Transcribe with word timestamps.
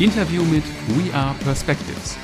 Interview 0.00 0.42
mit 0.44 0.62
We 0.96 1.14
Are 1.14 1.34
Perspectives. 1.44 2.16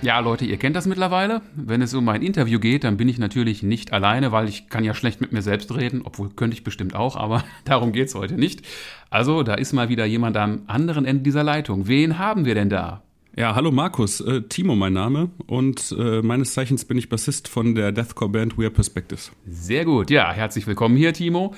Ja, 0.00 0.18
Leute, 0.20 0.46
ihr 0.46 0.56
kennt 0.56 0.74
das 0.74 0.86
mittlerweile. 0.86 1.42
Wenn 1.54 1.82
es 1.82 1.92
um 1.92 2.08
ein 2.08 2.22
Interview 2.22 2.58
geht, 2.58 2.84
dann 2.84 2.96
bin 2.96 3.06
ich 3.06 3.18
natürlich 3.18 3.62
nicht 3.62 3.92
alleine, 3.92 4.32
weil 4.32 4.48
ich 4.48 4.70
kann 4.70 4.82
ja 4.82 4.94
schlecht 4.94 5.20
mit 5.20 5.30
mir 5.30 5.42
selbst 5.42 5.76
reden, 5.76 6.00
obwohl 6.02 6.30
könnte 6.30 6.56
ich 6.56 6.64
bestimmt 6.64 6.94
auch, 6.94 7.16
aber 7.16 7.44
darum 7.66 7.92
geht 7.92 8.08
es 8.08 8.14
heute 8.14 8.36
nicht. 8.36 8.62
Also, 9.10 9.42
da 9.42 9.56
ist 9.56 9.74
mal 9.74 9.90
wieder 9.90 10.06
jemand 10.06 10.38
am 10.38 10.62
anderen 10.66 11.04
Ende 11.04 11.22
dieser 11.22 11.44
Leitung. 11.44 11.86
Wen 11.86 12.18
haben 12.18 12.46
wir 12.46 12.54
denn 12.54 12.70
da? 12.70 13.02
Ja, 13.36 13.54
hallo 13.54 13.70
Markus, 13.70 14.22
äh, 14.22 14.40
Timo 14.48 14.74
mein 14.74 14.94
Name 14.94 15.28
und 15.46 15.94
äh, 15.98 16.22
meines 16.22 16.54
Zeichens 16.54 16.86
bin 16.86 16.96
ich 16.96 17.10
Bassist 17.10 17.46
von 17.46 17.74
der 17.74 17.92
Deathcore-Band 17.92 18.56
We 18.56 18.62
Are 18.62 18.70
Perspectives. 18.70 19.32
Sehr 19.46 19.84
gut, 19.84 20.10
ja, 20.10 20.32
herzlich 20.32 20.66
willkommen 20.66 20.96
hier, 20.96 21.12
Timo. 21.12 21.54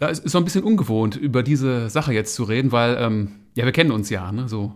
Ja, 0.00 0.08
es 0.08 0.18
ist 0.18 0.32
so 0.32 0.38
ein 0.38 0.44
bisschen 0.44 0.64
ungewohnt, 0.64 1.16
über 1.16 1.42
diese 1.42 1.90
Sache 1.90 2.14
jetzt 2.14 2.34
zu 2.34 2.44
reden, 2.44 2.72
weil, 2.72 2.96
ähm, 2.98 3.32
ja, 3.54 3.64
wir 3.64 3.72
kennen 3.72 3.90
uns 3.90 4.10
ja, 4.10 4.30
ne, 4.32 4.48
so 4.48 4.74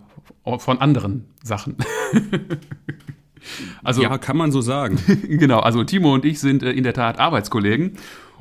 von 0.59 0.81
anderen 0.81 1.27
Sachen. 1.43 1.77
also, 3.85 4.03
ja, 4.03 4.19
kann 4.19 4.37
man 4.37 4.53
so 4.53 4.61
sagen. 4.61 4.99
genau, 5.29 5.61
also 5.61 5.85
Timo 5.85 6.15
und 6.15 6.25
ich 6.25 6.41
sind 6.41 6.63
äh, 6.63 6.73
in 6.73 6.85
der 6.85 6.95
Tat 6.95 7.19
Arbeitskollegen 7.19 7.93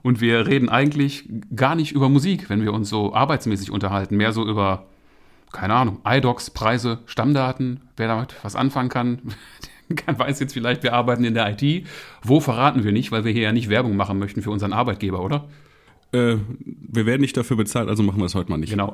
und 0.01 0.21
wir 0.21 0.47
reden 0.47 0.69
eigentlich 0.69 1.29
gar 1.55 1.75
nicht 1.75 1.93
über 1.93 2.09
Musik, 2.09 2.49
wenn 2.49 2.61
wir 2.61 2.73
uns 2.73 2.89
so 2.89 3.13
arbeitsmäßig 3.13 3.71
unterhalten, 3.71 4.17
mehr 4.17 4.33
so 4.33 4.45
über, 4.45 4.87
keine 5.51 5.73
Ahnung, 5.73 5.99
iDocs, 6.05 6.49
Preise, 6.49 6.99
Stammdaten, 7.05 7.81
wer 7.97 8.07
damit 8.07 8.35
was 8.43 8.55
anfangen 8.55 8.89
kann. 8.89 9.19
weiß 10.05 10.39
jetzt 10.39 10.53
vielleicht, 10.53 10.83
wir 10.83 10.93
arbeiten 10.93 11.23
in 11.23 11.33
der 11.33 11.55
IT. 11.57 11.87
Wo 12.23 12.39
verraten 12.39 12.83
wir 12.83 12.91
nicht, 12.91 13.11
weil 13.11 13.25
wir 13.25 13.31
hier 13.31 13.43
ja 13.43 13.51
nicht 13.51 13.69
Werbung 13.69 13.95
machen 13.95 14.19
möchten 14.19 14.41
für 14.41 14.51
unseren 14.51 14.73
Arbeitgeber, 14.73 15.21
oder? 15.21 15.47
Äh, 16.11 16.37
wir 16.59 17.05
werden 17.05 17.21
nicht 17.21 17.37
dafür 17.37 17.57
bezahlt, 17.57 17.89
also 17.89 18.03
machen 18.03 18.19
wir 18.19 18.25
es 18.25 18.35
heute 18.35 18.49
mal 18.49 18.57
nicht. 18.57 18.71
Genau. 18.71 18.93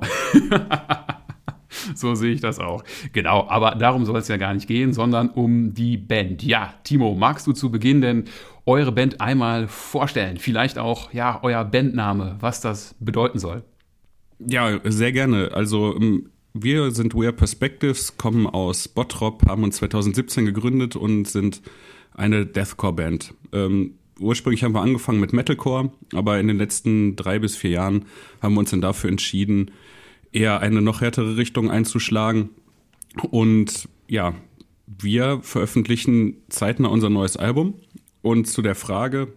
so 1.95 2.15
sehe 2.15 2.33
ich 2.33 2.41
das 2.41 2.59
auch. 2.59 2.83
Genau, 3.13 3.47
aber 3.47 3.75
darum 3.75 4.05
soll 4.05 4.17
es 4.17 4.27
ja 4.27 4.37
gar 4.37 4.53
nicht 4.53 4.67
gehen, 4.67 4.93
sondern 4.93 5.29
um 5.29 5.73
die 5.73 5.97
Band. 5.97 6.43
Ja, 6.43 6.73
Timo, 6.83 7.15
magst 7.15 7.47
du 7.47 7.53
zu 7.53 7.71
Beginn 7.71 8.01
denn 8.01 8.25
eure 8.65 8.91
Band 8.91 9.21
einmal 9.21 9.67
vorstellen? 9.67 10.37
Vielleicht 10.37 10.77
auch, 10.77 11.13
ja, 11.13 11.39
euer 11.43 11.63
Bandname, 11.65 12.37
was 12.39 12.61
das 12.61 12.95
bedeuten 12.99 13.39
soll? 13.39 13.63
Ja, 14.39 14.79
sehr 14.83 15.11
gerne. 15.11 15.51
Also, 15.53 15.95
ähm, 15.95 16.29
wir 16.53 16.91
sind 16.91 17.13
We 17.13 17.25
Are 17.25 17.33
Perspectives, 17.33 18.17
kommen 18.17 18.47
aus 18.47 18.87
Bottrop, 18.87 19.47
haben 19.47 19.63
uns 19.63 19.77
2017 19.77 20.45
gegründet 20.45 20.95
und 20.95 21.25
sind 21.25 21.61
eine 22.13 22.45
Deathcore-Band. 22.45 23.33
Ähm, 23.53 23.95
ursprünglich 24.19 24.63
haben 24.63 24.73
wir 24.73 24.81
angefangen 24.81 25.19
mit 25.19 25.33
Metalcore, 25.33 25.91
aber 26.13 26.39
in 26.39 26.47
den 26.47 26.57
letzten 26.57 27.15
drei 27.15 27.39
bis 27.39 27.55
vier 27.55 27.71
Jahren 27.71 28.05
haben 28.41 28.53
wir 28.55 28.59
uns 28.59 28.71
dann 28.71 28.81
dafür 28.81 29.09
entschieden, 29.09 29.71
eher 30.31 30.59
eine 30.59 30.81
noch 30.81 31.01
härtere 31.01 31.37
Richtung 31.37 31.69
einzuschlagen. 31.71 32.49
Und 33.31 33.89
ja, 34.07 34.33
wir 34.85 35.39
veröffentlichen 35.41 36.37
zeitnah 36.49 36.89
unser 36.89 37.09
neues 37.09 37.37
Album. 37.37 37.75
Und 38.21 38.47
zu 38.47 38.61
der 38.61 38.75
Frage, 38.75 39.29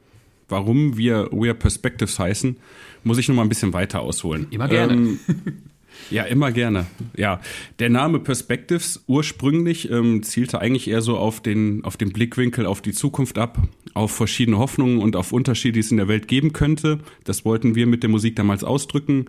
warum 0.48 0.96
wir 0.96 1.28
We 1.32 1.48
Are 1.48 1.54
Perspectives 1.54 2.18
heißen, 2.18 2.56
muss 3.04 3.18
ich 3.18 3.28
noch 3.28 3.36
mal 3.36 3.42
ein 3.42 3.48
bisschen 3.48 3.72
weiter 3.72 4.00
ausholen. 4.00 4.46
Immer 4.50 4.68
gerne. 4.68 4.92
Ähm, 4.92 5.18
ja, 6.10 6.24
immer 6.24 6.52
gerne. 6.52 6.86
Ja, 7.16 7.40
der 7.78 7.90
Name 7.90 8.18
Perspectives 8.18 9.04
ursprünglich 9.06 9.90
ähm, 9.90 10.22
zielte 10.22 10.60
eigentlich 10.60 10.88
eher 10.88 11.00
so 11.00 11.16
auf 11.16 11.40
den, 11.40 11.84
auf 11.84 11.96
den 11.96 12.12
Blickwinkel 12.12 12.66
auf 12.66 12.82
die 12.82 12.92
Zukunft 12.92 13.38
ab, 13.38 13.58
auf 13.94 14.12
verschiedene 14.12 14.58
Hoffnungen 14.58 14.98
und 14.98 15.16
auf 15.16 15.32
Unterschiede, 15.32 15.74
die 15.74 15.80
es 15.80 15.90
in 15.90 15.96
der 15.96 16.08
Welt 16.08 16.28
geben 16.28 16.52
könnte. 16.52 17.00
Das 17.24 17.44
wollten 17.44 17.74
wir 17.74 17.86
mit 17.86 18.02
der 18.02 18.10
Musik 18.10 18.36
damals 18.36 18.64
ausdrücken. 18.64 19.26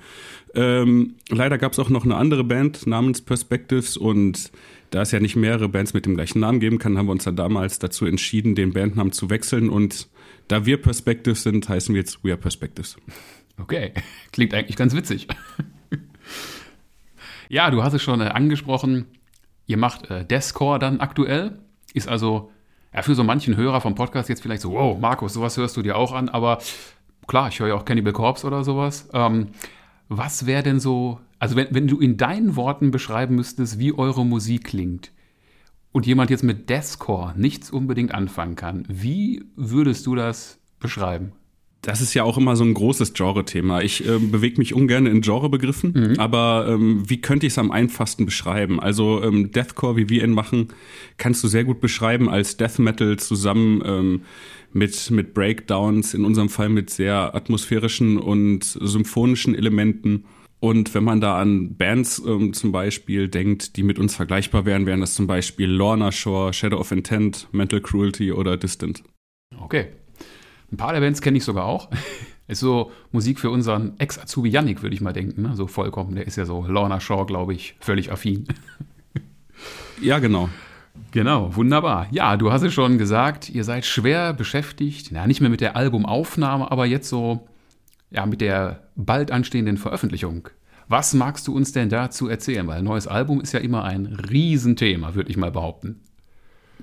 Ähm, 0.55 1.15
leider 1.29 1.57
gab 1.57 1.71
es 1.71 1.79
auch 1.79 1.89
noch 1.89 2.05
eine 2.05 2.15
andere 2.15 2.43
Band 2.43 2.85
namens 2.85 3.21
Perspectives 3.21 3.97
und 3.97 4.51
da 4.91 5.01
es 5.01 5.11
ja 5.11 5.19
nicht 5.19 5.35
mehrere 5.35 5.69
Bands 5.69 5.93
mit 5.93 6.05
dem 6.05 6.13
gleichen 6.13 6.39
Namen 6.39 6.59
geben 6.59 6.77
kann, 6.77 6.97
haben 6.97 7.07
wir 7.07 7.13
uns 7.13 7.23
dann 7.23 7.35
damals 7.35 7.79
dazu 7.79 8.05
entschieden, 8.05 8.53
den 8.53 8.73
Bandnamen 8.73 9.11
zu 9.11 9.29
wechseln 9.31 9.69
und 9.69 10.07
da 10.47 10.65
wir 10.65 10.81
Perspectives 10.81 11.43
sind, 11.43 11.67
heißen 11.67 11.95
wir 11.95 12.01
jetzt 12.01 12.23
We 12.23 12.29
Are 12.29 12.37
Perspectives. 12.37 12.97
Okay, 13.59 13.93
klingt 14.31 14.53
eigentlich 14.53 14.77
ganz 14.77 14.95
witzig. 14.95 15.27
Ja, 17.53 17.69
du 17.69 17.83
hast 17.83 17.93
es 17.93 18.01
schon 18.01 18.19
äh, 18.19 18.25
angesprochen. 18.25 19.05
Ihr 19.67 19.77
macht 19.77 20.09
äh, 20.09 20.25
Deathcore 20.25 20.79
dann 20.79 21.01
aktuell. 21.01 21.59
Ist 21.93 22.07
also 22.07 22.51
ja, 22.91 23.03
für 23.03 23.13
so 23.13 23.23
manchen 23.23 23.55
Hörer 23.55 23.79
vom 23.79 23.93
Podcast 23.93 24.27
jetzt 24.27 24.41
vielleicht 24.41 24.63
so, 24.63 24.71
wow, 24.71 24.99
Markus, 24.99 25.33
sowas 25.33 25.55
hörst 25.57 25.77
du 25.77 25.83
dir 25.83 25.95
auch 25.95 26.13
an. 26.13 26.29
Aber 26.29 26.57
klar, 27.27 27.49
ich 27.49 27.59
höre 27.59 27.67
ja 27.67 27.75
auch 27.75 27.85
Cannibal 27.85 28.11
Corpse 28.11 28.47
oder 28.47 28.63
sowas. 28.63 29.07
Ähm, 29.13 29.49
was 30.17 30.45
wäre 30.45 30.63
denn 30.63 30.79
so, 30.79 31.19
also 31.39 31.55
wenn, 31.55 31.67
wenn 31.71 31.87
du 31.87 31.99
in 31.99 32.17
deinen 32.17 32.55
Worten 32.55 32.91
beschreiben 32.91 33.35
müsstest, 33.35 33.79
wie 33.79 33.93
eure 33.93 34.25
Musik 34.25 34.65
klingt 34.65 35.11
und 35.91 36.05
jemand 36.05 36.29
jetzt 36.29 36.43
mit 36.43 36.69
Deathcore 36.69 37.33
nichts 37.37 37.71
unbedingt 37.71 38.13
anfangen 38.13 38.55
kann, 38.55 38.85
wie 38.87 39.45
würdest 39.55 40.05
du 40.05 40.15
das 40.15 40.59
beschreiben? 40.79 41.33
Das 41.83 41.99
ist 41.99 42.13
ja 42.13 42.23
auch 42.23 42.37
immer 42.37 42.55
so 42.55 42.63
ein 42.63 42.73
großes 42.73 43.13
Genre-Thema. 43.13 43.81
Ich 43.81 44.07
äh, 44.07 44.17
bewege 44.17 44.57
mich 44.57 44.73
ungern 44.73 45.05
in 45.05 45.19
Genrebegriffen, 45.19 45.91
mhm. 45.93 46.19
aber 46.19 46.65
ähm, 46.69 47.03
wie 47.09 47.19
könnte 47.19 47.45
ich 47.45 47.53
es 47.53 47.57
am 47.57 47.71
einfachsten 47.71 48.25
beschreiben? 48.25 48.79
Also 48.79 49.21
ähm, 49.21 49.51
Deathcore, 49.51 49.97
wie 49.97 50.07
wir 50.07 50.23
ihn 50.23 50.31
machen, 50.31 50.69
kannst 51.17 51.43
du 51.43 51.49
sehr 51.49 51.65
gut 51.65 51.81
beschreiben 51.81 52.29
als 52.29 52.55
Death 52.55 52.79
Metal 52.79 53.19
zusammen 53.19 53.83
ähm, 53.85 54.21
mit, 54.71 55.11
mit 55.11 55.33
Breakdowns, 55.33 56.13
in 56.13 56.23
unserem 56.23 56.47
Fall 56.47 56.69
mit 56.69 56.89
sehr 56.89 57.35
atmosphärischen 57.35 58.17
und 58.17 58.63
symphonischen 58.63 59.53
Elementen. 59.53 60.23
Und 60.61 60.95
wenn 60.95 61.03
man 61.03 61.19
da 61.19 61.37
an 61.37 61.75
Bands 61.75 62.23
ähm, 62.25 62.53
zum 62.53 62.71
Beispiel 62.71 63.27
denkt, 63.27 63.75
die 63.75 63.83
mit 63.83 63.99
uns 63.99 64.15
vergleichbar 64.15 64.65
wären, 64.65 64.85
wären 64.85 65.01
das 65.01 65.15
zum 65.15 65.27
Beispiel 65.27 65.69
Lorna 65.69 66.13
Shore, 66.13 66.53
Shadow 66.53 66.77
of 66.77 66.93
Intent, 66.93 67.49
Mental 67.51 67.81
Cruelty 67.81 68.31
oder 68.31 68.55
Distant. 68.55 69.03
Okay, 69.59 69.87
ein 70.73 70.77
paar 70.77 70.93
der 70.93 70.99
Bands 70.99 71.21
kenne 71.21 71.37
ich 71.37 71.43
sogar 71.43 71.65
auch. 71.65 71.89
Ist 72.47 72.59
so 72.59 72.91
Musik 73.11 73.39
für 73.39 73.49
unseren 73.49 73.97
Ex-Azubi 73.99 74.49
Yannick, 74.49 74.81
würde 74.81 74.93
ich 74.93 75.01
mal 75.01 75.13
denken. 75.13 75.43
Ne? 75.43 75.55
So 75.55 75.65
vollkommen. 75.65 76.15
Der 76.15 76.27
ist 76.27 76.35
ja 76.35 76.43
so 76.43 76.65
Lorna 76.67 76.99
Shaw, 76.99 77.25
glaube 77.25 77.53
ich, 77.53 77.75
völlig 77.79 78.11
affin. 78.11 78.47
Ja, 80.01 80.19
genau. 80.19 80.49
Genau, 81.11 81.55
wunderbar. 81.55 82.07
Ja, 82.11 82.35
du 82.35 82.51
hast 82.51 82.63
es 82.63 82.73
schon 82.73 82.97
gesagt, 82.97 83.49
ihr 83.49 83.63
seid 83.63 83.85
schwer 83.85 84.33
beschäftigt, 84.33 85.11
na, 85.11 85.25
nicht 85.27 85.39
mehr 85.39 85.49
mit 85.49 85.61
der 85.61 85.77
Albumaufnahme, 85.77 86.69
aber 86.69 86.85
jetzt 86.85 87.07
so 87.07 87.47
ja, 88.11 88.25
mit 88.25 88.41
der 88.41 88.89
bald 88.95 89.31
anstehenden 89.31 89.77
Veröffentlichung. 89.77 90.49
Was 90.87 91.13
magst 91.13 91.47
du 91.47 91.55
uns 91.55 91.71
denn 91.71 91.89
dazu 91.89 92.27
erzählen? 92.27 92.67
Weil 92.67 92.79
ein 92.79 92.83
neues 92.83 93.07
Album 93.07 93.39
ist 93.39 93.53
ja 93.53 93.59
immer 93.59 93.85
ein 93.85 94.05
Riesenthema, 94.05 95.15
würde 95.15 95.31
ich 95.31 95.37
mal 95.37 95.51
behaupten. 95.51 96.01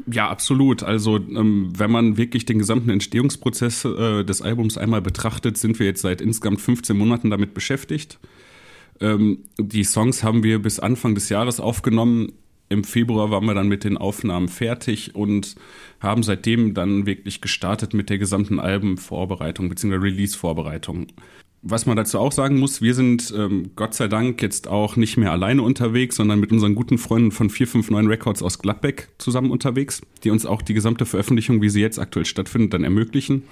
Ja, 0.06 0.28
absolut. 0.28 0.82
Also 0.82 1.16
ähm, 1.16 1.72
wenn 1.76 1.90
man 1.90 2.16
wirklich 2.16 2.44
den 2.44 2.58
gesamten 2.58 2.90
Entstehungsprozess 2.90 3.84
äh, 3.84 4.24
des 4.24 4.42
Albums 4.42 4.78
einmal 4.78 5.02
betrachtet, 5.02 5.58
sind 5.58 5.78
wir 5.78 5.86
jetzt 5.86 6.02
seit 6.02 6.20
insgesamt 6.20 6.60
15 6.60 6.96
Monaten 6.96 7.30
damit 7.30 7.54
beschäftigt. 7.54 8.18
Ähm, 9.00 9.44
die 9.58 9.84
Songs 9.84 10.22
haben 10.22 10.42
wir 10.42 10.60
bis 10.60 10.78
Anfang 10.78 11.14
des 11.14 11.28
Jahres 11.28 11.60
aufgenommen. 11.60 12.32
Im 12.68 12.84
Februar 12.84 13.30
waren 13.30 13.46
wir 13.46 13.54
dann 13.54 13.68
mit 13.68 13.82
den 13.82 13.96
Aufnahmen 13.96 14.48
fertig 14.48 15.14
und 15.16 15.56
haben 15.98 16.22
seitdem 16.22 16.72
dann 16.72 17.04
wirklich 17.04 17.40
gestartet 17.40 17.94
mit 17.94 18.10
der 18.10 18.18
gesamten 18.18 18.60
Albenvorbereitung 18.60 19.68
bzw. 19.68 19.96
Release-Vorbereitung. 19.96 21.08
Was 21.62 21.84
man 21.84 21.96
dazu 21.96 22.18
auch 22.18 22.32
sagen 22.32 22.58
muss, 22.58 22.80
wir 22.80 22.94
sind 22.94 23.34
ähm, 23.36 23.72
Gott 23.76 23.92
sei 23.94 24.08
Dank 24.08 24.40
jetzt 24.40 24.66
auch 24.66 24.96
nicht 24.96 25.18
mehr 25.18 25.30
alleine 25.30 25.62
unterwegs, 25.62 26.16
sondern 26.16 26.40
mit 26.40 26.52
unseren 26.52 26.74
guten 26.74 26.96
Freunden 26.96 27.32
von 27.32 27.50
459 27.50 28.08
Records 28.08 28.42
aus 28.42 28.60
Gladbeck 28.60 29.10
zusammen 29.18 29.50
unterwegs, 29.50 30.00
die 30.24 30.30
uns 30.30 30.46
auch 30.46 30.62
die 30.62 30.72
gesamte 30.72 31.04
Veröffentlichung, 31.04 31.60
wie 31.60 31.68
sie 31.68 31.82
jetzt 31.82 31.98
aktuell 31.98 32.24
stattfindet, 32.24 32.72
dann 32.72 32.82
ermöglichen. 32.84 33.42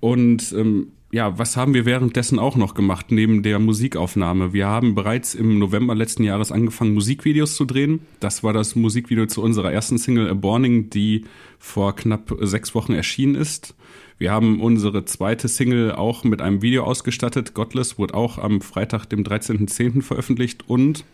Und 0.00 0.52
ähm, 0.52 0.92
ja, 1.12 1.38
was 1.38 1.58
haben 1.58 1.74
wir 1.74 1.84
währenddessen 1.84 2.38
auch 2.38 2.56
noch 2.56 2.72
gemacht, 2.72 3.10
neben 3.10 3.42
der 3.42 3.58
Musikaufnahme? 3.58 4.54
Wir 4.54 4.66
haben 4.66 4.94
bereits 4.94 5.34
im 5.34 5.58
November 5.58 5.94
letzten 5.94 6.24
Jahres 6.24 6.50
angefangen, 6.50 6.94
Musikvideos 6.94 7.54
zu 7.54 7.66
drehen. 7.66 8.00
Das 8.18 8.42
war 8.42 8.54
das 8.54 8.76
Musikvideo 8.76 9.26
zu 9.26 9.42
unserer 9.42 9.70
ersten 9.70 9.98
Single 9.98 10.30
A 10.30 10.32
Borning, 10.32 10.88
die 10.88 11.26
vor 11.58 11.94
knapp 11.94 12.34
sechs 12.40 12.74
Wochen 12.74 12.94
erschienen 12.94 13.34
ist. 13.34 13.74
Wir 14.16 14.30
haben 14.30 14.62
unsere 14.62 15.04
zweite 15.04 15.48
Single 15.48 15.92
auch 15.92 16.24
mit 16.24 16.40
einem 16.40 16.62
Video 16.62 16.84
ausgestattet. 16.84 17.52
Godless 17.52 17.98
wurde 17.98 18.14
auch 18.14 18.38
am 18.38 18.62
Freitag, 18.62 19.04
dem 19.04 19.22
13.10. 19.22 20.00
veröffentlicht 20.00 20.64
und 20.66 21.04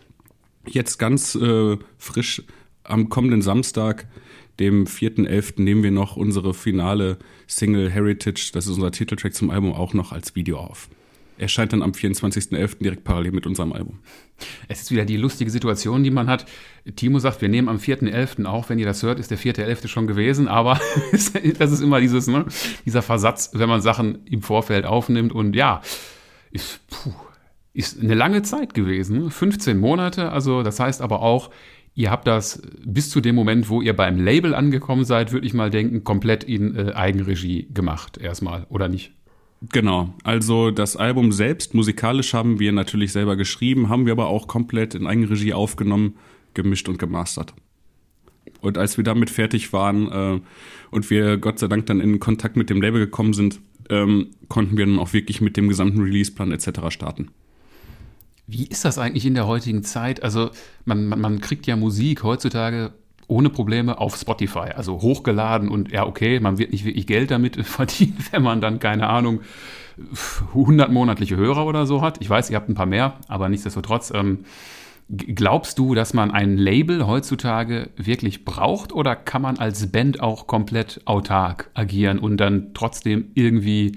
jetzt 0.65 0.99
ganz 0.99 1.35
äh, 1.35 1.77
frisch 1.97 2.45
am 2.85 3.09
kommenden 3.09 3.43
Samstag, 3.43 4.07
dem 4.61 4.87
4.11., 4.87 5.63
nehmen 5.63 5.83
wir 5.83 5.91
noch 5.91 6.17
unsere 6.17 6.55
finale 6.55 7.19
Single 7.47 7.91
Heritage, 7.91 8.51
das 8.53 8.67
ist 8.67 8.75
unser 8.77 8.91
Titeltrack 8.91 9.35
zum 9.35 9.51
Album, 9.51 9.73
auch 9.73 9.95
noch 9.95 10.13
als 10.13 10.35
Video 10.35 10.59
auf 10.59 10.89
erscheint 11.39 11.73
dann 11.73 11.83
am 11.83 11.93
24.11. 11.93 12.83
direkt 12.83 13.05
parallel 13.05 13.33
mit 13.33 13.47
unserem 13.47 13.73
Album. 13.73 14.01
Es 14.69 14.83
ist 14.83 14.91
wieder 14.91 15.05
die 15.05 15.17
lustige 15.17 15.51
Situation, 15.51 16.05
die 16.05 16.11
man 16.11 16.29
hat. 16.29 16.47
Timo 16.97 17.19
sagt, 17.19 17.41
wir 17.41 17.49
nehmen 17.49 17.69
am 17.69 17.79
4.11. 17.79 18.45
auf. 18.45 18.69
Wenn 18.69 18.79
ihr 18.79 18.87
das 18.87 19.03
hört, 19.03 19.19
ist 19.19 19.31
der 19.31 19.39
4.11. 19.39 19.89
schon 19.89 20.07
gewesen. 20.07 20.49
Aber 20.49 20.81
das 21.13 21.73
ist 21.73 21.81
immer 21.81 22.01
dieses, 22.01 22.27
ne, 22.27 22.45
dieser 22.85 23.03
Versatz, 23.03 23.51
wenn 23.55 23.69
man 23.69 23.81
Sachen 23.81 24.27
im 24.27 24.43
Vorfeld 24.43 24.85
aufnimmt. 24.85 25.33
Und 25.33 25.55
ja, 25.55 25.81
ist, 26.51 26.81
puh, 26.89 27.13
ist 27.73 28.01
eine 28.01 28.15
lange 28.15 28.43
Zeit 28.43 28.75
gewesen, 28.75 29.31
15 29.31 29.79
Monate. 29.79 30.31
Also 30.33 30.63
das 30.63 30.81
heißt 30.81 31.01
aber 31.01 31.23
auch, 31.23 31.51
ihr 31.99 32.13
habt 32.13 32.29
das 32.29 32.63
bis 32.87 33.11
zu 33.11 33.21
dem 33.21 33.35
Moment, 33.35 33.69
wo 33.69 33.83
ihr 33.83 33.95
beim 33.95 34.21
Label 34.21 34.55
angekommen 34.55 35.05
seid, 35.05 35.33
würde 35.33 35.47
ich 35.47 35.53
mal 35.53 35.69
denken, 35.69 36.05
komplett 36.05 36.45
in 36.45 36.77
äh, 36.77 36.93
Eigenregie 36.93 37.67
gemacht 37.75 38.19
erstmal, 38.19 38.67
oder 38.71 38.89
nicht? 38.89 39.13
Genau, 39.73 40.15
also 40.23 40.71
das 40.71 40.97
Album 40.97 41.33
selbst, 41.33 41.75
musikalisch 41.75 42.33
haben 42.35 42.61
wir 42.61 42.71
natürlich 42.71 43.11
selber 43.11 43.35
geschrieben, 43.35 43.89
haben 43.89 44.07
wir 44.07 44.13
aber 44.13 44.29
auch 44.29 44.47
komplett 44.47 44.95
in 44.95 45.09
Eigenregie 45.09 45.53
aufgenommen, 45.53 46.15
gemischt 46.55 46.89
und 46.89 47.01
gemastert. 47.01 47.53
Und 48.61 48.79
als 48.79 48.97
wir 48.97 49.03
damit 49.03 49.29
fertig 49.29 49.73
waren 49.73 50.13
äh, 50.13 50.41
und 50.93 51.11
wir 51.11 51.37
Gott 51.39 51.59
sei 51.59 51.67
Dank 51.67 51.87
dann 51.87 52.01
in 52.01 52.21
Kontakt 52.21 52.57
mit 52.57 52.71
dem 52.71 52.81
Label 52.81 53.01
gekommen 53.01 53.33
sind, 53.33 53.59
ähm, 53.91 54.29
konnten 54.49 54.77
wir 54.77 54.87
dann 54.87 55.01
auch 55.01 55.13
wirklich 55.13 55.41
mit 55.41 55.57
dem 55.57 55.67
gesamten 55.67 56.01
Releaseplan 56.01 56.53
etc. 56.53 56.69
starten. 56.91 57.31
Wie 58.51 58.67
ist 58.67 58.87
das 58.87 58.99
eigentlich 58.99 59.27
in 59.27 59.35
der 59.35 59.47
heutigen 59.47 59.85
Zeit? 59.85 60.23
Also 60.23 60.51
man, 60.87 61.07
man, 61.07 61.21
man 61.21 61.41
kriegt 61.41 61.67
ja 61.67 61.77
Musik 61.77 62.23
heutzutage 62.23 62.93
ohne 63.27 63.51
Probleme 63.51 63.99
auf 63.99 64.17
Spotify, 64.17 64.71
also 64.75 65.03
hochgeladen 65.03 65.69
und 65.69 65.93
ja, 65.93 66.07
okay, 66.07 66.41
man 66.41 66.57
wird 66.57 66.73
nicht 66.73 66.87
wirklich 66.87 67.07
Geld 67.07 67.31
damit 67.31 67.57
verdienen, 67.67 68.17
wenn 68.31 68.43
man 68.43 68.63
dann, 68.63 68.79
keine 68.79 69.07
Ahnung, 69.07 69.43
100 70.55 70.91
monatliche 70.91 71.37
Hörer 71.37 71.67
oder 71.67 71.85
so 71.85 72.01
hat. 72.01 72.23
Ich 72.23 72.31
weiß, 72.31 72.49
ihr 72.49 72.57
habt 72.57 72.71
ein 72.71 72.75
paar 72.75 72.87
mehr, 72.87 73.19
aber 73.29 73.51
nichtsdestotrotz, 73.51 74.13
ähm, 74.15 74.45
glaubst 75.11 75.79
du, 75.79 75.95
dass 75.95 76.15
man 76.15 76.31
ein 76.31 76.57
Label 76.57 77.07
heutzutage 77.07 77.91
wirklich 77.97 78.47
braucht 78.47 78.93
oder 78.93 79.15
kann 79.15 79.43
man 79.43 79.59
als 79.59 79.93
Band 79.93 80.21
auch 80.21 80.47
komplett 80.47 81.03
autark 81.05 81.71
agieren 81.75 82.19
und 82.19 82.39
dann 82.39 82.73
trotzdem 82.73 83.31
irgendwie 83.35 83.93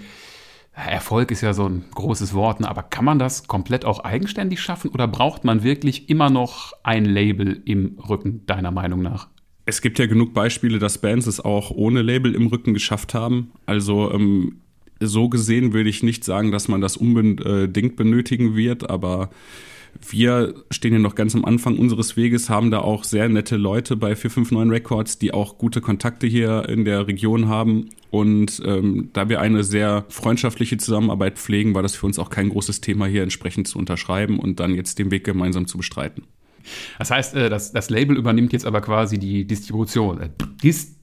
Erfolg 0.90 1.32
ist 1.32 1.42
ja 1.42 1.54
so 1.54 1.68
ein 1.68 1.86
großes 1.94 2.34
Wort, 2.34 2.60
ne? 2.60 2.70
aber 2.70 2.84
kann 2.84 3.06
man 3.06 3.20
das 3.20 3.48
komplett 3.48 3.86
auch 3.86 4.00
eigenständig 4.04 4.62
schaffen 4.62 4.92
oder 4.92 5.08
braucht 5.08 5.44
man 5.44 5.64
wirklich 5.64 6.10
immer 6.10 6.30
noch 6.30 6.74
ein 6.84 7.06
Label 7.06 7.62
im 7.66 7.98
Rücken, 8.10 8.46
deiner 8.46 8.72
Meinung 8.72 9.02
nach? 9.02 9.28
Es 9.66 9.82
gibt 9.82 10.00
ja 10.00 10.08
genug 10.08 10.34
Beispiele, 10.34 10.80
dass 10.80 10.98
Bands 10.98 11.28
es 11.28 11.40
auch 11.40 11.72
ohne 11.72 12.02
Label 12.02 12.34
im 12.36 12.48
Rücken 12.48 12.74
geschafft 12.74 13.14
haben. 13.14 13.52
Also 13.66 14.12
ähm, 14.12 14.62
so 15.00 15.30
gesehen 15.30 15.74
würde 15.74 15.90
ich 15.90 16.04
nicht 16.04 16.24
sagen, 16.24 16.52
dass 16.52 16.68
man 16.68 16.82
das 16.82 16.98
unbedingt 16.98 17.96
benötigen 17.96 18.56
wird, 18.56 18.90
aber 18.90 19.30
wir 20.10 20.56
stehen 20.72 20.94
ja 20.94 21.00
noch 21.00 21.16
ganz 21.16 21.36
am 21.36 21.46
Anfang 21.46 21.78
unseres 21.78 22.18
Weges, 22.18 22.50
haben 22.50 22.72
da 22.72 22.80
auch 22.80 23.04
sehr 23.04 23.30
nette 23.30 23.58
Leute 23.58 23.96
bei 23.96 24.16
459 24.16 24.72
Records, 24.72 25.20
die 25.20 25.34
auch 25.34 25.58
gute 25.58 25.82
Kontakte 25.82 26.28
hier 26.28 26.68
in 26.70 26.86
der 26.86 27.08
Region 27.08 27.48
haben. 27.48 27.90
Und 28.10 28.62
ähm, 28.66 29.10
da 29.14 29.30
wir 29.30 29.40
eine 29.42 29.64
sehr 29.64 30.06
freundschaftliche 30.10 30.78
Zusammenarbeit 30.78 31.38
pflegen, 31.38 31.76
war 31.76 31.82
das 31.82 31.96
für 31.96 32.06
uns 32.06 32.20
auch 32.20 32.30
kein 32.30 32.50
großes 32.50 32.82
Thema, 32.82 33.06
hier 33.06 33.24
entsprechend 33.24 33.68
zu 33.68 33.80
unterschreiben 33.80 34.40
und 34.40 34.60
dann 34.60 34.76
jetzt 34.76 35.00
den 35.00 35.12
Weg 35.12 35.24
gemeinsam 35.24 35.68
zu 35.68 35.78
bestreiten. 35.78 36.24
Das 37.00 37.12
heißt, 37.12 37.36
äh, 37.36 37.50
das, 37.50 37.72
das 37.72 37.90
Label 37.90 38.18
übernimmt 38.18 38.54
jetzt 38.54 38.66
aber 38.66 38.82
quasi 38.82 39.18
die 39.18 39.46
Distribution. 39.46 40.22
Äh, 40.22 40.30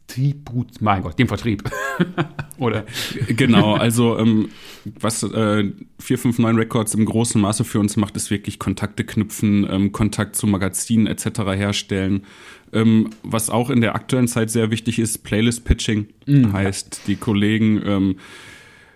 Distribut, 0.08 0.80
mein 0.80 1.02
Gott, 1.02 1.18
dem 1.18 1.28
Vertrieb. 1.28 1.70
Oder? 2.58 2.84
Genau, 3.28 3.74
also 3.74 4.18
ähm, 4.18 4.50
was 4.84 5.22
äh, 5.22 5.70
459 5.98 6.58
Records 6.58 6.94
im 6.94 7.04
großen 7.04 7.40
Maße 7.40 7.64
für 7.64 7.80
uns 7.80 7.96
macht, 7.96 8.16
ist 8.16 8.30
wirklich 8.30 8.58
Kontakte 8.58 9.04
knüpfen, 9.04 9.66
ähm, 9.70 9.92
Kontakt 9.92 10.36
zu 10.36 10.46
Magazinen 10.46 11.06
etc. 11.06 11.40
herstellen. 11.54 12.24
Ähm, 12.72 13.10
was 13.22 13.50
auch 13.50 13.70
in 13.70 13.80
der 13.80 13.94
aktuellen 13.94 14.28
Zeit 14.28 14.50
sehr 14.50 14.70
wichtig 14.70 14.98
ist, 14.98 15.24
Playlist-Pitching. 15.24 16.08
Mhm. 16.26 16.52
Heißt, 16.52 17.02
die 17.06 17.16
Kollegen 17.16 17.80
ähm, 17.84 18.16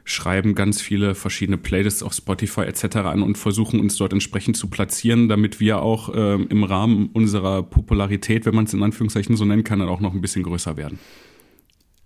schreiben 0.05 0.55
ganz 0.55 0.81
viele 0.81 1.15
verschiedene 1.15 1.59
Playlists 1.59 2.03
auf 2.03 2.13
Spotify 2.13 2.63
etc. 2.63 2.97
an 2.97 3.23
und 3.23 3.39
versuchen 3.39 3.81
uns 3.81 3.97
dort 3.97 4.13
entsprechend 4.13 4.57
zu 4.57 4.69
platzieren, 4.69 5.29
damit 5.29 5.61
wir 5.61 5.81
auch 5.81 6.11
ähm, 6.15 6.47
im 6.51 6.65
Rahmen 6.65 7.11
unserer 7.13 7.63
Popularität, 7.63 8.47
wenn 8.47 8.55
man 8.55 8.65
es 8.65 8.75
in 8.75 8.83
Anführungszeichen 8.83 9.37
so 9.37 9.45
nennen 9.45 9.65
kann, 9.65 9.79
dann 9.79 9.89
auch 9.89 10.01
noch 10.01 10.13
ein 10.13 10.21
bisschen 10.21 10.43
größer 10.43 10.77
werden. 10.77 10.99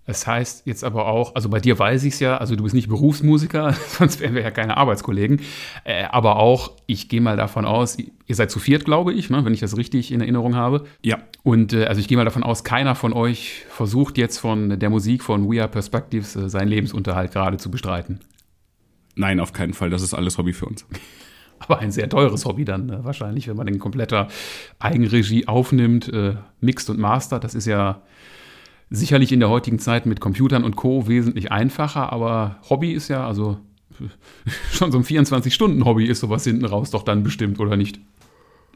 Das 0.07 0.25
heißt 0.25 0.65
jetzt 0.65 0.85
aber 0.85 1.07
auch, 1.07 1.35
also 1.35 1.49
bei 1.49 1.59
dir 1.59 1.77
weiß 1.77 2.05
ich 2.05 2.13
es 2.13 2.19
ja, 2.21 2.37
also 2.37 2.55
du 2.55 2.63
bist 2.63 2.73
nicht 2.73 2.87
Berufsmusiker, 2.87 3.73
sonst 3.89 4.21
wären 4.21 4.35
wir 4.35 4.41
ja 4.41 4.51
keine 4.51 4.77
Arbeitskollegen. 4.77 5.41
Äh, 5.83 6.05
aber 6.05 6.37
auch, 6.37 6.71
ich 6.85 7.09
gehe 7.09 7.19
mal 7.19 7.35
davon 7.35 7.65
aus, 7.65 7.97
ihr 7.97 8.35
seid 8.35 8.49
zu 8.49 8.59
viert, 8.59 8.85
glaube 8.85 9.13
ich, 9.13 9.29
ne, 9.29 9.43
wenn 9.43 9.53
ich 9.53 9.59
das 9.59 9.75
richtig 9.75 10.13
in 10.13 10.21
Erinnerung 10.21 10.55
habe. 10.55 10.85
Ja. 11.03 11.19
Und 11.43 11.73
äh, 11.73 11.85
also 11.85 11.99
ich 11.99 12.07
gehe 12.07 12.17
mal 12.17 12.23
davon 12.23 12.43
aus, 12.43 12.63
keiner 12.63 12.95
von 12.95 13.11
euch 13.11 13.65
versucht 13.69 14.17
jetzt 14.17 14.37
von 14.37 14.79
der 14.79 14.89
Musik 14.89 15.23
von 15.23 15.51
We 15.51 15.61
Are 15.61 15.69
Perspectives 15.69 16.37
äh, 16.37 16.49
seinen 16.49 16.69
Lebensunterhalt 16.69 17.33
gerade 17.33 17.57
zu 17.57 17.69
bestreiten. 17.69 18.21
Nein, 19.15 19.41
auf 19.41 19.51
keinen 19.51 19.73
Fall. 19.73 19.89
Das 19.89 20.03
ist 20.03 20.13
alles 20.13 20.37
Hobby 20.37 20.53
für 20.53 20.67
uns. 20.67 20.85
Aber 21.59 21.79
ein 21.79 21.91
sehr 21.91 22.07
teures 22.07 22.45
Hobby 22.45 22.63
dann 22.63 22.89
äh, 22.89 23.03
wahrscheinlich, 23.03 23.49
wenn 23.49 23.57
man 23.57 23.67
in 23.67 23.77
kompletter 23.77 24.29
Eigenregie 24.79 25.49
aufnimmt, 25.49 26.07
äh, 26.13 26.35
mixt 26.61 26.89
und 26.89 26.97
mastert. 26.97 27.43
Das 27.43 27.55
ist 27.55 27.65
ja 27.65 28.03
Sicherlich 28.89 29.31
in 29.31 29.39
der 29.39 29.49
heutigen 29.49 29.79
Zeit 29.79 30.05
mit 30.05 30.21
Computern 30.21 30.63
und 30.63 30.75
Co. 30.75 31.07
wesentlich 31.07 31.51
einfacher, 31.51 32.13
aber 32.13 32.57
Hobby 32.69 32.93
ist 32.93 33.09
ja, 33.09 33.27
also 33.27 33.57
schon 34.71 34.91
so 34.91 34.97
ein 34.97 35.03
24-Stunden-Hobby 35.03 36.05
ist 36.05 36.21
sowas 36.21 36.43
hinten 36.43 36.65
raus 36.65 36.91
doch 36.91 37.03
dann 37.03 37.23
bestimmt, 37.23 37.59
oder 37.59 37.75
nicht? 37.75 37.99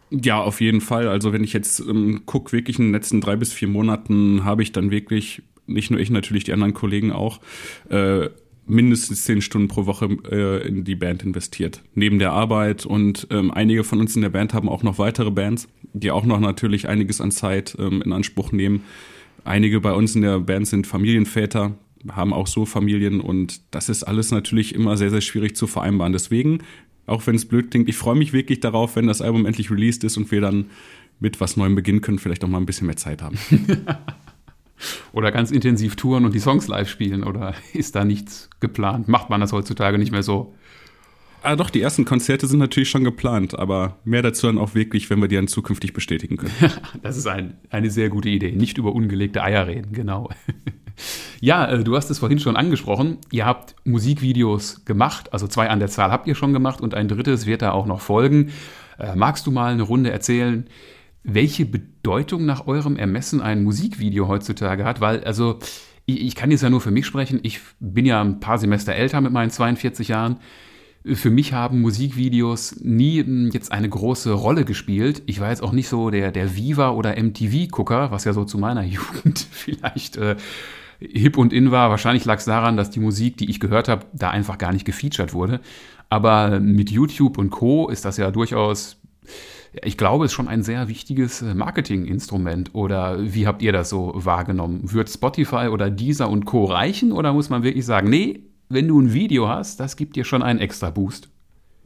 Ja, 0.09 0.41
auf 0.41 0.59
jeden 0.59 0.81
Fall. 0.81 1.07
Also 1.07 1.31
wenn 1.31 1.43
ich 1.43 1.53
jetzt 1.53 1.79
ähm, 1.79 2.23
gucke, 2.25 2.51
wirklich 2.51 2.77
in 2.77 2.85
den 2.85 2.91
letzten 2.91 3.21
drei 3.21 3.37
bis 3.37 3.53
vier 3.53 3.69
Monaten 3.69 4.43
habe 4.43 4.61
ich 4.61 4.73
dann 4.73 4.91
wirklich, 4.91 5.41
nicht 5.67 5.89
nur 5.89 5.99
ich, 6.01 6.09
natürlich 6.09 6.43
die 6.43 6.51
anderen 6.51 6.73
Kollegen 6.73 7.13
auch, 7.13 7.39
äh, 7.89 8.29
mindestens 8.67 9.23
zehn 9.23 9.41
Stunden 9.41 9.69
pro 9.69 9.85
Woche 9.85 10.09
äh, 10.29 10.67
in 10.67 10.83
die 10.83 10.95
Band 10.95 11.23
investiert. 11.23 11.81
Neben 11.95 12.19
der 12.19 12.33
Arbeit 12.33 12.85
und 12.85 13.27
ähm, 13.29 13.51
einige 13.51 13.83
von 13.83 13.99
uns 13.99 14.15
in 14.15 14.21
der 14.21 14.29
Band 14.29 14.53
haben 14.53 14.69
auch 14.69 14.83
noch 14.83 14.97
weitere 14.99 15.31
Bands, 15.31 15.67
die 15.93 16.11
auch 16.11 16.25
noch 16.25 16.39
natürlich 16.39 16.87
einiges 16.87 17.21
an 17.21 17.31
Zeit 17.31 17.75
ähm, 17.79 18.01
in 18.01 18.11
Anspruch 18.11 18.51
nehmen. 18.51 18.83
Einige 19.43 19.81
bei 19.81 19.93
uns 19.93 20.15
in 20.15 20.21
der 20.21 20.39
Band 20.39 20.67
sind 20.67 20.87
Familienväter, 20.87 21.75
haben 22.09 22.33
auch 22.33 22.47
so 22.47 22.65
Familien 22.65 23.21
und 23.21 23.61
das 23.71 23.89
ist 23.89 24.03
alles 24.03 24.31
natürlich 24.31 24.75
immer 24.75 24.97
sehr, 24.97 25.09
sehr 25.09 25.21
schwierig 25.21 25.55
zu 25.55 25.67
vereinbaren. 25.67 26.13
Deswegen, 26.13 26.59
auch 27.05 27.25
wenn 27.27 27.35
es 27.35 27.45
blöd 27.45 27.71
klingt, 27.71 27.89
ich 27.89 27.97
freue 27.97 28.15
mich 28.15 28.33
wirklich 28.33 28.59
darauf, 28.59 28.95
wenn 28.95 29.07
das 29.07 29.21
Album 29.21 29.45
endlich 29.45 29.71
released 29.71 30.03
ist 30.03 30.17
und 30.17 30.31
wir 30.31 30.41
dann 30.41 30.65
mit 31.19 31.39
was 31.39 31.57
Neuem 31.57 31.75
beginnen 31.75 32.01
können, 32.01 32.19
vielleicht 32.19 32.43
auch 32.43 32.47
mal 32.47 32.57
ein 32.57 32.65
bisschen 32.65 32.87
mehr 32.87 32.97
Zeit 32.97 33.21
haben. 33.21 33.37
oder 35.13 35.31
ganz 35.31 35.51
intensiv 35.51 35.95
touren 35.95 36.25
und 36.25 36.33
die 36.33 36.39
Songs 36.39 36.67
live 36.67 36.89
spielen 36.89 37.23
oder 37.23 37.55
ist 37.73 37.95
da 37.95 38.05
nichts 38.05 38.49
geplant? 38.59 39.07
Macht 39.07 39.29
man 39.29 39.41
das 39.41 39.53
heutzutage 39.53 39.97
nicht 39.97 40.11
mehr 40.11 40.23
so? 40.23 40.53
Ah, 41.43 41.55
doch, 41.55 41.71
die 41.71 41.81
ersten 41.81 42.05
Konzerte 42.05 42.45
sind 42.45 42.59
natürlich 42.59 42.89
schon 42.89 43.03
geplant, 43.03 43.57
aber 43.57 43.97
mehr 44.03 44.21
dazu 44.21 44.45
dann 44.45 44.59
auch 44.59 44.75
wirklich, 44.75 45.09
wenn 45.09 45.19
wir 45.21 45.27
die 45.27 45.35
dann 45.35 45.47
zukünftig 45.47 45.91
bestätigen 45.91 46.37
können. 46.37 46.53
das 47.01 47.17
ist 47.17 47.25
ein, 47.25 47.57
eine 47.71 47.89
sehr 47.89 48.09
gute 48.09 48.29
Idee. 48.29 48.51
Nicht 48.51 48.77
über 48.77 48.93
ungelegte 48.93 49.41
Eier 49.41 49.65
reden, 49.65 49.91
genau. 49.91 50.29
ja, 51.39 51.65
äh, 51.65 51.83
du 51.83 51.95
hast 51.95 52.11
es 52.11 52.19
vorhin 52.19 52.39
schon 52.39 52.55
angesprochen. 52.55 53.17
Ihr 53.31 53.45
habt 53.45 53.75
Musikvideos 53.85 54.85
gemacht, 54.85 55.33
also 55.33 55.47
zwei 55.47 55.69
an 55.69 55.79
der 55.79 55.89
Zahl 55.89 56.11
habt 56.11 56.27
ihr 56.27 56.35
schon 56.35 56.53
gemacht 56.53 56.79
und 56.79 56.93
ein 56.93 57.07
drittes 57.07 57.47
wird 57.47 57.63
da 57.63 57.71
auch 57.71 57.87
noch 57.87 58.01
folgen. 58.01 58.51
Äh, 58.99 59.15
magst 59.15 59.47
du 59.47 59.51
mal 59.51 59.73
eine 59.73 59.83
Runde 59.83 60.11
erzählen, 60.11 60.67
welche 61.23 61.65
Bedeutung 61.65 62.45
nach 62.45 62.67
eurem 62.67 62.97
Ermessen 62.97 63.41
ein 63.41 63.63
Musikvideo 63.63 64.27
heutzutage 64.27 64.83
hat? 64.83 65.01
Weil, 65.01 65.23
also, 65.23 65.57
ich, 66.05 66.21
ich 66.21 66.35
kann 66.35 66.51
jetzt 66.51 66.61
ja 66.61 66.69
nur 66.69 66.81
für 66.81 66.91
mich 66.91 67.07
sprechen. 67.07 67.39
Ich 67.41 67.61
bin 67.79 68.05
ja 68.05 68.21
ein 68.21 68.39
paar 68.39 68.59
Semester 68.59 68.93
älter 68.93 69.21
mit 69.21 69.31
meinen 69.31 69.49
42 69.49 70.07
Jahren 70.07 70.37
für 71.03 71.31
mich 71.31 71.53
haben 71.53 71.81
Musikvideos 71.81 72.75
nie 72.81 73.23
hm, 73.23 73.49
jetzt 73.51 73.71
eine 73.71 73.89
große 73.89 74.31
Rolle 74.33 74.65
gespielt. 74.65 75.23
Ich 75.25 75.39
war 75.39 75.49
jetzt 75.49 75.63
auch 75.63 75.71
nicht 75.71 75.87
so 75.87 76.09
der, 76.09 76.31
der 76.31 76.55
Viva- 76.55 76.91
oder 76.91 77.21
MTV-Gucker, 77.21 78.11
was 78.11 78.25
ja 78.25 78.33
so 78.33 78.45
zu 78.45 78.57
meiner 78.57 78.83
Jugend 78.85 79.39
vielleicht 79.49 80.17
äh, 80.17 80.35
hip 80.99 81.37
und 81.37 81.53
in 81.53 81.71
war. 81.71 81.89
Wahrscheinlich 81.89 82.25
lag 82.25 82.37
es 82.37 82.45
daran, 82.45 82.77
dass 82.77 82.91
die 82.91 82.99
Musik, 82.99 83.37
die 83.37 83.49
ich 83.49 83.59
gehört 83.59 83.87
habe, 83.87 84.05
da 84.13 84.29
einfach 84.29 84.57
gar 84.57 84.71
nicht 84.71 84.85
gefeatured 84.85 85.33
wurde. 85.33 85.59
Aber 86.09 86.59
mit 86.59 86.91
YouTube 86.91 87.37
und 87.37 87.49
Co. 87.49 87.89
ist 87.89 88.05
das 88.05 88.17
ja 88.17 88.29
durchaus, 88.29 88.97
ich 89.81 89.97
glaube, 89.97 90.25
ist 90.25 90.33
schon 90.33 90.49
ein 90.49 90.61
sehr 90.61 90.87
wichtiges 90.87 91.41
äh, 91.41 91.55
Marketinginstrument. 91.55 92.75
Oder 92.75 93.33
wie 93.33 93.47
habt 93.47 93.63
ihr 93.63 93.71
das 93.71 93.89
so 93.89 94.11
wahrgenommen? 94.13 94.93
Wird 94.93 95.09
Spotify 95.09 95.69
oder 95.71 95.89
Deezer 95.89 96.29
und 96.29 96.45
Co. 96.45 96.65
reichen? 96.65 97.11
Oder 97.11 97.33
muss 97.33 97.49
man 97.49 97.63
wirklich 97.63 97.85
sagen, 97.85 98.09
nee, 98.09 98.50
wenn 98.73 98.87
du 98.87 98.99
ein 98.99 99.13
Video 99.13 99.47
hast, 99.47 99.79
das 99.79 99.95
gibt 99.95 100.15
dir 100.15 100.25
schon 100.25 100.43
einen 100.43 100.59
extra 100.59 100.89
Boost. 100.89 101.29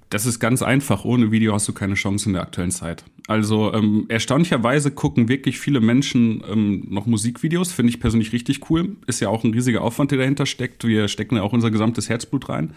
Das 0.10 0.26
ist 0.26 0.40
ganz 0.40 0.62
einfach. 0.62 1.04
Ohne 1.04 1.32
Video 1.32 1.54
hast 1.54 1.68
du 1.68 1.74
keine 1.74 1.96
Chance 1.96 2.30
in 2.30 2.34
der 2.34 2.44
aktuellen 2.44 2.72
Zeit. 2.72 3.04
Also 3.28 3.74
ähm, 3.74 4.06
erstaunlicherweise 4.08 4.92
gucken 4.92 5.28
wirklich 5.28 5.60
viele 5.60 5.82
Menschen 5.82 6.44
ähm, 6.50 6.86
noch 6.90 7.08
Musikvideos. 7.08 7.74
Finde 7.74 7.90
ich 7.90 8.00
persönlich 8.00 8.32
richtig 8.32 8.70
cool. 8.70 8.98
Ist 9.08 9.20
ja 9.20 9.30
auch 9.30 9.44
ein 9.44 9.52
riesiger 9.52 9.82
Aufwand, 9.82 10.12
der 10.12 10.20
dahinter 10.20 10.46
steckt. 10.46 10.86
Wir 10.86 11.08
stecken 11.08 11.38
ja 11.38 11.42
auch 11.42 11.54
unser 11.54 11.72
gesamtes 11.72 12.08
Herzblut 12.08 12.50
rein. 12.50 12.74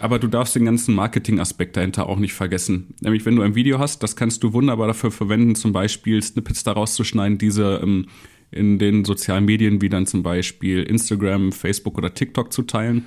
Aber 0.00 0.18
du 0.18 0.26
darfst 0.26 0.56
den 0.56 0.64
ganzen 0.64 0.94
Marketing-Aspekt 0.94 1.76
dahinter 1.76 2.08
auch 2.08 2.18
nicht 2.18 2.32
vergessen. 2.32 2.94
Nämlich, 3.00 3.26
wenn 3.26 3.36
du 3.36 3.42
ein 3.42 3.54
Video 3.54 3.78
hast, 3.78 4.02
das 4.02 4.16
kannst 4.16 4.42
du 4.42 4.54
wunderbar 4.54 4.86
dafür 4.86 5.10
verwenden, 5.10 5.54
zum 5.54 5.72
Beispiel 5.72 6.22
Snippets 6.22 6.64
daraus 6.64 6.94
zu 6.94 7.04
schneiden, 7.04 7.36
diese 7.36 7.80
ähm, 7.82 8.06
in 8.50 8.78
den 8.78 9.04
sozialen 9.04 9.44
Medien 9.44 9.82
wie 9.82 9.90
dann 9.90 10.06
zum 10.06 10.22
Beispiel 10.22 10.82
Instagram, 10.82 11.52
Facebook 11.52 11.98
oder 11.98 12.14
TikTok 12.14 12.52
zu 12.52 12.62
teilen 12.62 13.06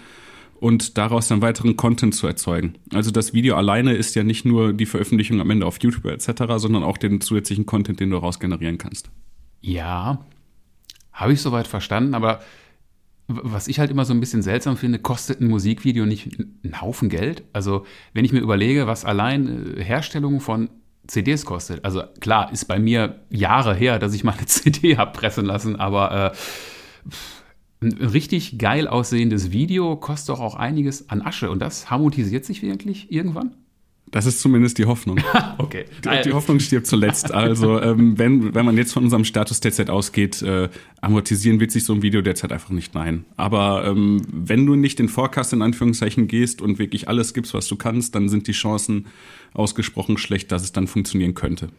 und 0.60 0.98
daraus 0.98 1.28
dann 1.28 1.42
weiteren 1.42 1.78
Content 1.78 2.16
zu 2.16 2.28
erzeugen. 2.28 2.76
Also 2.94 3.12
das 3.12 3.34
Video 3.34 3.56
alleine 3.56 3.94
ist 3.94 4.16
ja 4.16 4.24
nicht 4.24 4.46
nur 4.46 4.74
die 4.74 4.86
Veröffentlichung 4.86 5.42
am 5.42 5.50
Ende 5.50 5.66
auf 5.66 5.80
YouTube 5.82 6.06
etc., 6.06 6.44
sondern 6.58 6.84
auch 6.84 6.98
den 6.98 7.22
zusätzlichen 7.22 7.66
Content, 7.66 8.00
den 8.00 8.10
du 8.10 8.16
daraus 8.16 8.40
generieren 8.40 8.78
kannst. 8.78 9.10
Ja, 9.62 10.26
habe 11.12 11.34
ich 11.34 11.42
soweit 11.42 11.68
verstanden, 11.68 12.14
aber 12.14 12.42
was 13.28 13.68
ich 13.68 13.80
halt 13.80 13.92
immer 13.92 14.06
so 14.06 14.14
ein 14.14 14.20
bisschen 14.20 14.42
seltsam 14.42 14.76
finde, 14.76 15.00
kostet 15.00 15.40
ein 15.40 15.48
Musikvideo 15.48 16.06
nicht 16.06 16.38
einen 16.64 16.82
Haufen 16.82 17.10
Geld? 17.10 17.44
Also, 17.54 17.86
wenn 18.14 18.26
ich 18.26 18.34
mir 18.34 18.42
überlege, 18.42 18.86
was 18.88 19.06
allein 19.06 19.78
äh, 19.78 19.84
Herstellung 19.84 20.42
von 20.42 20.70
CDs 21.08 21.46
kostet. 21.46 21.84
Also 21.84 22.04
klar, 22.22 22.52
ist 22.52 22.66
bei 22.66 22.80
mir 22.80 23.22
Jahre 23.30 23.76
her, 23.76 24.00
dass 24.00 24.14
ich 24.14 24.24
mal 24.24 24.34
eine 24.34 24.46
CD 24.46 24.98
habe 24.98 25.12
pressen 25.12 25.46
lassen, 25.46 25.76
aber 25.76 26.34
äh, 26.34 27.10
ein 27.84 27.94
richtig 27.94 28.58
geil 28.58 28.88
aussehendes 28.88 29.52
Video 29.52 29.96
kostet 29.96 30.30
doch 30.30 30.40
auch 30.40 30.56
einiges 30.56 31.10
an 31.10 31.22
Asche 31.22 31.50
und 31.50 31.60
das 31.60 31.90
harmonisiert 31.90 32.46
sich 32.46 32.62
wirklich 32.62 33.12
irgendwann? 33.12 33.56
Das 34.14 34.28
ist 34.28 34.42
zumindest 34.42 34.78
die 34.78 34.86
Hoffnung. 34.86 35.20
okay. 35.58 35.86
Die, 36.06 36.22
die, 36.30 36.34
Hoffnung 36.34 36.60
stirbt 36.60 36.86
zuletzt. 36.86 37.34
Also 37.34 37.82
ähm, 37.82 38.20
wenn, 38.20 38.54
wenn 38.54 38.64
man 38.64 38.78
jetzt 38.78 38.94
von 38.94 39.04
unserem 39.04 39.26
Status 39.26 39.60
derzeit 39.60 39.90
ausgeht, 39.90 40.44
äh, 40.44 40.70
amortisieren 41.02 41.60
wird 41.60 41.72
sich 41.72 41.84
so 41.84 41.94
ein 41.94 42.04
Video 42.04 42.22
derzeit 42.22 42.52
einfach 42.52 42.70
nicht 42.70 42.94
nein. 42.94 43.26
Aber 43.38 43.86
ähm, 43.88 44.22
wenn 44.32 44.68
du 44.68 44.76
nicht 44.76 45.00
in 45.00 45.10
Forecast 45.10 45.52
in 45.54 45.64
Anführungszeichen 45.64 46.28
gehst 46.28 46.62
und 46.62 46.78
wirklich 46.78 47.08
alles 47.08 47.34
gibst, 47.34 47.56
was 47.56 47.68
du 47.68 47.76
kannst, 47.76 48.14
dann 48.14 48.30
sind 48.30 48.46
die 48.48 48.52
Chancen 48.52 49.08
ausgesprochen 49.54 50.20
schlecht, 50.20 50.52
dass 50.52 50.62
es 50.62 50.72
dann 50.72 50.86
funktionieren 50.86 51.34
könnte. 51.34 51.70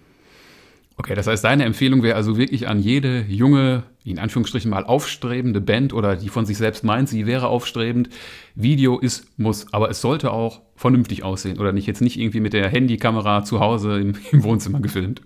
Okay, 0.96 1.16
das 1.16 1.26
heißt, 1.26 1.42
deine 1.42 1.64
Empfehlung 1.64 2.04
wäre 2.04 2.14
also 2.14 2.36
wirklich 2.36 2.68
an 2.68 2.78
jede 2.78 3.22
junge, 3.22 3.82
in 4.04 4.20
Anführungsstrichen 4.20 4.70
mal 4.70 4.84
aufstrebende 4.84 5.60
Band 5.60 5.92
oder 5.92 6.14
die 6.14 6.28
von 6.28 6.46
sich 6.46 6.56
selbst 6.56 6.84
meint, 6.84 7.08
sie 7.08 7.26
wäre 7.26 7.48
aufstrebend. 7.48 8.10
Video 8.54 9.00
ist, 9.00 9.26
muss, 9.36 9.72
aber 9.72 9.90
es 9.90 10.00
sollte 10.00 10.30
auch 10.30 10.62
vernünftig 10.76 11.24
aussehen 11.24 11.58
oder 11.58 11.72
nicht 11.72 11.88
jetzt 11.88 12.00
nicht 12.00 12.18
irgendwie 12.18 12.38
mit 12.38 12.52
der 12.52 12.68
Handykamera 12.68 13.42
zu 13.42 13.58
Hause 13.58 13.98
im, 13.98 14.14
im 14.30 14.44
Wohnzimmer 14.44 14.80
gefilmt. 14.80 15.22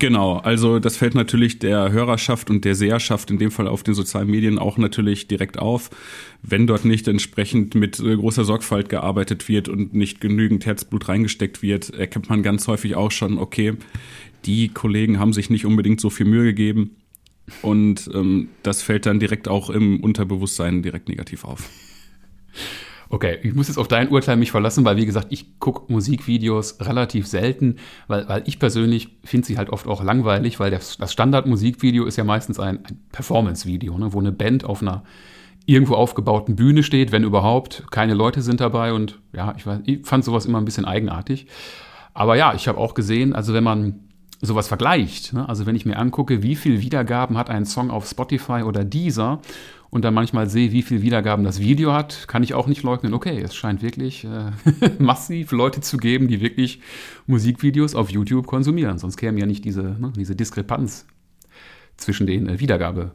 Genau, 0.00 0.38
also 0.38 0.80
das 0.80 0.96
fällt 0.96 1.14
natürlich 1.14 1.60
der 1.60 1.92
Hörerschaft 1.92 2.50
und 2.50 2.64
der 2.64 2.74
Seherschaft 2.74 3.30
in 3.30 3.38
dem 3.38 3.52
Fall 3.52 3.68
auf 3.68 3.84
den 3.84 3.94
sozialen 3.94 4.28
Medien 4.28 4.58
auch 4.58 4.76
natürlich 4.76 5.28
direkt 5.28 5.58
auf, 5.58 5.90
wenn 6.42 6.66
dort 6.66 6.84
nicht 6.84 7.06
entsprechend 7.06 7.76
mit 7.76 8.00
äh, 8.00 8.16
großer 8.16 8.44
Sorgfalt 8.44 8.88
gearbeitet 8.88 9.48
wird 9.48 9.68
und 9.68 9.94
nicht 9.94 10.20
genügend 10.20 10.66
Herzblut 10.66 11.08
reingesteckt 11.08 11.62
wird, 11.62 11.90
erkennt 11.90 12.28
man 12.28 12.42
ganz 12.42 12.66
häufig 12.66 12.96
auch 12.96 13.12
schon, 13.12 13.38
okay, 13.38 13.74
die 14.44 14.68
Kollegen 14.68 15.18
haben 15.18 15.32
sich 15.32 15.50
nicht 15.50 15.66
unbedingt 15.66 16.00
so 16.00 16.10
viel 16.10 16.26
Mühe 16.26 16.44
gegeben. 16.44 16.96
Und 17.60 18.10
ähm, 18.14 18.48
das 18.62 18.82
fällt 18.82 19.06
dann 19.06 19.20
direkt 19.20 19.48
auch 19.48 19.70
im 19.70 20.00
Unterbewusstsein 20.00 20.82
direkt 20.82 21.08
negativ 21.08 21.44
auf. 21.44 21.68
Okay, 23.08 23.38
ich 23.42 23.54
muss 23.54 23.68
jetzt 23.68 23.76
auf 23.76 23.88
dein 23.88 24.08
Urteil 24.08 24.38
mich 24.38 24.50
verlassen, 24.50 24.86
weil 24.86 24.96
wie 24.96 25.04
gesagt, 25.04 25.26
ich 25.30 25.58
gucke 25.58 25.92
Musikvideos 25.92 26.78
relativ 26.80 27.26
selten, 27.26 27.76
weil, 28.06 28.26
weil 28.26 28.42
ich 28.46 28.58
persönlich 28.58 29.18
finde 29.22 29.46
sie 29.46 29.58
halt 29.58 29.68
oft 29.68 29.86
auch 29.86 30.02
langweilig, 30.02 30.58
weil 30.60 30.70
das, 30.70 30.96
das 30.96 31.12
Standard-Musikvideo 31.12 32.06
ist 32.06 32.16
ja 32.16 32.24
meistens 32.24 32.58
ein, 32.58 32.78
ein 32.86 33.02
Performance-Video, 33.12 33.98
ne, 33.98 34.14
wo 34.14 34.20
eine 34.20 34.32
Band 34.32 34.64
auf 34.64 34.80
einer 34.80 35.04
irgendwo 35.66 35.94
aufgebauten 35.94 36.56
Bühne 36.56 36.82
steht, 36.82 37.12
wenn 37.12 37.22
überhaupt, 37.22 37.84
keine 37.90 38.14
Leute 38.14 38.40
sind 38.40 38.60
dabei 38.60 38.94
und 38.94 39.20
ja, 39.34 39.54
ich, 39.58 39.66
weiß, 39.66 39.80
ich 39.84 40.06
fand 40.06 40.24
sowas 40.24 40.46
immer 40.46 40.58
ein 40.58 40.64
bisschen 40.64 40.86
eigenartig. 40.86 41.48
Aber 42.14 42.36
ja, 42.36 42.54
ich 42.54 42.66
habe 42.66 42.78
auch 42.78 42.94
gesehen, 42.94 43.34
also 43.34 43.52
wenn 43.52 43.64
man 43.64 44.00
sowas 44.42 44.68
vergleicht. 44.68 45.32
Ne? 45.32 45.48
Also 45.48 45.66
wenn 45.66 45.76
ich 45.76 45.86
mir 45.86 45.96
angucke, 45.96 46.42
wie 46.42 46.56
viel 46.56 46.80
Wiedergaben 46.80 47.38
hat 47.38 47.48
ein 47.48 47.64
Song 47.64 47.90
auf 47.90 48.08
Spotify 48.08 48.62
oder 48.64 48.84
Deezer 48.84 49.40
und 49.90 50.04
dann 50.04 50.14
manchmal 50.14 50.48
sehe, 50.48 50.72
wie 50.72 50.82
viel 50.82 51.02
Wiedergaben 51.02 51.44
das 51.44 51.60
Video 51.60 51.92
hat, 51.92 52.26
kann 52.26 52.42
ich 52.42 52.52
auch 52.52 52.66
nicht 52.66 52.82
leugnen, 52.82 53.14
okay, 53.14 53.40
es 53.40 53.54
scheint 53.54 53.82
wirklich 53.82 54.24
äh, 54.24 54.50
massiv 54.98 55.52
Leute 55.52 55.80
zu 55.80 55.96
geben, 55.96 56.28
die 56.28 56.40
wirklich 56.40 56.80
Musikvideos 57.26 57.94
auf 57.94 58.10
YouTube 58.10 58.46
konsumieren. 58.46 58.98
Sonst 58.98 59.16
käme 59.16 59.38
ja 59.38 59.46
nicht 59.46 59.64
diese, 59.64 59.82
ne, 59.82 60.12
diese 60.16 60.34
Diskrepanz 60.34 61.06
zwischen 61.96 62.26
den 62.26 62.48
äh, 62.48 62.58
Wiedergabe 62.58 63.14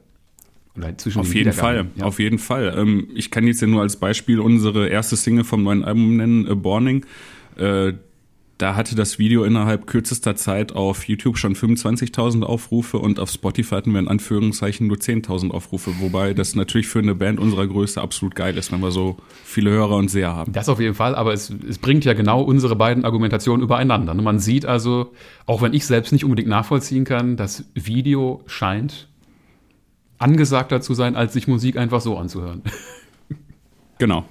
auf 1.15 1.33
jeden 1.33 1.53
Fall, 1.53 1.87
ja. 1.95 2.05
auf 2.05 2.19
jeden 2.19 2.37
Fall. 2.37 2.75
Ähm, 2.77 3.07
ich 3.15 3.31
kann 3.31 3.47
jetzt 3.47 3.61
ja 3.61 3.67
nur 3.67 3.81
als 3.81 3.97
Beispiel 3.97 4.39
unsere 4.39 4.87
erste 4.87 5.15
Single 5.15 5.43
vom 5.43 5.63
neuen 5.63 5.83
Album 5.83 6.17
nennen, 6.17 6.47
A 6.47 6.53
Borning. 6.53 7.05
Äh, 7.57 7.93
da 8.57 8.75
hatte 8.75 8.95
das 8.95 9.19
Video 9.19 9.43
innerhalb 9.43 9.85
kürzester 9.85 10.35
Zeit 10.35 10.71
auf 10.73 11.07
YouTube 11.07 11.37
schon 11.37 11.55
25.000 11.55 12.43
Aufrufe 12.43 12.97
und 12.97 13.19
auf 13.19 13.29
Spotify 13.29 13.75
hatten 13.75 13.91
wir 13.91 13.99
in 13.99 14.07
Anführungszeichen 14.07 14.87
nur 14.87 14.97
10.000 14.97 15.51
Aufrufe, 15.51 15.99
wobei 15.99 16.33
das 16.33 16.55
natürlich 16.55 16.87
für 16.87 16.99
eine 16.99 17.13
Band 17.13 17.39
unserer 17.39 17.67
Größe 17.67 18.01
absolut 18.01 18.35
geil 18.35 18.57
ist, 18.57 18.71
wenn 18.71 18.79
wir 18.79 18.91
so 18.91 19.17
viele 19.43 19.69
Hörer 19.69 19.95
und 19.95 20.09
Seher 20.09 20.35
haben. 20.35 20.53
Das 20.53 20.69
auf 20.69 20.79
jeden 20.79 20.95
Fall, 20.95 21.13
aber 21.15 21.33
es, 21.33 21.53
es 21.69 21.77
bringt 21.77 22.05
ja 22.05 22.13
genau 22.13 22.41
unsere 22.41 22.75
beiden 22.75 23.05
Argumentationen 23.05 23.63
übereinander. 23.63 24.13
Man 24.15 24.39
sieht 24.39 24.65
also, 24.65 25.11
auch 25.45 25.61
wenn 25.61 25.73
ich 25.73 25.85
selbst 25.85 26.11
nicht 26.11 26.23
unbedingt 26.23 26.49
nachvollziehen 26.49 27.05
kann, 27.05 27.37
das 27.37 27.65
Video 27.75 28.41
scheint 28.47 29.07
angesagter 30.17 30.81
zu 30.81 30.95
sein, 30.95 31.15
als 31.15 31.33
sich 31.33 31.47
Musik 31.47 31.77
einfach 31.77 32.01
so 32.01 32.17
anzuhören. 32.17 32.63
Genau. 33.99 34.25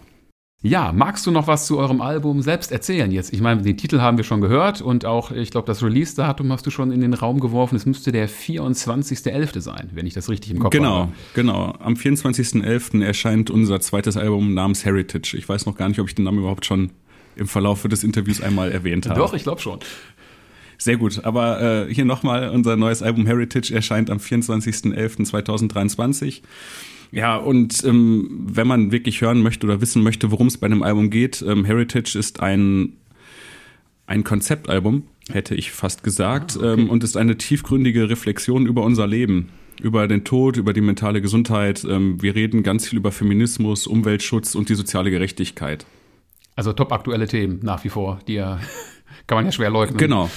Ja, 0.62 0.90
magst 0.90 1.26
du 1.26 1.30
noch 1.30 1.46
was 1.46 1.66
zu 1.66 1.78
eurem 1.78 2.00
Album 2.00 2.40
selbst 2.40 2.72
erzählen 2.72 3.12
jetzt? 3.12 3.32
Ich 3.32 3.40
meine, 3.40 3.62
den 3.62 3.76
Titel 3.76 4.00
haben 4.00 4.16
wir 4.16 4.25
schon 4.25 4.40
gehört 4.40 4.80
und 4.80 5.04
auch, 5.04 5.30
ich 5.30 5.50
glaube, 5.50 5.66
das 5.66 5.82
Release-Datum 5.82 6.50
hast 6.50 6.66
du 6.66 6.70
schon 6.70 6.90
in 6.92 7.02
den 7.02 7.14
Raum 7.14 7.40
geworfen. 7.40 7.76
Es 7.76 7.84
müsste 7.84 8.10
der 8.10 8.28
24.11. 8.28 9.60
sein, 9.60 9.90
wenn 9.92 10.06
ich 10.06 10.14
das 10.14 10.30
richtig 10.30 10.52
im 10.52 10.58
Kopf 10.58 10.70
genau, 10.70 11.00
habe. 11.00 11.12
Genau, 11.34 11.72
genau. 11.75 11.84
Am 11.84 11.94
24.11. 11.94 13.04
erscheint 13.04 13.50
unser 13.50 13.80
zweites 13.80 14.16
Album 14.16 14.54
namens 14.54 14.84
Heritage. 14.84 15.36
Ich 15.36 15.48
weiß 15.48 15.66
noch 15.66 15.76
gar 15.76 15.88
nicht, 15.88 16.00
ob 16.00 16.08
ich 16.08 16.14
den 16.14 16.25
Namen 16.25 16.38
überhaupt 16.38 16.64
schon 16.64 16.90
im 17.36 17.48
Verlauf 17.48 17.82
des 17.82 18.02
Interviews 18.02 18.40
einmal 18.40 18.72
erwähnt 18.72 19.06
habe. 19.08 19.20
Doch, 19.20 19.34
ich 19.34 19.42
glaube 19.42 19.60
schon. 19.60 19.80
Sehr 20.78 20.96
gut, 20.96 21.22
aber 21.25 21.88
äh, 21.88 21.94
hier 21.94 22.04
nochmal, 22.04 22.50
unser 22.50 22.76
neues 22.76 23.02
Album 23.02 23.26
Heritage 23.26 23.75
erscheint 23.75 24.10
am 24.10 24.18
24.11.2023. 24.18 26.42
Ja, 27.12 27.36
und 27.36 27.84
ähm, 27.84 28.28
wenn 28.30 28.66
man 28.66 28.92
wirklich 28.92 29.20
hören 29.20 29.42
möchte 29.42 29.66
oder 29.66 29.80
wissen 29.80 30.02
möchte, 30.02 30.30
worum 30.30 30.48
es 30.48 30.58
bei 30.58 30.66
einem 30.66 30.82
Album 30.82 31.10
geht, 31.10 31.42
ähm, 31.46 31.64
Heritage 31.64 32.18
ist 32.18 32.40
ein, 32.40 32.94
ein 34.06 34.25
Konzeptalbum, 34.25 35.04
hätte 35.30 35.54
ich 35.54 35.72
fast 35.72 36.02
gesagt, 36.02 36.56
ah, 36.56 36.72
okay. 36.72 36.80
ähm, 36.82 36.90
und 36.90 37.04
ist 37.04 37.16
eine 37.16 37.38
tiefgründige 37.38 38.08
Reflexion 38.10 38.66
über 38.66 38.82
unser 38.82 39.06
Leben, 39.06 39.48
über 39.80 40.08
den 40.08 40.25
Tod, 40.25 40.56
über 40.56 40.72
die 40.72 40.80
mentale 40.80 41.20
Gesundheit. 41.20 41.86
Ähm, 41.88 42.20
wir 42.22 42.34
reden 42.34 42.62
ganz 42.62 42.88
viel 42.88 42.98
über 42.98 43.12
Feminismus, 43.12 43.86
Umweltschutz 43.86 44.54
und 44.54 44.68
die 44.68 44.75
soziale 44.75 45.10
Gerechtigkeit. 45.10 45.86
Also 46.54 46.72
top 46.72 46.92
aktuelle 46.92 47.28
Themen 47.28 47.60
nach 47.62 47.84
wie 47.84 47.90
vor, 47.90 48.20
die 48.26 48.34
ja, 48.34 48.60
kann 49.26 49.36
man 49.36 49.44
ja 49.44 49.52
schwer 49.52 49.70
leugnen. 49.70 49.98
Genau. 49.98 50.30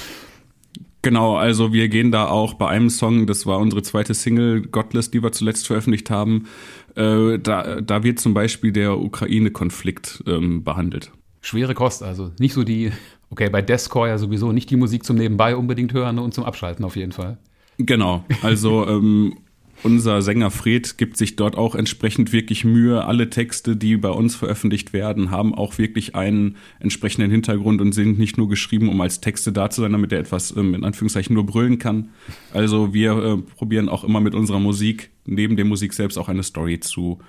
Genau, 1.01 1.37
also 1.37 1.71
wir 1.71 1.87
gehen 1.87 2.11
da 2.11 2.27
auch 2.27 2.55
bei 2.55 2.67
einem 2.67 2.89
Song, 2.89 3.25
das 3.25 3.45
war 3.45 3.59
unsere 3.59 3.81
zweite 3.83 4.13
Single, 4.13 4.63
Godless, 4.63 5.11
die 5.11 5.23
wir 5.23 5.31
zuletzt 5.31 5.67
veröffentlicht 5.67 6.09
haben, 6.09 6.47
äh, 6.95 7.39
da, 7.39 7.79
da 7.79 8.03
wird 8.03 8.19
zum 8.19 8.33
Beispiel 8.33 8.73
der 8.73 8.97
Ukraine-Konflikt 8.97 10.23
ähm, 10.27 10.63
behandelt. 10.63 11.11
Schwere 11.41 11.73
Kost, 11.73 12.03
also 12.03 12.31
nicht 12.37 12.53
so 12.53 12.63
die, 12.65 12.91
okay, 13.29 13.49
bei 13.49 13.61
Deathcore 13.61 14.09
ja 14.09 14.17
sowieso 14.17 14.51
nicht 14.51 14.69
die 14.69 14.75
Musik 14.75 15.05
zum 15.05 15.15
Nebenbei 15.15 15.55
unbedingt 15.55 15.93
hören 15.93 16.19
und 16.19 16.33
zum 16.33 16.43
Abschalten 16.43 16.83
auf 16.83 16.97
jeden 16.97 17.13
Fall. 17.13 17.37
Genau, 17.77 18.25
also 18.41 18.85
ähm, 18.85 19.37
unser 19.83 20.21
Sänger 20.21 20.51
Fred 20.51 20.97
gibt 20.97 21.17
sich 21.17 21.35
dort 21.35 21.57
auch 21.57 21.75
entsprechend 21.75 22.33
wirklich 22.33 22.65
Mühe. 22.65 23.05
Alle 23.05 23.29
Texte, 23.29 23.75
die 23.75 23.97
bei 23.97 24.09
uns 24.09 24.35
veröffentlicht 24.35 24.93
werden, 24.93 25.31
haben 25.31 25.55
auch 25.55 25.77
wirklich 25.77 26.15
einen 26.15 26.57
entsprechenden 26.79 27.31
Hintergrund 27.31 27.79
und 27.81 27.93
sind 27.93 28.19
nicht 28.19 28.37
nur 28.37 28.49
geschrieben, 28.49 28.89
um 28.89 28.99
als 29.01 29.21
Texte 29.21 29.51
da 29.51 29.69
zu 29.69 29.81
sein, 29.81 29.91
damit 29.91 30.11
er 30.11 30.19
etwas 30.19 30.55
ähm, 30.55 30.73
in 30.73 30.83
Anführungszeichen 30.83 31.33
nur 31.33 31.45
brüllen 31.45 31.79
kann. 31.79 32.09
Also 32.53 32.93
wir 32.93 33.11
äh, 33.17 33.37
probieren 33.37 33.89
auch 33.89 34.03
immer 34.03 34.21
mit 34.21 34.35
unserer 34.35 34.59
Musik, 34.59 35.11
neben 35.25 35.55
der 35.55 35.65
Musik 35.65 35.93
selbst, 35.93 36.17
auch 36.17 36.29
eine 36.29 36.43
Story 36.43 36.79
zu 36.79 37.19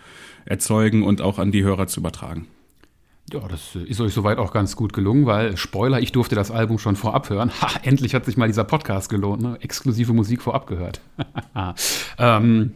erzeugen 0.44 1.02
und 1.02 1.20
auch 1.20 1.38
an 1.38 1.52
die 1.52 1.62
Hörer 1.62 1.86
zu 1.86 2.00
übertragen. 2.00 2.46
Ja, 3.32 3.46
das 3.46 3.76
ist 3.76 4.00
euch 4.00 4.12
soweit 4.12 4.38
auch 4.38 4.52
ganz 4.52 4.74
gut 4.74 4.92
gelungen, 4.92 5.24
weil 5.24 5.56
Spoiler, 5.56 6.00
ich 6.00 6.10
durfte 6.10 6.34
das 6.34 6.50
Album 6.50 6.78
schon 6.78 6.96
vorab 6.96 7.30
hören. 7.30 7.50
Ha, 7.60 7.68
endlich 7.82 8.14
hat 8.14 8.24
sich 8.24 8.36
mal 8.36 8.48
dieser 8.48 8.64
Podcast 8.64 9.08
gelohnt, 9.08 9.42
ne? 9.42 9.58
Exklusive 9.60 10.12
Musik 10.12 10.40
vorab 10.42 10.66
gehört. 10.66 11.00
ähm, 12.18 12.74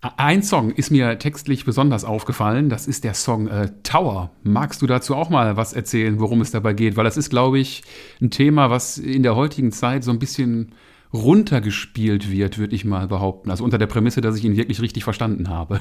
ein 0.00 0.42
Song 0.44 0.70
ist 0.70 0.90
mir 0.90 1.18
textlich 1.18 1.64
besonders 1.64 2.04
aufgefallen. 2.04 2.68
Das 2.68 2.86
ist 2.86 3.02
der 3.02 3.14
Song 3.14 3.48
äh, 3.48 3.70
Tower. 3.82 4.30
Magst 4.44 4.80
du 4.80 4.86
dazu 4.86 5.16
auch 5.16 5.28
mal 5.28 5.56
was 5.56 5.72
erzählen, 5.72 6.20
worum 6.20 6.40
es 6.40 6.52
dabei 6.52 6.72
geht? 6.72 6.96
Weil 6.96 7.04
das 7.04 7.16
ist, 7.16 7.30
glaube 7.30 7.58
ich, 7.58 7.82
ein 8.20 8.30
Thema, 8.30 8.70
was 8.70 8.98
in 8.98 9.24
der 9.24 9.34
heutigen 9.34 9.72
Zeit 9.72 10.04
so 10.04 10.12
ein 10.12 10.20
bisschen 10.20 10.72
runtergespielt 11.12 12.30
wird, 12.30 12.58
würde 12.58 12.76
ich 12.76 12.84
mal 12.84 13.08
behaupten. 13.08 13.50
Also 13.50 13.64
unter 13.64 13.78
der 13.78 13.86
Prämisse, 13.86 14.20
dass 14.20 14.36
ich 14.36 14.44
ihn 14.44 14.56
wirklich 14.56 14.80
richtig 14.80 15.04
verstanden 15.04 15.48
habe. 15.48 15.80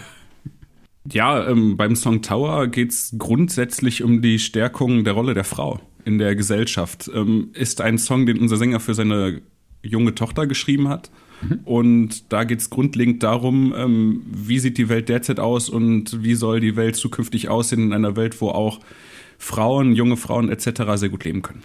Ja, 1.12 1.48
ähm, 1.48 1.78
beim 1.78 1.96
Song 1.96 2.22
Tower 2.22 2.68
geht's 2.68 3.16
grundsätzlich 3.18 4.04
um 4.04 4.22
die 4.22 4.40
Stärkung 4.40 5.04
der 5.04 5.14
Rolle 5.14 5.34
der 5.34 5.44
Frau 5.44 5.80
in 6.06 6.18
der 6.18 6.36
Gesellschaft. 6.36 7.10
Ähm, 7.14 7.50
ist 7.54 7.82
ein 7.82 7.98
Song, 7.98 8.26
den 8.26 8.40
unser 8.40 8.58
Sänger 8.58 8.80
für 8.80 8.94
seine 8.94 9.42
junge 9.82 10.16
Tochter 10.16 10.48
geschrieben 10.48 10.90
hat. 10.90 11.12
Mhm. 11.42 11.60
Und 11.66 12.34
da 12.34 12.44
geht 12.44 12.60
es 12.60 12.70
grundlegend 12.70 13.24
darum, 13.24 13.74
ähm, 13.78 14.22
wie 14.32 14.60
sieht 14.60 14.78
die 14.78 14.90
Welt 14.90 15.10
derzeit 15.10 15.40
aus 15.40 15.70
und 15.70 16.24
wie 16.24 16.36
soll 16.36 16.60
die 16.60 16.76
Welt 16.76 16.96
zukünftig 16.96 17.50
aussehen 17.50 17.84
in 17.84 17.94
einer 17.94 18.16
Welt, 18.16 18.42
wo 18.42 18.50
auch 18.50 18.80
Frauen, 19.38 19.94
junge 19.94 20.18
Frauen 20.18 20.50
etc. 20.50 20.82
sehr 20.96 21.10
gut 21.10 21.24
leben 21.24 21.42
können. 21.42 21.64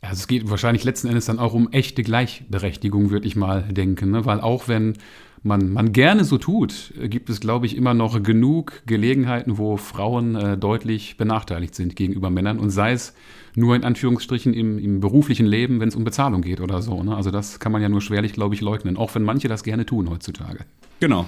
Also 0.00 0.20
es 0.20 0.26
geht 0.26 0.50
wahrscheinlich 0.50 0.82
letzten 0.82 1.08
Endes 1.08 1.26
dann 1.26 1.38
auch 1.38 1.54
um 1.54 1.70
echte 1.70 2.02
Gleichberechtigung, 2.02 3.10
würde 3.10 3.28
ich 3.28 3.36
mal 3.36 3.62
denken. 3.62 4.10
Ne? 4.10 4.24
Weil 4.24 4.40
auch 4.40 4.66
wenn 4.66 4.94
man, 5.42 5.72
man 5.72 5.92
gerne 5.92 6.24
so 6.24 6.38
tut, 6.38 6.94
gibt 7.02 7.28
es, 7.28 7.40
glaube 7.40 7.66
ich, 7.66 7.76
immer 7.76 7.94
noch 7.94 8.22
genug 8.22 8.82
Gelegenheiten, 8.86 9.58
wo 9.58 9.76
Frauen 9.76 10.36
äh, 10.36 10.56
deutlich 10.56 11.16
benachteiligt 11.16 11.74
sind 11.74 11.96
gegenüber 11.96 12.30
Männern. 12.30 12.58
Und 12.58 12.70
sei 12.70 12.92
es 12.92 13.14
nur 13.54 13.74
in 13.74 13.84
Anführungsstrichen 13.84 14.54
im, 14.54 14.78
im 14.78 15.00
beruflichen 15.00 15.46
Leben, 15.46 15.80
wenn 15.80 15.88
es 15.88 15.96
um 15.96 16.04
Bezahlung 16.04 16.42
geht 16.42 16.60
oder 16.60 16.80
so. 16.80 17.02
Ne? 17.02 17.16
Also 17.16 17.30
das 17.30 17.60
kann 17.60 17.72
man 17.72 17.82
ja 17.82 17.88
nur 17.88 18.00
schwerlich, 18.00 18.32
glaube 18.32 18.54
ich, 18.54 18.60
leugnen, 18.60 18.96
auch 18.96 19.14
wenn 19.14 19.24
manche 19.24 19.48
das 19.48 19.64
gerne 19.64 19.84
tun 19.84 20.08
heutzutage. 20.08 20.60
Genau. 21.00 21.26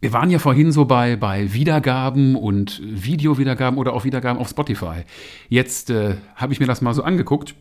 Wir 0.00 0.12
waren 0.12 0.30
ja 0.30 0.38
vorhin 0.38 0.72
so 0.72 0.84
bei, 0.84 1.16
bei 1.16 1.54
Wiedergaben 1.54 2.36
und 2.36 2.82
Videowiedergaben 2.84 3.78
oder 3.78 3.94
auch 3.94 4.04
Wiedergaben 4.04 4.38
auf 4.38 4.48
Spotify. 4.50 5.04
Jetzt 5.48 5.88
äh, 5.88 6.16
habe 6.34 6.52
ich 6.52 6.60
mir 6.60 6.66
das 6.66 6.82
mal 6.82 6.92
so 6.92 7.02
angeguckt. 7.02 7.54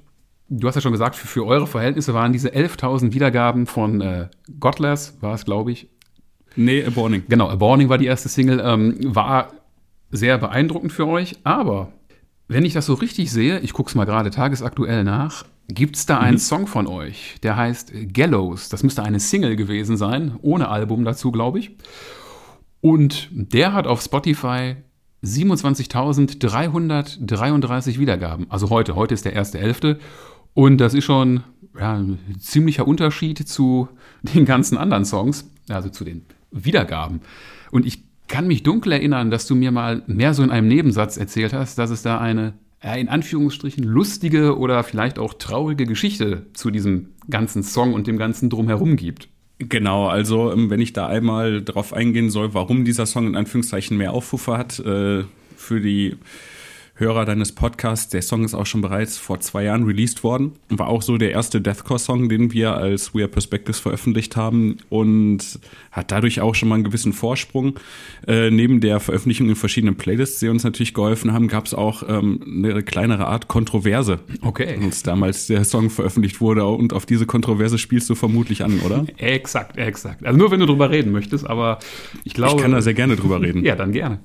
Du 0.48 0.68
hast 0.68 0.76
ja 0.76 0.82
schon 0.82 0.92
gesagt, 0.92 1.16
für, 1.16 1.28
für 1.28 1.46
eure 1.46 1.68
Verhältnisse 1.68 2.14
waren 2.14 2.32
diese 2.32 2.50
11.000 2.50 3.14
Wiedergaben 3.14 3.66
von 3.66 4.02
äh, 4.02 4.30
Godless, 4.60 5.18
war 5.22 5.34
es, 5.34 5.46
glaube 5.46 5.72
ich. 5.72 5.90
Nee, 6.56 6.86
A 6.86 6.90
Borning. 6.90 7.24
Genau, 7.28 7.50
A 7.50 7.56
Borning 7.56 7.90
war 7.90 7.98
die 7.98 8.06
erste 8.06 8.30
Single, 8.30 8.62
ähm, 8.64 8.98
war 9.04 9.52
sehr 10.12 10.38
beeindruckend 10.38 10.94
für 10.94 11.08
euch, 11.08 11.36
aber 11.44 11.92
wenn 12.48 12.64
ich 12.64 12.74
das 12.74 12.86
so 12.86 12.94
richtig 12.94 13.32
sehe, 13.32 13.60
ich 13.60 13.74
gucke 13.74 13.90
es 13.90 13.96
mal 13.96 14.06
gerade 14.06 14.30
tagesaktuell 14.30 15.04
nach, 15.04 15.46
gibt 15.68 15.96
es 15.96 16.06
da 16.06 16.20
einen 16.20 16.36
mhm. 16.36 16.40
Song 16.40 16.68
von 16.68 16.86
euch, 16.88 17.38
der 17.42 17.58
heißt 17.58 17.92
Gallows. 18.14 18.70
Das 18.70 18.84
müsste 18.84 19.02
eine 19.04 19.20
Single 19.20 19.56
gewesen 19.56 19.98
sein, 19.98 20.38
ohne 20.42 20.70
Album 20.70 21.04
dazu, 21.06 21.32
glaube 21.32 21.58
ich. 21.60 21.72
Und 22.82 23.30
der 23.32 23.74
hat 23.74 23.88
auf 23.88 24.02
Spotify 24.02 24.76
27.333 25.24 27.98
Wiedergaben. 27.98 28.46
Also 28.50 28.70
heute, 28.70 28.96
heute 28.96 29.16
ist 29.16 29.26
der 29.26 29.36
1.11. 29.36 29.98
Und 30.56 30.78
das 30.80 30.96
ist 30.96 31.04
schon 31.04 31.44
ja, 31.78 31.94
ein 31.94 32.18
ziemlicher 32.40 32.88
Unterschied 32.88 33.48
zu 33.48 33.90
den 34.24 34.46
ganzen 34.46 34.80
anderen 34.80 35.06
Songs, 35.06 35.48
also 35.70 35.90
zu 35.90 36.04
den 36.04 36.26
Wiedergaben. 36.50 37.22
Und 37.70 37.86
ich 37.86 38.04
kann 38.28 38.48
mich 38.48 38.64
dunkel 38.64 38.94
erinnern, 38.94 39.30
dass 39.30 39.46
du 39.46 39.54
mir 39.54 39.72
mal 39.72 40.02
mehr 40.08 40.34
so 40.34 40.42
in 40.42 40.50
einem 40.50 40.68
Nebensatz 40.68 41.18
erzählt 41.18 41.54
hast, 41.54 41.78
dass 41.78 41.92
es 41.92 42.02
da 42.02 42.20
eine 42.20 42.54
in 42.82 43.10
Anführungsstrichen 43.10 43.84
lustige 43.84 44.60
oder 44.60 44.84
vielleicht 44.84 45.18
auch 45.18 45.34
traurige 45.34 45.86
Geschichte 45.86 46.46
zu 46.54 46.70
diesem 46.70 47.10
ganzen 47.30 47.64
Song 47.64 47.94
und 47.94 48.06
dem 48.06 48.18
ganzen 48.18 48.50
drumherum 48.50 48.96
gibt. 48.96 49.28
Genau, 49.58 50.08
also 50.08 50.52
ähm, 50.52 50.70
wenn 50.70 50.82
ich 50.82 50.94
da 50.94 51.08
einmal 51.08 51.64
drauf 51.64 51.94
eingehen 51.94 52.30
soll, 52.30 52.54
warum 52.54 52.86
dieser 52.86 53.08
Song 53.08 53.26
in 53.26 53.36
Anführungszeichen 53.36 53.98
mehr 53.98 54.14
Aufrufe 54.14 54.56
hat, 54.56 54.80
äh, 54.80 55.24
für 55.56 55.82
die 55.82 56.18
Hörer 56.98 57.26
deines 57.26 57.52
Podcasts. 57.52 58.08
Der 58.08 58.22
Song 58.22 58.46
ist 58.46 58.54
auch 58.54 58.66
schon 58.66 58.80
bereits 58.80 59.18
vor 59.18 59.42
zwei 59.42 59.66
Jahren 59.66 59.84
released 59.84 60.24
worden. 60.24 60.54
War 60.70 60.88
auch 60.88 61.02
so 61.02 61.18
der 61.18 61.32
erste 61.32 61.60
Deathcore-Song, 61.60 62.30
den 62.30 62.54
wir 62.54 62.74
als 62.74 63.14
We 63.14 63.20
Are 63.20 63.28
Perspectives 63.28 63.80
veröffentlicht 63.80 64.38
haben 64.38 64.78
und 64.88 65.60
hat 65.92 66.12
dadurch 66.12 66.40
auch 66.40 66.56
schon 66.56 66.70
mal 66.70 66.76
einen 66.76 66.86
gewissen 66.86 67.12
Vorsprung. 67.12 67.78
Äh, 68.28 68.50
neben 68.50 68.80
der 68.80 69.02
Veröffentlichung 69.02 69.50
in 69.50 69.58
verschiedenen 69.58 69.98
Playlists, 69.98 70.40
die 70.40 70.48
uns 70.48 70.64
natürlich 70.64 70.94
geholfen 70.94 71.34
haben, 71.34 71.50
gab 71.50 71.66
es 71.66 71.74
auch 71.74 72.04
ähm, 72.08 72.64
eine 72.64 72.82
kleinere 72.82 73.28
Art 73.28 73.50
Kontroverse. 73.50 74.20
Okay. 74.42 74.80
Als 74.82 75.04
damals 75.04 75.48
der 75.48 75.66
Song 75.66 75.90
veröffentlicht 75.90 76.40
wurde 76.40 76.66
und 76.66 76.94
auf 76.94 77.06
diese 77.06 77.26
Kontroverse 77.26 77.78
spielst 77.78 78.10
du 78.10 78.16
vermutlich 78.16 78.64
an, 78.64 78.80
oder? 78.86 79.06
exakt, 79.18 79.78
exakt. 79.78 80.26
Also 80.26 80.40
nur 80.40 80.50
wenn 80.50 80.62
du 80.62 80.66
drüber 80.66 80.90
reden 80.90 81.12
möchtest, 81.12 81.46
aber 81.46 81.80
ich 82.24 82.34
glaube. 82.34 82.56
Ich 82.56 82.62
kann 82.62 82.72
da 82.72 82.82
sehr 82.82 82.94
gerne 82.94 83.18
drüber 83.18 83.42
reden. 83.42 83.66
ja, 83.66 83.76
dann 83.76 83.92
gerne. 83.92 84.20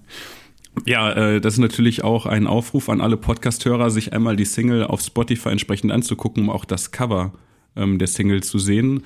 Ja, 0.87 1.13
äh, 1.13 1.41
das 1.41 1.55
ist 1.55 1.61
natürlich 1.61 2.05
auch 2.05 2.27
ein 2.27 2.47
Aufruf 2.47 2.89
an 2.89 3.01
alle 3.01 3.17
Podcast-Hörer, 3.17 3.91
sich 3.91 4.13
einmal 4.13 4.37
die 4.37 4.45
Single 4.45 4.85
auf 4.85 5.01
Spotify 5.01 5.51
entsprechend 5.51 5.93
anzugucken, 5.93 6.45
um 6.45 6.51
auch 6.51 6.65
das 6.65 6.91
Cover 6.91 7.33
ähm, 7.77 7.99
der 7.99 8.09
Single 8.09 8.43
zu 8.43 8.59
sehen. 8.59 9.05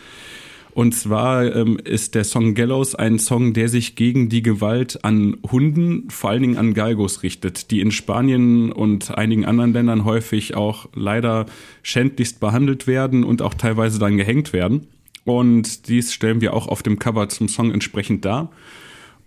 Und 0.75 0.93
zwar 0.93 1.55
ähm, 1.55 1.79
ist 1.83 2.17
der 2.17 2.25
Song 2.25 2.55
Gallows 2.55 2.97
ein 2.97 3.21
Song, 3.21 3.53
der 3.53 3.69
sich 3.69 3.95
gegen 3.95 4.29
die 4.29 4.43
Gewalt 4.43 5.05
an 5.05 5.37
Hunden, 5.51 6.11
vor 6.11 6.31
allen 6.31 6.43
Dingen 6.43 6.57
an 6.57 6.75
Galgos 6.75 7.23
richtet, 7.23 7.71
die 7.71 7.81
in 7.81 7.93
Spanien 7.93 8.73
und 8.73 9.17
einigen 9.17 9.45
anderen 9.45 9.73
Ländern 9.73 10.05
häufig 10.05 10.57
auch 10.57 10.89
leider 10.93 11.47
schändlichst 11.85 12.41
behandelt 12.41 12.89
werden 12.89 13.23
und 13.23 13.41
auch 13.41 13.55
teilweise 13.55 14.01
dann 14.01 14.17
gehängt 14.17 14.53
werden. 14.53 14.89
Und 15.25 15.89
dies 15.89 16.13
stellen 16.13 16.41
wir 16.41 16.53
auch 16.55 16.67
auf 16.67 16.83
dem 16.83 16.99
Cover 16.99 17.29
zum 17.29 17.49
Song 17.49 17.71
entsprechend 17.71 18.25
dar. 18.25 18.51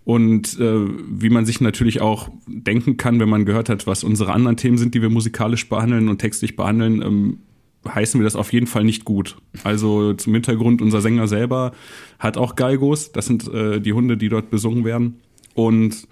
Und 0.08 0.58
äh, 0.58 0.86
wie 1.10 1.28
man 1.28 1.44
sich 1.44 1.60
natürlich 1.60 2.00
auch 2.00 2.30
denken 2.46 2.96
kann, 2.96 3.20
wenn 3.20 3.28
man 3.28 3.44
gehört 3.44 3.68
hat, 3.68 3.86
was 3.86 4.04
unsere 4.04 4.32
anderen 4.32 4.56
Themen 4.56 4.78
sind, 4.78 4.94
die 4.94 5.02
wir 5.02 5.10
musikalisch 5.10 5.68
behandeln 5.68 6.08
und 6.08 6.16
textlich 6.16 6.56
behandeln, 6.56 7.02
ähm, 7.02 7.38
heißen 7.86 8.18
wir 8.18 8.24
das 8.24 8.34
auf 8.34 8.50
jeden 8.54 8.66
Fall 8.66 8.84
nicht 8.84 9.04
gut. 9.04 9.36
Also 9.64 10.14
zum 10.14 10.32
Hintergrund, 10.32 10.80
unser 10.80 11.02
Sänger 11.02 11.28
selber 11.28 11.72
hat 12.18 12.38
auch 12.38 12.56
Galgos, 12.56 13.12
das 13.12 13.26
sind 13.26 13.52
äh, 13.52 13.82
die 13.82 13.92
Hunde, 13.92 14.16
die 14.16 14.30
dort 14.30 14.48
besungen 14.48 14.86
werden. 14.86 15.20
Und 15.52 16.08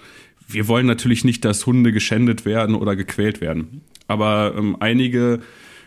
wir 0.47 0.69
wollen 0.69 0.85
natürlich 0.85 1.25
nicht, 1.25 1.43
dass 1.47 1.65
Hunde 1.65 1.91
geschändet 1.91 2.45
werden 2.45 2.75
oder 2.75 2.97
gequält 2.97 3.41
werden. 3.41 3.81
Aber 4.09 4.53
ähm, 4.59 4.77
einige 4.79 5.41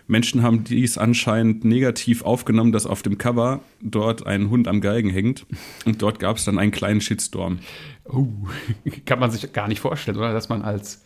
Menschen 0.09 0.41
haben 0.41 0.63
dies 0.63 0.97
anscheinend 0.97 1.63
negativ 1.63 2.23
aufgenommen, 2.23 2.71
dass 2.71 2.87
auf 2.87 3.03
dem 3.03 3.19
Cover 3.19 3.61
dort 3.79 4.25
ein 4.25 4.49
Hund 4.49 4.67
am 4.67 4.81
Galgen 4.81 5.11
hängt. 5.11 5.45
Und 5.85 6.01
dort 6.01 6.19
gab 6.19 6.37
es 6.37 6.45
dann 6.45 6.57
einen 6.57 6.71
kleinen 6.71 6.99
Shitstorm. 6.99 7.59
Oh, 8.05 8.27
kann 9.05 9.19
man 9.19 9.29
sich 9.29 9.53
gar 9.53 9.67
nicht 9.67 9.79
vorstellen, 9.79 10.17
oder? 10.17 10.33
Dass 10.33 10.49
man 10.49 10.63
als 10.63 11.05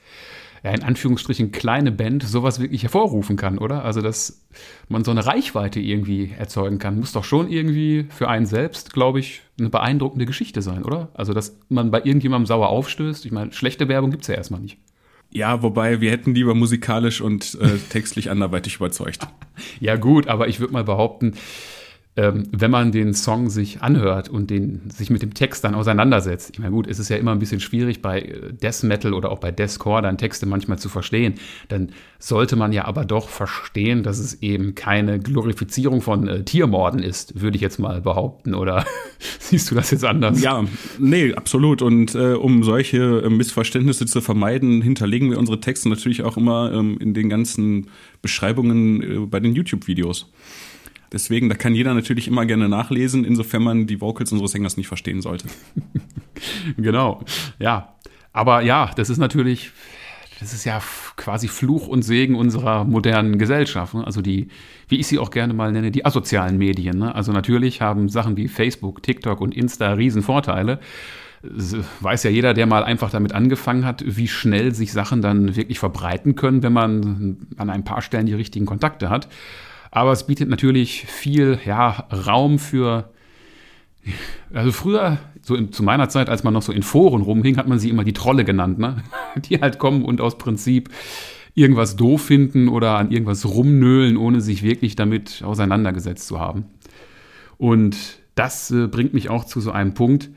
ja, 0.63 0.71
in 0.71 0.83
Anführungsstrichen 0.83 1.51
kleine 1.51 1.91
Band 1.91 2.23
sowas 2.23 2.61
wirklich 2.61 2.83
hervorrufen 2.83 3.35
kann, 3.35 3.57
oder? 3.57 3.83
Also, 3.83 3.99
dass 3.99 4.47
man 4.87 5.03
so 5.03 5.11
eine 5.11 5.25
Reichweite 5.25 5.81
irgendwie 5.81 6.31
erzeugen 6.37 6.79
kann, 6.79 6.97
muss 6.97 7.11
doch 7.11 7.25
schon 7.25 7.49
irgendwie 7.49 8.05
für 8.09 8.29
einen 8.29 8.45
selbst, 8.45 8.93
glaube 8.93 9.19
ich, 9.19 9.41
eine 9.59 9.69
beeindruckende 9.69 10.25
Geschichte 10.25 10.61
sein, 10.61 10.85
oder? 10.85 11.09
Also, 11.13 11.33
dass 11.33 11.59
man 11.67 11.91
bei 11.91 11.97
irgendjemandem 11.97 12.45
sauer 12.45 12.69
aufstößt. 12.69 13.25
Ich 13.25 13.33
meine, 13.33 13.51
schlechte 13.51 13.89
Werbung 13.89 14.11
gibt 14.11 14.21
es 14.21 14.29
ja 14.29 14.35
erstmal 14.35 14.61
nicht. 14.61 14.77
Ja, 15.33 15.63
wobei 15.63 15.99
wir 15.99 16.11
hätten 16.11 16.35
lieber 16.35 16.53
musikalisch 16.53 17.19
und 17.19 17.57
äh, 17.59 17.79
textlich 17.89 18.29
anderweitig 18.29 18.75
überzeugt. 18.75 19.27
Ja, 19.79 19.97
gut, 19.97 20.27
aber 20.27 20.47
ich 20.47 20.59
würde 20.59 20.73
mal 20.73 20.83
behaupten, 20.83 21.35
ähm, 22.15 22.43
wenn 22.52 22.69
man 22.69 22.91
den 22.91 23.15
Song 23.15 23.49
sich 23.49 23.82
anhört 23.82 24.30
und 24.30 24.52
den, 24.52 24.89
sich 24.91 25.10
mit 25.10 25.23
dem 25.23 25.34
Text 25.34 25.63
dann 25.63 25.73
auseinandersetzt. 25.73 26.52
Ich 26.54 26.60
meine, 26.60 26.71
gut, 26.71 26.86
es 26.88 26.99
ist 26.99 27.10
ja 27.10 27.17
immer 27.17 27.32
ein 27.32 27.39
bisschen 27.39 27.60
schwierig 27.60 28.04
bei 28.04 28.21
äh, 28.21 28.54
Death 28.54 28.84
Metal 28.84 29.13
oder 29.13 29.32
auch 29.32 29.39
bei 29.39 29.52
Deathcore 29.52 30.04
dann 30.04 30.19
Texte 30.19 30.45
manchmal 30.45 30.78
zu 30.78 30.89
verstehen. 30.89 31.36
Dann 31.69 31.89
sollte 32.19 32.56
man 32.56 32.71
ja 32.71 32.86
aber 32.86 33.04
doch 33.04 33.30
verstehen, 33.30 34.04
dass 34.04 34.19
es 34.19 34.43
eben 34.43 34.76
keine 34.76 35.19
Glorifizierung 35.19 36.02
von 36.02 36.28
äh, 36.28 36.43
Tiermorden 36.43 37.02
ist, 37.02 37.41
würde 37.41 37.56
ich 37.56 37.62
jetzt 37.62 37.80
mal 37.80 38.02
behaupten. 38.02 38.54
Oder 38.54 38.86
siehst 39.39 39.71
du 39.71 39.76
das 39.76 39.89
jetzt 39.89 40.06
anders? 40.06 40.39
Ja, 40.39 40.63
nee, 40.99 41.34
absolut. 41.34 41.82
Und 41.82 42.13
äh, 42.13 42.34
um 42.34 42.62
solche 42.62 43.23
äh, 43.26 43.30
Missverständnisse 43.30 44.06
zu 44.06 44.21
vermeiden, 44.21 44.84
hinterlegen 44.84 45.32
wir 45.32 45.39
unsere 45.39 45.60
Texte 45.60 45.89
natürlich 45.89 46.21
auch 46.21 46.38
immer 46.38 46.71
ähm, 46.73 46.97
in 46.99 47.15
den 47.15 47.30
ganzen 47.30 47.88
Beschreibungen 48.21 49.02
äh, 49.02 49.26
bei 49.26 49.39
den 49.39 49.56
YouTube-Videos. 49.56 50.32
Deswegen, 51.13 51.47
da 51.47 51.56
kann 51.56 51.76
jeder 51.76 51.93
natürlich 51.93 52.28
immer 52.28 52.45
gerne 52.47 52.67
nachlesen, 52.67 53.23
insofern 53.23 53.63
man 53.63 53.86
die 53.86 54.02
Vocals 54.02 54.32
unseres 54.32 54.52
Sängers 54.52 54.78
nicht 54.78 54.88
verstehen 54.88 55.21
sollte. 55.21 55.47
genau, 56.78 57.23
ja. 57.60 57.93
Aber 58.34 58.62
ja, 58.62 58.89
das 58.95 59.12
ist 59.12 59.19
natürlich, 59.19 59.71
das 60.39 60.54
ist 60.54 60.65
ja 60.65 60.82
quasi 61.15 61.47
Fluch 61.47 61.88
und 61.88 62.02
Segen 62.02 62.34
unserer 62.34 62.84
modernen 62.84 63.38
Gesellschaft. 63.38 63.93
Ne? 63.93 64.04
Also 64.04 64.21
die, 64.21 64.47
wie 64.88 64.99
ich 64.99 65.06
sie 65.06 65.19
auch 65.19 65.30
gerne 65.30 65.54
mal 65.54 65.71
nenne, 65.71 65.91
die 65.91 66.04
asozialen 66.04 66.58
Medien. 66.58 66.97
Ne? 66.97 67.13
Also 67.13 67.32
natürlich 67.32 67.80
haben 67.80 68.10
Sachen 68.10 68.36
wie 68.36 68.47
Facebook, 68.47 69.04
TikTok 69.04 69.39
und 69.39 69.56
Insta 69.56 69.93
Riesenvorteile. 69.93 70.80
Weiß 71.99 72.23
ja 72.23 72.32
jeder, 72.32 72.56
der 72.56 72.65
mal 72.65 72.84
einfach 72.84 73.12
damit 73.12 73.34
angefangen 73.34 73.86
hat, 73.86 74.04
wie 74.08 74.28
schnell 74.28 74.73
sich 74.73 74.93
Sachen 74.93 75.21
dann 75.21 75.56
wirklich 75.56 75.78
verbreiten 75.78 76.36
können, 76.36 76.63
wenn 76.63 76.73
man 76.73 77.38
an 77.58 77.69
ein 77.69 77.84
paar 77.84 78.02
Stellen 78.02 78.26
die 78.26 78.34
richtigen 78.34 78.65
Kontakte 78.65 79.12
hat. 79.12 79.28
Aber 79.95 80.12
es 80.12 80.25
bietet 80.25 80.49
natürlich 80.49 81.06
viel 81.06 81.60
ja, 81.65 82.08
Raum 82.12 82.58
für. 82.58 83.12
Also 84.51 84.71
früher, 84.71 85.19
so 85.43 85.56
in, 85.56 85.71
zu 85.71 85.84
meiner 85.84 86.10
Zeit, 86.10 86.29
als 86.29 86.43
man 86.43 86.51
noch 86.51 86.63
so 86.63 86.71
in 86.71 86.82
Foren 86.82 87.21
rumhing, 87.21 87.58
hat 87.58 87.67
man 87.67 87.77
sie 87.77 87.91
immer 87.91 88.03
die 88.03 88.12
Trolle 88.12 88.43
genannt, 88.43 88.79
ne? 88.79 89.03
Die 89.45 89.62
halt 89.62 89.77
kommen 89.77 90.03
und 90.03 90.19
aus 90.19 90.39
Prinzip 90.39 90.89
irgendwas 91.53 91.95
doof 91.95 92.23
finden 92.23 92.69
oder 92.69 92.97
an 92.97 93.12
irgendwas 93.12 93.45
rumnöhlen, 93.45 94.17
ohne 94.17 94.41
sich 94.41 94.63
wirklich 94.63 94.95
damit 94.95 95.43
auseinandergesetzt 95.43 96.27
zu 96.27 96.39
haben. 96.39 96.65
Und 97.60 97.95
das 98.34 98.71
äh, 98.71 98.88
bringt 98.88 99.13
mich 99.13 99.29
auch 99.29 99.45
zu 99.45 99.62
so 99.62 99.71
einem 99.71 99.93
Punkt. 99.93 100.32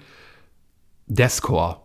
Descore. 1.07 1.79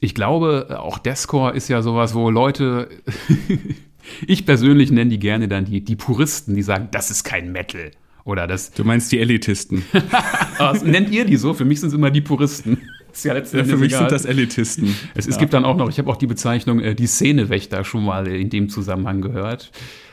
Ich 0.00 0.14
glaube, 0.14 0.78
auch 0.80 0.96
Descore 0.96 1.54
ist 1.54 1.68
ja 1.68 1.82
sowas, 1.82 2.14
wo 2.14 2.30
Leute 2.30 2.88
Ich 4.26 4.46
persönlich 4.46 4.90
nenne 4.90 5.10
die 5.10 5.18
gerne 5.18 5.48
dann 5.48 5.64
die, 5.64 5.82
die 5.82 5.96
Puristen, 5.96 6.54
die 6.54 6.62
sagen, 6.62 6.88
das 6.90 7.10
ist 7.10 7.24
kein 7.24 7.52
Metal. 7.52 7.90
Oder 8.24 8.48
das. 8.48 8.72
Du 8.72 8.84
meinst 8.84 9.12
die 9.12 9.20
Elitisten. 9.20 9.84
Was 10.58 10.82
nennt 10.82 11.10
ihr 11.10 11.24
die 11.24 11.36
so? 11.36 11.54
Für 11.54 11.64
mich 11.64 11.80
sind 11.80 11.88
es 11.90 11.94
immer 11.94 12.10
die 12.10 12.20
Puristen. 12.20 12.78
Ist 13.12 13.24
ja 13.24 13.34
ja, 13.34 13.44
Für 13.44 13.62
mich 13.62 13.92
egal. 13.92 14.00
sind 14.00 14.12
das 14.12 14.24
Elitisten. 14.26 14.94
Es, 15.14 15.26
es 15.26 15.36
ja. 15.36 15.40
gibt 15.40 15.54
dann 15.54 15.64
auch 15.64 15.76
noch, 15.76 15.88
ich 15.88 15.98
habe 15.98 16.10
auch 16.10 16.16
die 16.16 16.26
Bezeichnung, 16.26 16.80
äh, 16.80 16.94
die 16.94 17.06
Szenewächter 17.06 17.82
schon 17.84 18.04
mal 18.04 18.26
in 18.26 18.50
dem 18.50 18.68
Zusammenhang 18.68 19.22
gehört. 19.22 19.70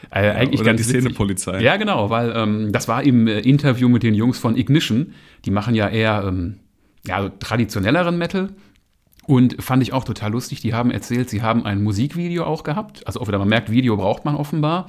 Äh, 0.09 0.29
eigentlich 0.29 0.61
oder 0.61 0.69
ganz 0.69 0.81
die 0.81 0.87
Szenepolizei. 0.87 1.59
Ja, 1.61 1.75
genau, 1.75 2.11
weil 2.11 2.31
ähm, 2.35 2.71
das 2.71 2.87
war 2.87 3.03
im 3.03 3.27
äh, 3.27 3.39
Interview 3.39 3.89
mit 3.89 4.03
den 4.03 4.13
Jungs 4.13 4.37
von 4.37 4.55
Ignition. 4.55 5.13
Die 5.43 5.51
machen 5.51 5.75
ja 5.75 5.89
eher 5.89 6.23
ähm, 6.27 6.59
ja, 7.05 7.29
traditionelleren 7.29 8.17
Metal. 8.17 8.49
Und 9.25 9.61
fand 9.63 9.81
ich 9.83 9.93
auch 9.93 10.03
total 10.03 10.31
lustig. 10.31 10.61
Die 10.61 10.73
haben 10.73 10.91
erzählt, 10.91 11.29
sie 11.29 11.41
haben 11.41 11.65
ein 11.65 11.81
Musikvideo 11.81 12.43
auch 12.43 12.63
gehabt. 12.63 13.07
Also 13.07 13.21
auch 13.21 13.27
wieder, 13.27 13.39
man 13.39 13.47
merkt, 13.47 13.71
Video 13.71 13.95
braucht 13.95 14.25
man 14.25 14.35
offenbar. 14.35 14.87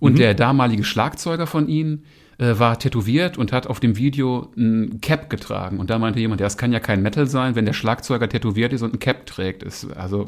Und 0.00 0.14
mhm. 0.14 0.16
der 0.16 0.34
damalige 0.34 0.82
Schlagzeuger 0.82 1.46
von 1.46 1.68
ihnen 1.68 2.04
äh, 2.38 2.58
war 2.58 2.78
tätowiert 2.78 3.38
und 3.38 3.52
hat 3.52 3.66
auf 3.66 3.80
dem 3.80 3.96
Video 3.96 4.50
ein 4.56 5.00
Cap 5.00 5.30
getragen. 5.30 5.78
Und 5.78 5.90
da 5.90 5.98
meinte 5.98 6.18
jemand, 6.18 6.40
ja, 6.40 6.46
das 6.46 6.56
kann 6.56 6.72
ja 6.72 6.80
kein 6.80 7.02
Metal 7.02 7.26
sein, 7.26 7.54
wenn 7.54 7.66
der 7.66 7.74
Schlagzeuger 7.74 8.28
tätowiert 8.28 8.72
ist 8.72 8.82
und 8.82 8.94
ein 8.94 8.98
Cap 8.98 9.26
trägt. 9.26 9.62
Ist, 9.62 9.92
also, 9.96 10.24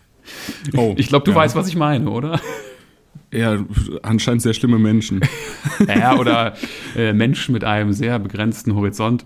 oh, 0.76 0.94
ich 0.98 1.08
glaube, 1.08 1.24
du 1.24 1.32
ja. 1.32 1.36
weißt, 1.36 1.54
was 1.54 1.68
ich 1.68 1.76
meine, 1.76 2.08
oder? 2.10 2.40
Ja, 3.30 3.64
anscheinend 4.02 4.42
sehr 4.42 4.54
schlimme 4.54 4.78
Menschen. 4.78 5.20
ja, 5.86 6.16
oder 6.16 6.54
äh, 6.96 7.12
Menschen 7.12 7.52
mit 7.52 7.62
einem 7.62 7.92
sehr 7.92 8.18
begrenzten 8.18 8.74
Horizont. 8.74 9.24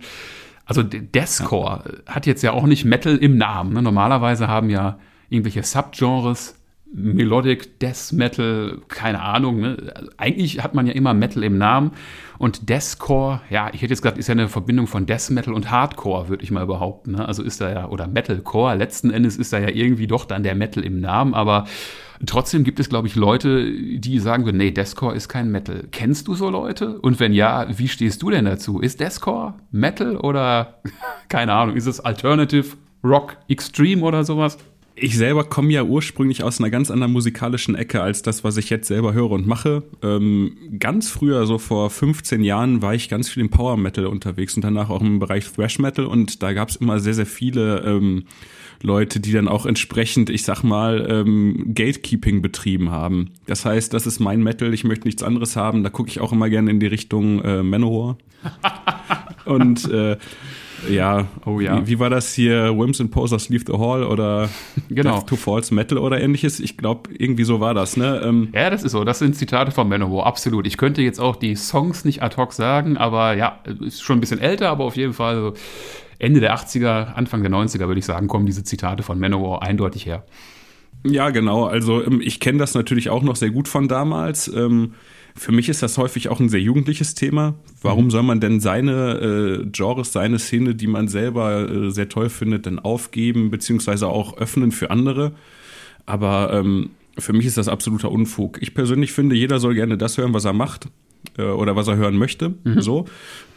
Also 0.68 0.82
Deathcore 0.82 1.82
ja. 2.06 2.14
hat 2.14 2.26
jetzt 2.26 2.42
ja 2.42 2.52
auch 2.52 2.64
nicht 2.64 2.84
Metal 2.84 3.16
im 3.16 3.38
Namen. 3.38 3.72
Ne? 3.72 3.82
Normalerweise 3.82 4.48
haben 4.48 4.70
ja 4.70 4.98
irgendwelche 5.30 5.62
Subgenres 5.62 6.54
Melodic 6.90 7.80
Death 7.80 8.12
Metal, 8.12 8.78
keine 8.88 9.20
Ahnung. 9.22 9.60
Ne? 9.60 9.92
Also 9.94 10.10
eigentlich 10.16 10.62
hat 10.62 10.74
man 10.74 10.86
ja 10.86 10.92
immer 10.92 11.14
Metal 11.14 11.42
im 11.42 11.58
Namen. 11.58 11.92
Und 12.38 12.68
Deathcore, 12.68 13.40
ja, 13.50 13.68
ich 13.72 13.82
hätte 13.82 13.92
jetzt 13.92 14.02
gesagt, 14.02 14.18
ist 14.18 14.28
ja 14.28 14.32
eine 14.32 14.48
Verbindung 14.48 14.86
von 14.86 15.06
Death 15.06 15.30
Metal 15.30 15.52
und 15.52 15.70
Hardcore, 15.70 16.28
würde 16.28 16.44
ich 16.44 16.50
mal 16.50 16.66
behaupten. 16.66 17.12
Ne? 17.12 17.26
Also 17.26 17.42
ist 17.42 17.60
da 17.60 17.70
ja, 17.70 17.88
oder 17.88 18.06
Metalcore, 18.06 18.74
letzten 18.74 19.10
Endes 19.10 19.36
ist 19.36 19.52
da 19.52 19.58
ja 19.58 19.68
irgendwie 19.68 20.06
doch 20.06 20.24
dann 20.24 20.42
der 20.42 20.54
Metal 20.54 20.84
im 20.84 21.00
Namen. 21.00 21.34
Aber 21.34 21.66
trotzdem 22.26 22.64
gibt 22.64 22.80
es, 22.80 22.88
glaube 22.88 23.08
ich, 23.08 23.14
Leute, 23.14 23.70
die 23.72 24.18
sagen 24.18 24.44
würden, 24.44 24.58
nee, 24.58 24.70
Deathcore 24.70 25.14
ist 25.14 25.28
kein 25.28 25.50
Metal. 25.50 25.88
Kennst 25.90 26.28
du 26.28 26.34
so 26.34 26.50
Leute? 26.50 26.98
Und 27.00 27.20
wenn 27.20 27.32
ja, 27.32 27.66
wie 27.76 27.88
stehst 27.88 28.22
du 28.22 28.30
denn 28.30 28.44
dazu? 28.44 28.80
Ist 28.80 29.00
Deathcore 29.00 29.54
Metal 29.70 30.16
oder, 30.16 30.80
keine 31.28 31.52
Ahnung, 31.52 31.76
ist 31.76 31.86
es 31.86 32.00
Alternative 32.00 32.76
Rock 33.04 33.36
Extreme 33.48 34.02
oder 34.02 34.24
sowas? 34.24 34.58
ich 35.00 35.16
selber 35.16 35.44
komme 35.44 35.72
ja 35.72 35.82
ursprünglich 35.82 36.42
aus 36.42 36.60
einer 36.60 36.70
ganz 36.70 36.90
anderen 36.90 37.12
musikalischen 37.12 37.74
Ecke 37.74 38.02
als 38.02 38.22
das, 38.22 38.44
was 38.44 38.56
ich 38.56 38.70
jetzt 38.70 38.88
selber 38.88 39.12
höre 39.12 39.30
und 39.30 39.46
mache. 39.46 39.84
Ähm, 40.02 40.56
ganz 40.78 41.08
früher, 41.08 41.46
so 41.46 41.58
vor 41.58 41.90
15 41.90 42.42
Jahren, 42.42 42.82
war 42.82 42.94
ich 42.94 43.08
ganz 43.08 43.28
viel 43.28 43.42
im 43.42 43.50
Power 43.50 43.76
Metal 43.76 44.06
unterwegs 44.06 44.56
und 44.56 44.62
danach 44.62 44.90
auch 44.90 45.00
im 45.00 45.18
Bereich 45.18 45.50
Thrash 45.50 45.78
Metal 45.78 46.06
und 46.06 46.42
da 46.42 46.52
gab 46.52 46.68
es 46.68 46.76
immer 46.76 47.00
sehr, 47.00 47.14
sehr 47.14 47.26
viele 47.26 47.80
ähm, 47.84 48.24
Leute, 48.82 49.20
die 49.20 49.32
dann 49.32 49.48
auch 49.48 49.66
entsprechend, 49.66 50.30
ich 50.30 50.44
sag 50.44 50.62
mal, 50.62 51.06
ähm, 51.10 51.72
Gatekeeping 51.74 52.42
betrieben 52.42 52.90
haben. 52.90 53.30
Das 53.46 53.64
heißt, 53.64 53.92
das 53.92 54.06
ist 54.06 54.20
mein 54.20 54.42
Metal, 54.42 54.72
ich 54.72 54.84
möchte 54.84 55.06
nichts 55.06 55.22
anderes 55.22 55.56
haben. 55.56 55.82
Da 55.82 55.90
gucke 55.90 56.08
ich 56.08 56.20
auch 56.20 56.32
immer 56.32 56.48
gerne 56.48 56.70
in 56.70 56.80
die 56.80 56.86
Richtung 56.86 57.42
äh, 57.42 57.62
Manowar. 57.62 58.18
und 59.44 59.90
äh, 59.90 60.16
ja, 60.88 61.26
oh 61.44 61.60
ja. 61.60 61.80
Wie, 61.82 61.88
wie, 61.88 61.98
war 61.98 62.10
das 62.10 62.32
hier? 62.34 62.76
Wims 62.78 63.00
and 63.00 63.10
Posers 63.10 63.48
Leave 63.48 63.64
the 63.66 63.72
Hall 63.74 64.04
oder 64.04 64.48
genau. 64.88 65.16
Death 65.16 65.26
to 65.26 65.36
Falls 65.36 65.70
Metal 65.70 65.98
oder 65.98 66.20
ähnliches? 66.20 66.60
Ich 66.60 66.76
glaube, 66.76 67.10
irgendwie 67.18 67.44
so 67.44 67.60
war 67.60 67.74
das, 67.74 67.96
ne? 67.96 68.20
Ähm, 68.24 68.48
ja, 68.54 68.70
das 68.70 68.84
ist 68.84 68.92
so. 68.92 69.04
Das 69.04 69.18
sind 69.18 69.34
Zitate 69.34 69.72
von 69.72 69.88
Manowar, 69.88 70.26
absolut. 70.26 70.66
Ich 70.66 70.76
könnte 70.76 71.02
jetzt 71.02 71.18
auch 71.20 71.36
die 71.36 71.56
Songs 71.56 72.04
nicht 72.04 72.22
ad 72.22 72.36
hoc 72.36 72.52
sagen, 72.52 72.96
aber 72.96 73.34
ja, 73.34 73.58
ist 73.80 74.02
schon 74.02 74.18
ein 74.18 74.20
bisschen 74.20 74.40
älter, 74.40 74.68
aber 74.68 74.84
auf 74.84 74.96
jeden 74.96 75.14
Fall 75.14 75.36
so 75.36 75.54
Ende 76.18 76.40
der 76.40 76.56
80er, 76.56 77.14
Anfang 77.14 77.42
der 77.42 77.52
90er, 77.52 77.86
würde 77.86 77.98
ich 77.98 78.04
sagen, 78.04 78.28
kommen 78.28 78.46
diese 78.46 78.64
Zitate 78.64 79.02
von 79.02 79.18
Manowar 79.18 79.62
eindeutig 79.62 80.06
her. 80.06 80.24
Ja, 81.04 81.30
genau. 81.30 81.64
Also 81.64 82.04
ähm, 82.04 82.20
ich 82.22 82.40
kenne 82.40 82.58
das 82.58 82.74
natürlich 82.74 83.10
auch 83.10 83.22
noch 83.22 83.36
sehr 83.36 83.50
gut 83.50 83.68
von 83.68 83.88
damals. 83.88 84.48
Ähm, 84.48 84.94
für 85.36 85.52
mich 85.52 85.68
ist 85.68 85.82
das 85.82 85.96
häufig 85.98 86.28
auch 86.28 86.40
ein 86.40 86.48
sehr 86.48 86.60
jugendliches 86.60 87.14
Thema. 87.14 87.54
Warum 87.80 88.06
mhm. 88.06 88.10
soll 88.10 88.22
man 88.24 88.40
denn 88.40 88.58
seine 88.60 89.62
äh, 89.64 89.66
Genres, 89.70 90.12
seine 90.12 90.38
Szene, 90.38 90.74
die 90.74 90.88
man 90.88 91.06
selber 91.06 91.70
äh, 91.70 91.90
sehr 91.90 92.08
toll 92.08 92.28
findet, 92.28 92.66
dann 92.66 92.80
aufgeben, 92.80 93.50
beziehungsweise 93.50 94.08
auch 94.08 94.36
öffnen 94.36 94.72
für 94.72 94.90
andere? 94.90 95.32
Aber 96.06 96.52
ähm, 96.52 96.90
für 97.16 97.32
mich 97.32 97.46
ist 97.46 97.56
das 97.56 97.68
absoluter 97.68 98.10
Unfug. 98.10 98.60
Ich 98.60 98.74
persönlich 98.74 99.12
finde, 99.12 99.36
jeder 99.36 99.60
soll 99.60 99.74
gerne 99.74 99.96
das 99.96 100.18
hören, 100.18 100.34
was 100.34 100.44
er 100.44 100.52
macht 100.52 100.88
äh, 101.36 101.42
oder 101.42 101.76
was 101.76 101.86
er 101.86 101.96
hören 101.96 102.16
möchte. 102.16 102.54
Mhm. 102.64 102.80
So. 102.80 103.06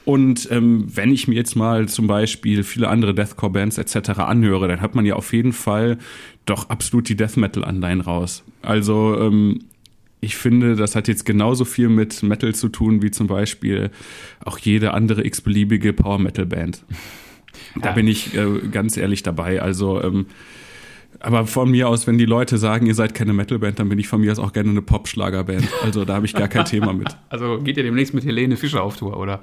Und 0.03 0.49
ähm, 0.51 0.85
wenn 0.87 1.11
ich 1.11 1.27
mir 1.27 1.35
jetzt 1.35 1.55
mal 1.55 1.87
zum 1.87 2.07
Beispiel 2.07 2.63
viele 2.63 2.89
andere 2.89 3.13
Deathcore-Bands 3.13 3.77
etc. 3.77 4.11
anhöre, 4.19 4.67
dann 4.67 4.81
hat 4.81 4.95
man 4.95 5.05
ja 5.05 5.15
auf 5.15 5.31
jeden 5.33 5.53
Fall 5.53 5.97
doch 6.45 6.69
absolut 6.69 7.07
die 7.07 7.15
Death 7.15 7.37
Metal-Anleihen 7.37 8.01
raus. 8.01 8.43
Also 8.63 9.17
ähm, 9.19 9.59
ich 10.21 10.37
finde, 10.37 10.75
das 10.75 10.95
hat 10.95 11.07
jetzt 11.07 11.25
genauso 11.25 11.65
viel 11.65 11.89
mit 11.89 12.23
Metal 12.23 12.53
zu 12.53 12.69
tun 12.69 13.01
wie 13.01 13.11
zum 13.11 13.27
Beispiel 13.27 13.91
auch 14.43 14.57
jede 14.57 14.93
andere 14.93 15.25
x-beliebige 15.25 15.93
Power-Metal-Band. 15.93 16.83
Da 17.75 17.89
ja. 17.89 17.91
bin 17.93 18.07
ich 18.07 18.35
äh, 18.35 18.67
ganz 18.71 18.97
ehrlich 18.97 19.23
dabei. 19.23 19.61
Also, 19.61 20.01
ähm, 20.01 20.27
aber 21.21 21.45
von 21.45 21.69
mir 21.69 21.87
aus, 21.87 22.07
wenn 22.07 22.17
die 22.17 22.25
Leute 22.25 22.57
sagen, 22.57 22.85
ihr 22.85 22.95
seid 22.95 23.13
keine 23.13 23.33
Metal-Band, 23.33 23.79
dann 23.79 23.89
bin 23.89 23.99
ich 23.99 24.07
von 24.07 24.21
mir 24.21 24.31
aus 24.31 24.39
auch 24.39 24.53
gerne 24.53 24.69
eine 24.69 24.81
Pop-Schlager-Band. 24.81 25.67
Also 25.83 26.05
da 26.05 26.15
habe 26.15 26.25
ich 26.25 26.33
gar 26.33 26.47
kein 26.47 26.65
Thema 26.65 26.93
mit. 26.93 27.09
Also 27.29 27.59
geht 27.59 27.77
ihr 27.77 27.83
demnächst 27.83 28.13
mit 28.13 28.25
Helene 28.25 28.57
Fischer 28.57 28.83
auf 28.83 28.97
Tour, 28.97 29.17
oder? 29.17 29.41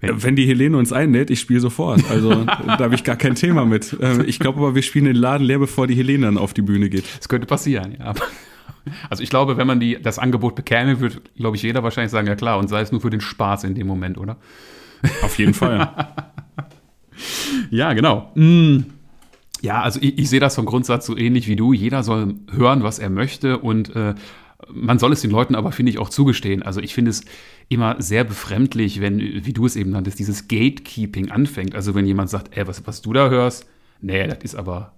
Wenn, 0.00 0.22
wenn 0.22 0.36
die 0.36 0.46
Helene 0.46 0.76
uns 0.76 0.92
einlädt, 0.92 1.28
ich 1.30 1.40
spiele 1.40 1.60
sofort. 1.60 2.02
Also 2.10 2.44
da 2.44 2.78
habe 2.78 2.94
ich 2.94 3.04
gar 3.04 3.16
kein 3.16 3.34
Thema 3.34 3.66
mit. 3.66 3.96
Ähm, 4.00 4.24
ich 4.26 4.38
glaube 4.38 4.58
aber, 4.58 4.74
wir 4.74 4.82
spielen 4.82 5.04
den 5.04 5.16
Laden 5.16 5.46
leer, 5.46 5.58
bevor 5.58 5.86
die 5.86 5.94
Helene 5.94 6.26
dann 6.26 6.38
auf 6.38 6.54
die 6.54 6.62
Bühne 6.62 6.88
geht. 6.88 7.04
Das 7.18 7.28
könnte 7.28 7.46
passieren, 7.46 7.96
ja. 7.98 8.14
Also 9.10 9.22
ich 9.22 9.28
glaube, 9.28 9.56
wenn 9.56 9.66
man 9.66 9.80
die, 9.80 10.00
das 10.00 10.18
Angebot 10.18 10.54
bekäme, 10.54 11.00
würde, 11.00 11.16
glaube 11.36 11.56
ich, 11.56 11.62
jeder 11.62 11.82
wahrscheinlich 11.82 12.10
sagen, 12.10 12.26
ja 12.26 12.36
klar, 12.36 12.58
und 12.58 12.68
sei 12.68 12.80
es 12.80 12.92
nur 12.92 13.00
für 13.00 13.10
den 13.10 13.20
Spaß 13.20 13.64
in 13.64 13.74
dem 13.74 13.86
Moment, 13.86 14.16
oder? 14.16 14.36
Auf 15.22 15.38
jeden 15.38 15.54
Fall. 15.54 15.92
ja, 17.70 17.92
genau. 17.92 18.32
Mm. 18.34 18.84
Ja, 19.60 19.82
also 19.82 20.00
ich, 20.00 20.18
ich, 20.18 20.28
sehe 20.30 20.40
das 20.40 20.54
vom 20.54 20.66
Grundsatz 20.66 21.06
so 21.06 21.16
ähnlich 21.16 21.48
wie 21.48 21.56
du. 21.56 21.72
Jeder 21.72 22.02
soll 22.02 22.34
hören, 22.50 22.82
was 22.82 22.98
er 22.98 23.10
möchte 23.10 23.58
und 23.58 23.94
äh, 23.96 24.14
man 24.72 24.98
soll 24.98 25.12
es 25.12 25.20
den 25.20 25.30
Leuten 25.30 25.54
aber, 25.54 25.72
finde 25.72 25.90
ich, 25.90 25.98
auch 25.98 26.08
zugestehen. 26.08 26.62
Also 26.62 26.80
ich 26.80 26.94
finde 26.94 27.10
es 27.10 27.24
immer 27.68 28.00
sehr 28.00 28.24
befremdlich, 28.24 29.00
wenn, 29.00 29.18
wie 29.20 29.52
du 29.52 29.66
es 29.66 29.76
eben 29.76 29.90
nanntest, 29.90 30.18
dieses 30.18 30.48
Gatekeeping 30.48 31.30
anfängt. 31.30 31.74
Also 31.74 31.94
wenn 31.94 32.06
jemand 32.06 32.30
sagt, 32.30 32.56
ey, 32.56 32.66
was, 32.66 32.86
was 32.86 33.00
du 33.00 33.12
da 33.12 33.30
hörst, 33.30 33.66
nee, 34.00 34.26
das 34.26 34.38
ist 34.42 34.54
aber 34.54 34.92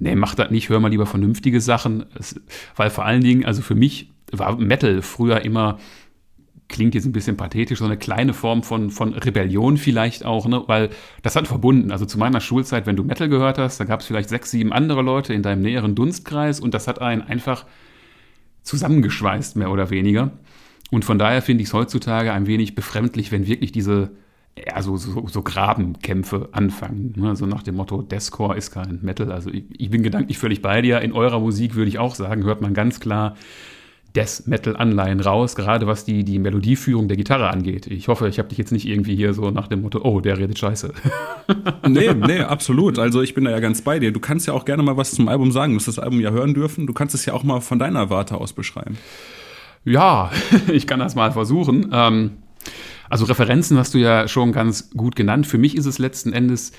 nee, 0.00 0.14
mach 0.14 0.34
das 0.34 0.50
nicht, 0.50 0.68
hör 0.68 0.80
mal 0.80 0.88
lieber 0.88 1.06
vernünftige 1.06 1.60
Sachen. 1.60 2.06
Es, 2.18 2.40
weil 2.74 2.90
vor 2.90 3.04
allen 3.04 3.22
Dingen, 3.22 3.44
also 3.44 3.62
für 3.62 3.74
mich 3.74 4.10
war 4.32 4.56
Metal 4.56 5.02
früher 5.02 5.42
immer, 5.42 5.78
klingt 6.70 6.94
jetzt 6.94 7.04
ein 7.04 7.12
bisschen 7.12 7.36
pathetisch, 7.36 7.80
so 7.80 7.84
eine 7.84 7.98
kleine 7.98 8.32
Form 8.32 8.62
von, 8.62 8.90
von 8.90 9.12
Rebellion 9.12 9.76
vielleicht 9.76 10.24
auch, 10.24 10.46
ne? 10.46 10.62
weil 10.66 10.88
das 11.22 11.36
hat 11.36 11.46
verbunden. 11.46 11.90
Also 11.90 12.06
zu 12.06 12.18
meiner 12.18 12.40
Schulzeit, 12.40 12.86
wenn 12.86 12.96
du 12.96 13.04
Metal 13.04 13.28
gehört 13.28 13.58
hast, 13.58 13.78
da 13.78 13.84
gab 13.84 14.00
es 14.00 14.06
vielleicht 14.06 14.30
sechs, 14.30 14.50
sieben 14.50 14.72
andere 14.72 15.02
Leute 15.02 15.34
in 15.34 15.42
deinem 15.42 15.60
näheren 15.60 15.94
Dunstkreis 15.94 16.60
und 16.60 16.72
das 16.72 16.88
hat 16.88 17.00
einen 17.00 17.20
einfach 17.20 17.66
zusammengeschweißt, 18.62 19.56
mehr 19.56 19.70
oder 19.70 19.90
weniger. 19.90 20.30
Und 20.90 21.04
von 21.04 21.18
daher 21.18 21.42
finde 21.42 21.62
ich 21.62 21.68
es 21.68 21.74
heutzutage 21.74 22.32
ein 22.32 22.46
wenig 22.46 22.74
befremdlich, 22.74 23.30
wenn 23.32 23.46
wirklich 23.46 23.72
diese 23.72 24.10
ja, 24.58 24.82
so, 24.82 24.96
so, 24.96 25.26
so 25.28 25.42
Grabenkämpfe 25.42 26.48
anfangen. 26.52 27.14
Ne? 27.16 27.36
So 27.36 27.46
nach 27.46 27.62
dem 27.62 27.76
Motto, 27.76 28.02
Deathcore 28.02 28.56
ist 28.56 28.72
kein 28.72 28.98
Metal. 29.02 29.30
Also 29.30 29.50
ich, 29.50 29.64
ich, 29.78 29.90
bin 29.90 30.02
gedanklich 30.02 30.38
völlig 30.38 30.60
bei 30.62 30.82
dir. 30.82 31.00
In 31.00 31.12
eurer 31.12 31.38
Musik 31.38 31.74
würde 31.74 31.88
ich 31.88 31.98
auch 31.98 32.14
sagen, 32.14 32.44
hört 32.44 32.60
man 32.60 32.74
ganz 32.74 33.00
klar 33.00 33.36
Death 34.16 34.46
Metal-Anleihen 34.46 35.20
raus, 35.20 35.54
gerade 35.54 35.86
was 35.86 36.04
die, 36.04 36.24
die 36.24 36.38
Melodieführung 36.38 37.06
der 37.06 37.16
Gitarre 37.16 37.48
angeht. 37.48 37.86
Ich 37.86 38.08
hoffe, 38.08 38.28
ich 38.28 38.38
habe 38.38 38.48
dich 38.48 38.58
jetzt 38.58 38.72
nicht 38.72 38.86
irgendwie 38.86 39.14
hier 39.14 39.34
so 39.34 39.50
nach 39.50 39.68
dem 39.68 39.82
Motto, 39.82 40.00
oh, 40.02 40.20
der 40.20 40.38
redet 40.38 40.58
scheiße. 40.58 40.92
nee, 41.88 42.12
nee, 42.14 42.40
absolut. 42.40 42.98
Also 42.98 43.22
ich 43.22 43.34
bin 43.34 43.44
da 43.44 43.50
ja 43.52 43.60
ganz 43.60 43.82
bei 43.82 43.98
dir. 43.98 44.12
Du 44.12 44.20
kannst 44.20 44.46
ja 44.46 44.54
auch 44.54 44.64
gerne 44.64 44.82
mal 44.82 44.96
was 44.96 45.12
zum 45.12 45.28
Album 45.28 45.52
sagen. 45.52 45.72
Du 45.72 45.74
musst 45.74 45.88
das 45.88 45.98
Album 45.98 46.20
ja 46.20 46.30
hören 46.30 46.54
dürfen. 46.54 46.86
Du 46.86 46.92
kannst 46.92 47.14
es 47.14 47.24
ja 47.24 47.34
auch 47.34 47.44
mal 47.44 47.60
von 47.60 47.78
deiner 47.78 48.10
Warte 48.10 48.36
aus 48.36 48.52
beschreiben. 48.52 48.98
Ja, 49.84 50.30
ich 50.72 50.86
kann 50.86 50.98
das 50.98 51.14
mal 51.14 51.30
versuchen. 51.30 51.90
Ähm, 51.92 52.32
also 53.08 53.24
Referenzen 53.24 53.78
hast 53.78 53.94
du 53.94 53.98
ja 53.98 54.28
schon 54.28 54.52
ganz 54.52 54.90
gut 54.90 55.14
genannt. 55.14 55.46
Für 55.46 55.58
mich 55.58 55.76
ist 55.76 55.86
es 55.86 55.98
letzten 55.98 56.32
Endes 56.32 56.72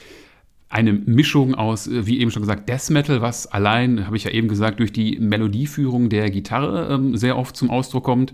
eine 0.71 0.93
Mischung 0.93 1.53
aus, 1.53 1.87
äh, 1.87 2.07
wie 2.07 2.19
eben 2.19 2.31
schon 2.31 2.41
gesagt, 2.41 2.67
Death 2.69 2.89
Metal, 2.89 3.21
was 3.21 3.47
allein, 3.47 4.05
habe 4.05 4.17
ich 4.17 4.23
ja 4.23 4.31
eben 4.31 4.47
gesagt, 4.47 4.79
durch 4.79 4.93
die 4.93 5.19
Melodieführung 5.19 6.09
der 6.09 6.29
Gitarre 6.31 6.93
ähm, 6.93 7.15
sehr 7.17 7.37
oft 7.37 7.55
zum 7.55 7.69
Ausdruck 7.69 8.03
kommt. 8.03 8.33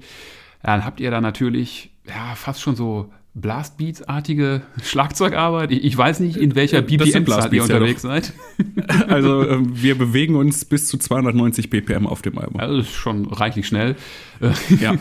Dann 0.64 0.86
habt 0.86 1.00
ihr 1.00 1.12
da 1.12 1.22
natürlich 1.22 1.92
ja 2.08 2.36
fast 2.36 2.62
schon 2.62 2.76
so 2.76 3.12
Blastbeats-artige 3.34 4.62
Schlagzeugarbeit. 4.84 5.72
Ich, 5.72 5.84
ich, 5.84 5.98
weiß 5.98 6.20
nicht, 6.20 6.38
in 6.38 6.56
welcher 6.56 6.82
BPM-Zahl 6.82 7.54
ihr 7.54 7.64
unterwegs 7.64 8.04
ja 8.04 8.10
seid. 8.10 8.34
also 9.08 9.44
äh, 9.44 9.58
wir 9.62 9.98
bewegen 9.98 10.36
uns 10.36 10.66
bis 10.66 10.88
zu 10.88 10.98
290 10.98 11.70
BPM 11.70 12.08
auf 12.08 12.22
dem 12.22 12.38
Album. 12.38 12.60
Also 12.60 12.78
das 12.78 12.88
ist 12.88 12.94
schon 12.94 13.26
reichlich 13.26 13.68
schnell. 13.68 13.96
ja, 14.80 14.96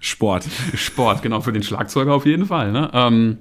Sport. 0.00 0.46
Sport, 0.74 1.22
genau, 1.22 1.40
für 1.40 1.52
den 1.52 1.62
Schlagzeuger 1.62 2.14
auf 2.14 2.26
jeden 2.26 2.46
Fall. 2.46 2.72
Ne? 2.72 2.90
Ähm, 2.92 3.38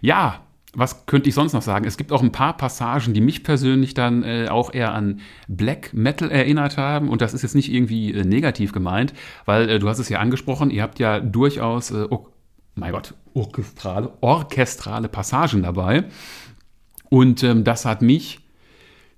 ja, 0.00 0.43
was 0.76 1.06
könnte 1.06 1.28
ich 1.28 1.34
sonst 1.34 1.52
noch 1.52 1.62
sagen? 1.62 1.86
Es 1.86 1.96
gibt 1.96 2.12
auch 2.12 2.22
ein 2.22 2.32
paar 2.32 2.56
Passagen, 2.56 3.14
die 3.14 3.20
mich 3.20 3.44
persönlich 3.44 3.94
dann 3.94 4.22
äh, 4.22 4.48
auch 4.48 4.72
eher 4.72 4.92
an 4.92 5.20
Black 5.48 5.92
Metal 5.94 6.30
erinnert 6.30 6.76
haben. 6.76 7.08
Und 7.08 7.22
das 7.22 7.34
ist 7.34 7.42
jetzt 7.42 7.54
nicht 7.54 7.72
irgendwie 7.72 8.12
äh, 8.12 8.24
negativ 8.24 8.72
gemeint, 8.72 9.14
weil 9.44 9.68
äh, 9.68 9.78
du 9.78 9.88
hast 9.88 9.98
es 9.98 10.08
ja 10.08 10.18
angesprochen, 10.18 10.70
ihr 10.70 10.82
habt 10.82 10.98
ja 10.98 11.20
durchaus 11.20 11.90
äh, 11.90 12.06
mein 12.74 12.92
Gott, 12.92 13.14
orchestrale, 13.34 14.12
orchestrale 14.20 15.08
Passagen 15.08 15.62
dabei. 15.62 16.04
Und 17.08 17.42
ähm, 17.42 17.64
das 17.64 17.84
hat 17.84 18.02
mich 18.02 18.40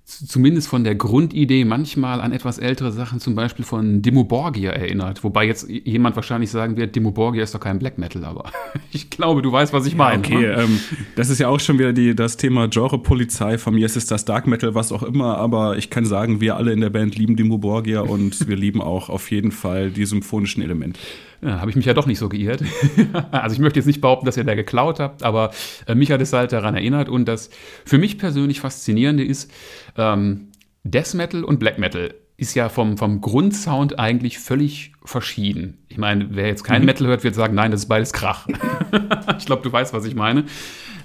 zumindest 0.07 0.69
von 0.69 0.85
der 0.85 0.95
Grundidee 0.95 1.65
manchmal 1.65 2.21
an 2.21 2.31
etwas 2.31 2.59
ältere 2.59 2.93
Sachen, 2.93 3.19
zum 3.19 3.35
Beispiel 3.35 3.65
von 3.65 4.01
Dimo 4.01 4.23
Borgia 4.23 4.71
erinnert. 4.71 5.21
Wobei 5.25 5.45
jetzt 5.45 5.69
jemand 5.69 6.15
wahrscheinlich 6.15 6.49
sagen 6.49 6.77
wird, 6.77 6.95
Dimo 6.95 7.11
Borgia 7.11 7.43
ist 7.43 7.53
doch 7.53 7.59
kein 7.59 7.77
Black 7.77 7.97
Metal, 7.97 8.23
aber 8.23 8.49
ich 8.93 9.09
glaube, 9.09 9.41
du 9.41 9.51
weißt, 9.51 9.73
was 9.73 9.85
ich 9.85 9.95
meine. 9.95 10.23
Ja, 10.23 10.35
okay, 10.35 10.47
ne? 10.47 10.61
ähm, 10.63 10.79
das 11.17 11.29
ist 11.29 11.39
ja 11.39 11.49
auch 11.49 11.59
schon 11.59 11.77
wieder 11.77 11.91
die, 11.91 12.15
das 12.15 12.37
Thema 12.37 12.69
Genre-Polizei. 12.69 13.57
Von 13.57 13.75
mir 13.75 13.85
ist 13.85 13.97
es 13.97 14.05
das 14.05 14.23
Dark 14.23 14.47
Metal, 14.47 14.73
was 14.75 14.93
auch 14.93 15.03
immer, 15.03 15.37
aber 15.37 15.77
ich 15.77 15.89
kann 15.89 16.05
sagen, 16.05 16.39
wir 16.39 16.55
alle 16.55 16.71
in 16.71 16.79
der 16.79 16.89
Band 16.89 17.17
lieben 17.17 17.35
Dimo 17.35 17.57
Borgia 17.57 17.99
und 17.99 18.47
wir 18.47 18.55
lieben 18.55 18.81
auch 18.81 19.09
auf 19.09 19.29
jeden 19.29 19.51
Fall 19.51 19.91
die 19.91 20.05
symphonischen 20.05 20.63
Elemente. 20.63 20.99
Ja, 21.41 21.59
habe 21.59 21.69
ich 21.69 21.75
mich 21.75 21.85
ja 21.85 21.93
doch 21.93 22.07
nicht 22.07 22.19
so 22.19 22.29
geirrt. 22.29 22.63
also 23.31 23.53
ich 23.53 23.59
möchte 23.59 23.79
jetzt 23.79 23.85
nicht 23.85 24.01
behaupten, 24.01 24.25
dass 24.25 24.37
ihr 24.37 24.43
da 24.43 24.55
geklaut 24.55 24.99
habt, 24.99 25.23
aber 25.23 25.51
äh, 25.85 25.95
mich 25.95 26.11
hat 26.11 26.21
es 26.21 26.33
halt 26.33 26.51
daran 26.51 26.75
erinnert 26.75 27.09
und 27.09 27.25
das 27.25 27.49
für 27.85 27.97
mich 27.97 28.17
persönlich 28.17 28.59
Faszinierende 28.59 29.23
ist, 29.23 29.51
ähm, 29.97 30.47
Death 30.83 31.13
Metal 31.13 31.43
und 31.43 31.59
Black 31.59 31.77
Metal 31.77 32.13
ist 32.37 32.53
ja 32.53 32.69
vom, 32.69 32.97
vom 32.97 33.19
Grundsound 33.19 33.97
eigentlich 33.97 34.37
völlig 34.37 34.93
verschieden. 35.03 35.79
Ich 35.89 35.97
meine, 35.97 36.27
wer 36.31 36.47
jetzt 36.47 36.63
kein 36.63 36.81
mhm. 36.81 36.85
Metal 36.85 37.07
hört, 37.07 37.23
wird 37.23 37.33
sagen, 37.35 37.55
nein, 37.55 37.71
das 37.71 37.81
ist 37.81 37.87
beides 37.87 38.13
Krach. 38.13 38.47
ich 39.39 39.45
glaube, 39.45 39.63
du 39.63 39.71
weißt, 39.71 39.93
was 39.93 40.05
ich 40.05 40.13
meine. 40.13 40.45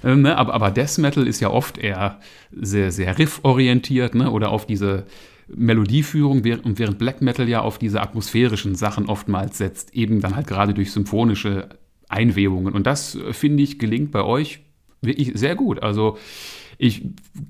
Ähm, 0.03 0.21
ne? 0.21 0.37
aber, 0.37 0.53
aber 0.53 0.69
Death 0.69 0.99
Metal 0.99 1.27
ist 1.27 1.39
ja 1.39 1.49
oft 1.49 1.79
eher 1.79 2.19
sehr, 2.51 2.91
sehr 2.91 3.17
rifforientiert 3.17 4.13
ne? 4.13 4.29
oder 4.29 4.49
auf 4.49 4.67
diese 4.67 5.05
Melodieführung 5.47 6.43
und 6.63 6.79
während 6.79 6.97
Black 6.97 7.21
Metal 7.21 7.47
ja 7.47 7.61
auf 7.61 7.77
diese 7.77 8.01
atmosphärischen 8.01 8.75
Sachen 8.75 9.07
oftmals 9.07 9.57
setzt, 9.57 9.93
eben 9.93 10.21
dann 10.21 10.35
halt 10.35 10.47
gerade 10.47 10.73
durch 10.73 10.91
symphonische 10.91 11.69
Einwebungen. 12.09 12.73
Und 12.73 12.87
das, 12.87 13.15
äh, 13.15 13.33
finde 13.33 13.63
ich, 13.63 13.79
gelingt 13.79 14.11
bei 14.11 14.23
euch 14.23 14.59
wirklich 15.01 15.31
sehr 15.35 15.55
gut. 15.55 15.83
Also 15.83 16.17
ich 16.77 17.03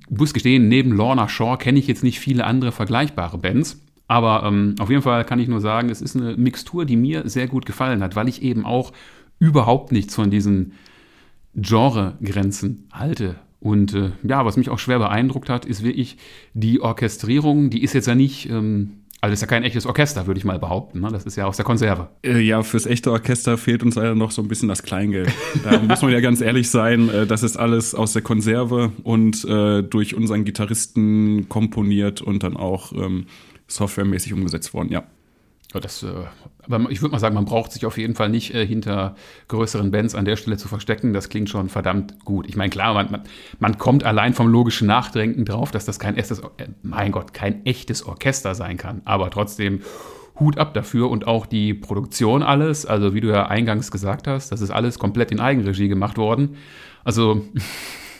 muss 0.09 0.33
gestehen, 0.33 0.67
neben 0.67 0.91
Lorna 0.91 1.29
Shaw 1.29 1.57
kenne 1.57 1.79
ich 1.79 1.87
jetzt 1.87 2.03
nicht 2.03 2.19
viele 2.19 2.45
andere 2.45 2.71
vergleichbare 2.71 3.37
Bands. 3.37 3.79
Aber 4.07 4.43
ähm, 4.45 4.75
auf 4.79 4.89
jeden 4.89 5.01
Fall 5.01 5.23
kann 5.23 5.39
ich 5.39 5.47
nur 5.47 5.61
sagen, 5.61 5.89
es 5.89 6.01
ist 6.01 6.15
eine 6.15 6.35
Mixtur, 6.35 6.85
die 6.85 6.97
mir 6.97 7.27
sehr 7.29 7.47
gut 7.47 7.65
gefallen 7.65 8.03
hat, 8.03 8.15
weil 8.15 8.27
ich 8.27 8.41
eben 8.41 8.65
auch 8.65 8.91
überhaupt 9.39 9.91
nichts 9.91 10.15
von 10.15 10.29
diesen 10.29 10.73
Genregrenzen 11.55 12.87
halte. 12.91 13.35
Und 13.63 13.93
äh, 13.93 14.11
ja, 14.23 14.45
was 14.45 14.57
mich 14.57 14.69
auch 14.69 14.77
schwer 14.77 14.99
beeindruckt 14.99 15.47
hat, 15.47 15.63
ist 15.63 15.85
wirklich 15.85 16.17
die 16.53 16.81
Orchestrierung. 16.81 17.69
Die 17.69 17.81
ist 17.81 17.93
jetzt 17.93 18.07
ja 18.07 18.13
nicht, 18.13 18.49
ähm, 18.49 19.03
also 19.21 19.31
ist 19.31 19.39
ja 19.39 19.47
kein 19.47 19.63
echtes 19.63 19.85
Orchester, 19.85 20.27
würde 20.27 20.37
ich 20.37 20.43
mal 20.43 20.59
behaupten. 20.59 20.99
Ne? 20.99 21.07
Das 21.09 21.23
ist 21.23 21.37
ja 21.37 21.45
aus 21.45 21.55
der 21.55 21.63
Konserve. 21.63 22.09
Äh, 22.25 22.41
ja, 22.41 22.61
fürs 22.63 22.85
echte 22.85 23.09
Orchester 23.09 23.57
fehlt 23.57 23.81
uns 23.81 23.95
leider 23.95 24.15
noch 24.15 24.31
so 24.31 24.41
ein 24.41 24.49
bisschen 24.49 24.67
das 24.67 24.83
Kleingeld. 24.83 25.31
Da 25.63 25.79
muss 25.87 26.01
man 26.01 26.11
ja 26.11 26.19
ganz 26.19 26.41
ehrlich 26.41 26.69
sein, 26.69 27.07
äh, 27.07 27.25
das 27.25 27.41
ist 27.41 27.55
alles 27.55 27.95
aus 27.95 28.11
der 28.11 28.21
Konserve 28.21 28.91
und 29.03 29.45
äh, 29.45 29.81
durch 29.81 30.13
unseren 30.13 30.43
Gitarristen 30.43 31.47
komponiert 31.47 32.21
und 32.21 32.43
dann 32.43 32.57
auch 32.57 32.91
ähm, 32.91 33.27
softwaremäßig 33.67 34.33
umgesetzt 34.33 34.73
worden, 34.73 34.91
ja. 34.91 35.05
Ja, 35.73 35.79
das, 35.79 36.03
äh, 36.03 36.07
aber 36.65 36.89
ich 36.89 37.01
würde 37.01 37.11
mal 37.11 37.19
sagen, 37.19 37.35
man 37.35 37.45
braucht 37.45 37.71
sich 37.71 37.85
auf 37.85 37.97
jeden 37.97 38.15
Fall 38.15 38.29
nicht 38.29 38.53
äh, 38.53 38.65
hinter 38.65 39.15
größeren 39.47 39.91
Bands 39.91 40.15
an 40.15 40.25
der 40.25 40.35
Stelle 40.35 40.57
zu 40.57 40.67
verstecken. 40.67 41.13
Das 41.13 41.29
klingt 41.29 41.49
schon 41.49 41.69
verdammt 41.69 42.23
gut. 42.25 42.47
Ich 42.47 42.55
meine, 42.55 42.69
klar, 42.69 42.93
man, 42.93 43.11
man, 43.11 43.23
man, 43.59 43.77
kommt 43.77 44.03
allein 44.03 44.33
vom 44.33 44.47
logischen 44.47 44.87
Nachdenken 44.87 45.45
drauf, 45.45 45.71
dass 45.71 45.85
das 45.85 45.99
kein 45.99 46.15
echtes, 46.15 46.39
äh, 46.39 46.67
mein 46.81 47.11
Gott, 47.11 47.33
kein 47.33 47.65
echtes 47.65 48.05
Orchester 48.05 48.55
sein 48.55 48.77
kann. 48.77 49.01
Aber 49.05 49.29
trotzdem 49.29 49.81
Hut 50.39 50.57
ab 50.57 50.73
dafür 50.73 51.09
und 51.11 51.27
auch 51.27 51.45
die 51.45 51.73
Produktion 51.73 52.43
alles. 52.43 52.85
Also 52.85 53.13
wie 53.13 53.21
du 53.21 53.27
ja 53.29 53.47
eingangs 53.47 53.91
gesagt 53.91 54.27
hast, 54.27 54.51
das 54.51 54.61
ist 54.61 54.71
alles 54.71 54.99
komplett 54.99 55.31
in 55.31 55.39
Eigenregie 55.39 55.87
gemacht 55.87 56.17
worden. 56.17 56.55
Also 57.03 57.45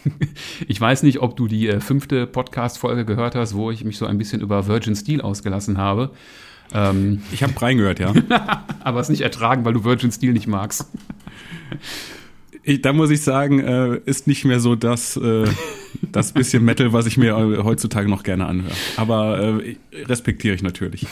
ich 0.68 0.80
weiß 0.80 1.04
nicht, 1.04 1.20
ob 1.20 1.36
du 1.36 1.48
die 1.48 1.68
äh, 1.70 1.80
fünfte 1.80 2.28
Podcast-Folge 2.28 3.06
gehört 3.06 3.36
hast, 3.36 3.56
wo 3.56 3.72
ich 3.72 3.84
mich 3.84 3.98
so 3.98 4.06
ein 4.06 4.18
bisschen 4.18 4.42
über 4.42 4.68
Virgin 4.68 4.96
Steel 4.96 5.22
ausgelassen 5.22 5.78
habe. 5.78 6.12
Ähm, 6.74 7.22
ich 7.32 7.44
habe 7.44 7.60
reingehört, 7.62 8.00
ja. 8.00 8.14
aber 8.84 9.00
es 9.00 9.10
nicht 9.10 9.22
ertragen, 9.22 9.64
weil 9.66 9.74
du 9.74 9.84
Virgin 9.84 10.12
Steel 10.12 10.34
nicht 10.34 10.48
magst. 10.48 10.90
Ich, 12.64 12.82
da 12.82 12.94
muss 12.94 13.10
ich 13.10 13.22
sagen, 13.22 13.60
äh, 13.60 14.00
ist 14.06 14.26
nicht 14.26 14.46
mehr 14.46 14.60
so 14.62 14.76
das, 14.76 15.18
äh, 15.18 15.46
das 16.02 16.32
bisschen 16.32 16.64
Metal, 16.64 16.94
was 16.94 17.06
ich 17.06 17.18
mir 17.18 17.36
heutzutage 17.64 18.10
noch 18.10 18.24
gerne 18.24 18.46
anhöre. 18.46 18.74
Aber 18.96 19.62
äh, 19.62 19.76
respektiere 20.06 20.56
ich 20.56 20.64
natürlich. 20.64 21.06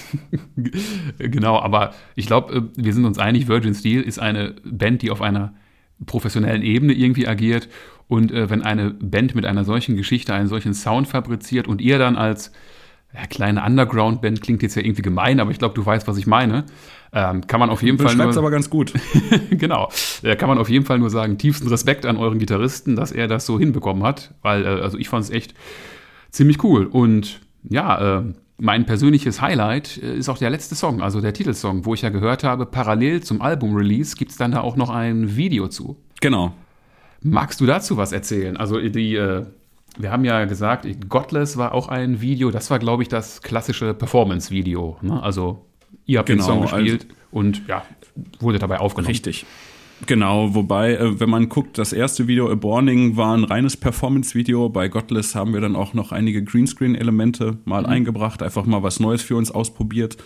genau, 1.18 1.60
aber 1.60 1.94
ich 2.16 2.26
glaube, 2.26 2.56
äh, 2.56 2.62
wir 2.84 2.94
sind 2.94 3.06
uns 3.06 3.20
einig, 3.20 3.50
Virgin 3.50 3.76
Steel 3.76 4.02
ist 4.02 4.18
eine 4.20 4.56
Band, 4.64 5.02
die 5.02 5.12
auf 5.12 5.22
einer 5.22 5.54
professionellen 6.06 6.64
Ebene 6.64 6.94
irgendwie 6.94 7.28
agiert. 7.28 7.68
Und 8.08 8.32
äh, 8.32 8.50
wenn 8.50 8.62
eine 8.62 8.92
Band 8.92 9.36
mit 9.36 9.46
einer 9.46 9.66
solchen 9.66 9.98
Geschichte 9.98 10.34
einen 10.34 10.48
solchen 10.48 10.74
Sound 10.74 11.08
fabriziert 11.08 11.68
und 11.68 11.82
ihr 11.82 12.00
dann 12.00 12.16
als 12.16 12.52
ja, 13.14 13.26
kleine 13.28 13.64
Underground-Band 13.64 14.42
klingt 14.42 14.64
jetzt 14.64 14.76
ja 14.76 14.82
irgendwie 14.82 15.02
gemein, 15.02 15.40
aber 15.40 15.52
ich 15.52 15.60
glaube, 15.60 15.76
du 15.76 15.86
weißt, 15.86 16.08
was 16.08 16.18
ich 16.18 16.28
meine. 16.28 16.66
Ähm, 17.14 17.46
kann 17.46 17.60
man 17.60 17.70
auf 17.70 17.84
jeden 17.84 17.98
du 17.98 18.06
Fall. 18.06 18.16
Nur, 18.16 18.38
aber 18.38 18.52
ganz 18.52 18.70
gut. 18.70 18.94
genau. 19.50 19.90
Äh, 20.24 20.38
kann 20.38 20.48
man 20.48 20.58
auf 20.58 20.70
jeden 20.70 20.86
Fall 20.86 20.98
nur 21.00 21.10
sagen, 21.10 21.38
tiefsten 21.38 21.68
Respekt 21.68 22.06
an 22.06 22.16
euren 22.16 22.40
Gitarristen, 22.40 22.96
dass 22.96 23.12
er 23.12 23.28
das 23.28 23.46
so 23.46 23.60
hinbekommen 23.60 24.04
hat, 24.04 24.34
weil, 24.42 24.64
äh, 24.64 24.68
also 24.68 24.98
ich 24.98 25.10
fand 25.10 25.26
es 25.26 25.30
echt 25.30 25.54
ziemlich 26.30 26.64
cool. 26.64 26.86
Und 26.86 27.42
ja, 27.64 28.20
äh, 28.20 28.24
mein 28.58 28.86
persönliches 28.86 29.42
Highlight 29.42 29.98
äh, 30.02 30.16
ist 30.16 30.30
auch 30.30 30.38
der 30.38 30.50
letzte 30.50 30.76
Song, 30.76 31.02
also 31.02 31.20
der 31.20 31.34
Titelsong, 31.34 31.86
wo 31.86 31.94
ich 31.94 32.04
ja 32.04 32.10
gehört 32.10 32.46
habe, 32.46 32.66
parallel 32.66 33.22
zum 33.22 33.42
Album-Release 33.42 34.16
gibt 34.16 34.32
es 34.32 34.38
dann 34.38 34.52
da 34.52 34.62
auch 34.62 34.78
noch 34.78 34.90
ein 34.90 35.36
Video 35.36 35.68
zu. 35.68 35.98
Genau. 36.22 36.54
Magst 37.22 37.60
du 37.60 37.66
dazu 37.66 37.98
was 37.98 38.14
erzählen? 38.14 38.56
Also 38.56 38.80
die, 38.80 39.16
äh, 39.16 39.46
wir 39.98 40.12
haben 40.12 40.26
ja 40.26 40.46
gesagt, 40.46 40.88
Godless 41.10 41.58
war 41.58 41.74
auch 41.74 41.88
ein 41.88 42.22
Video, 42.22 42.52
das 42.52 42.70
war, 42.70 42.80
glaube 42.80 43.04
ich, 43.04 43.10
das 43.10 43.42
klassische 43.42 43.94
Performance-Video. 43.94 44.98
Ne? 45.02 45.22
Also 45.22 45.66
ihr 46.06 46.20
habt 46.20 46.28
genau, 46.28 46.44
den 46.44 46.46
Song 46.46 46.62
gespielt 46.62 47.08
also, 47.10 47.16
und 47.32 47.68
ja, 47.68 47.84
wurde 48.40 48.60
dabei 48.60 48.80
aufgenommen. 48.80 49.12
Richtig. 49.12 49.46
Genau, 50.08 50.56
wobei, 50.56 50.96
äh, 50.96 51.20
wenn 51.20 51.30
man 51.30 51.50
guckt, 51.50 51.78
das 51.78 51.94
erste 51.94 52.28
Video, 52.28 52.50
A 52.50 52.56
Borning, 52.56 53.18
war 53.18 53.38
ein 53.38 53.44
reines 53.44 53.78
Performance-Video. 53.78 54.70
Bei 54.70 54.88
Godless 54.88 55.36
haben 55.36 55.54
wir 55.54 55.62
dann 55.62 55.76
auch 55.76 55.94
noch 55.94 56.12
einige 56.12 56.44
Greenscreen-Elemente 56.44 57.58
mal 57.66 57.84
mhm. 57.84 57.90
eingebracht, 57.90 58.42
einfach 58.42 58.66
mal 58.66 58.82
was 58.82 59.00
Neues 59.00 59.22
für 59.22 59.36
uns 59.36 59.52
ausprobiert. 59.52 60.18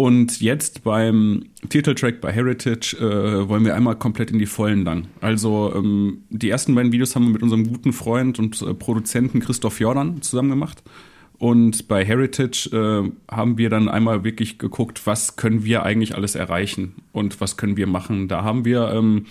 Und 0.00 0.40
jetzt 0.40 0.82
beim 0.82 1.44
Titeltrack 1.68 2.22
bei 2.22 2.32
Heritage 2.32 2.96
äh, 2.96 3.46
wollen 3.50 3.66
wir 3.66 3.76
einmal 3.76 3.96
komplett 3.96 4.30
in 4.30 4.38
die 4.38 4.46
Vollen 4.46 4.82
lang. 4.82 5.08
Also 5.20 5.74
ähm, 5.76 6.22
die 6.30 6.48
ersten 6.48 6.74
beiden 6.74 6.90
Videos 6.90 7.14
haben 7.14 7.26
wir 7.26 7.32
mit 7.34 7.42
unserem 7.42 7.68
guten 7.68 7.92
Freund 7.92 8.38
und 8.38 8.62
äh, 8.62 8.72
Produzenten 8.72 9.40
Christoph 9.40 9.78
Jordan 9.78 10.22
zusammen 10.22 10.48
gemacht. 10.48 10.82
Und 11.36 11.86
bei 11.86 12.02
Heritage 12.02 12.70
äh, 12.72 13.12
haben 13.30 13.58
wir 13.58 13.68
dann 13.68 13.90
einmal 13.90 14.24
wirklich 14.24 14.56
geguckt, 14.56 15.06
was 15.06 15.36
können 15.36 15.66
wir 15.66 15.82
eigentlich 15.82 16.14
alles 16.14 16.34
erreichen 16.34 16.94
und 17.12 17.42
was 17.42 17.58
können 17.58 17.76
wir 17.76 17.86
machen. 17.86 18.26
Da 18.26 18.42
haben 18.42 18.64
wir 18.64 18.90
ähm, 18.94 19.26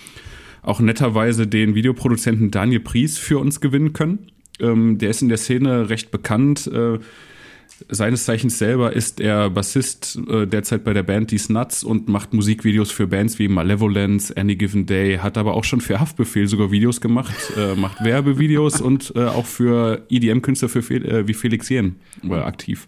auch 0.61 0.81
netterweise 0.81 1.47
den 1.47 1.73
Videoproduzenten 1.73 2.51
Daniel 2.51 2.81
Pries 2.81 3.17
für 3.17 3.39
uns 3.39 3.59
gewinnen 3.59 3.93
können. 3.93 4.27
Ähm, 4.59 4.99
der 4.99 5.09
ist 5.09 5.23
in 5.23 5.29
der 5.29 5.39
Szene 5.39 5.89
recht 5.89 6.11
bekannt. 6.11 6.67
Äh, 6.67 6.99
seines 7.89 8.25
Zeichens 8.25 8.57
selber 8.57 8.93
ist 8.93 9.19
er 9.19 9.49
Bassist 9.49 10.19
äh, 10.29 10.45
derzeit 10.45 10.83
bei 10.83 10.93
der 10.93 11.03
Band 11.03 11.29
These 11.29 11.53
Nuts 11.53 11.83
und 11.83 12.09
macht 12.09 12.33
Musikvideos 12.33 12.91
für 12.91 13.07
Bands 13.07 13.39
wie 13.39 13.47
Malevolence, 13.47 14.35
Any 14.35 14.55
Given 14.55 14.85
Day, 14.85 15.17
hat 15.17 15.37
aber 15.37 15.53
auch 15.53 15.63
schon 15.63 15.81
für 15.81 15.99
Haftbefehl 15.99 16.47
sogar 16.47 16.71
Videos 16.71 17.01
gemacht, 17.01 17.35
äh, 17.57 17.75
macht 17.75 18.03
Werbevideos 18.03 18.81
und 18.81 19.13
äh, 19.15 19.25
auch 19.25 19.45
für 19.45 20.05
EDM-Künstler 20.09 20.69
für 20.69 20.81
Fel 20.81 21.05
äh, 21.05 21.27
wie 21.27 21.33
Felix 21.33 21.69
Jen 21.69 21.95
aktiv. 22.29 22.87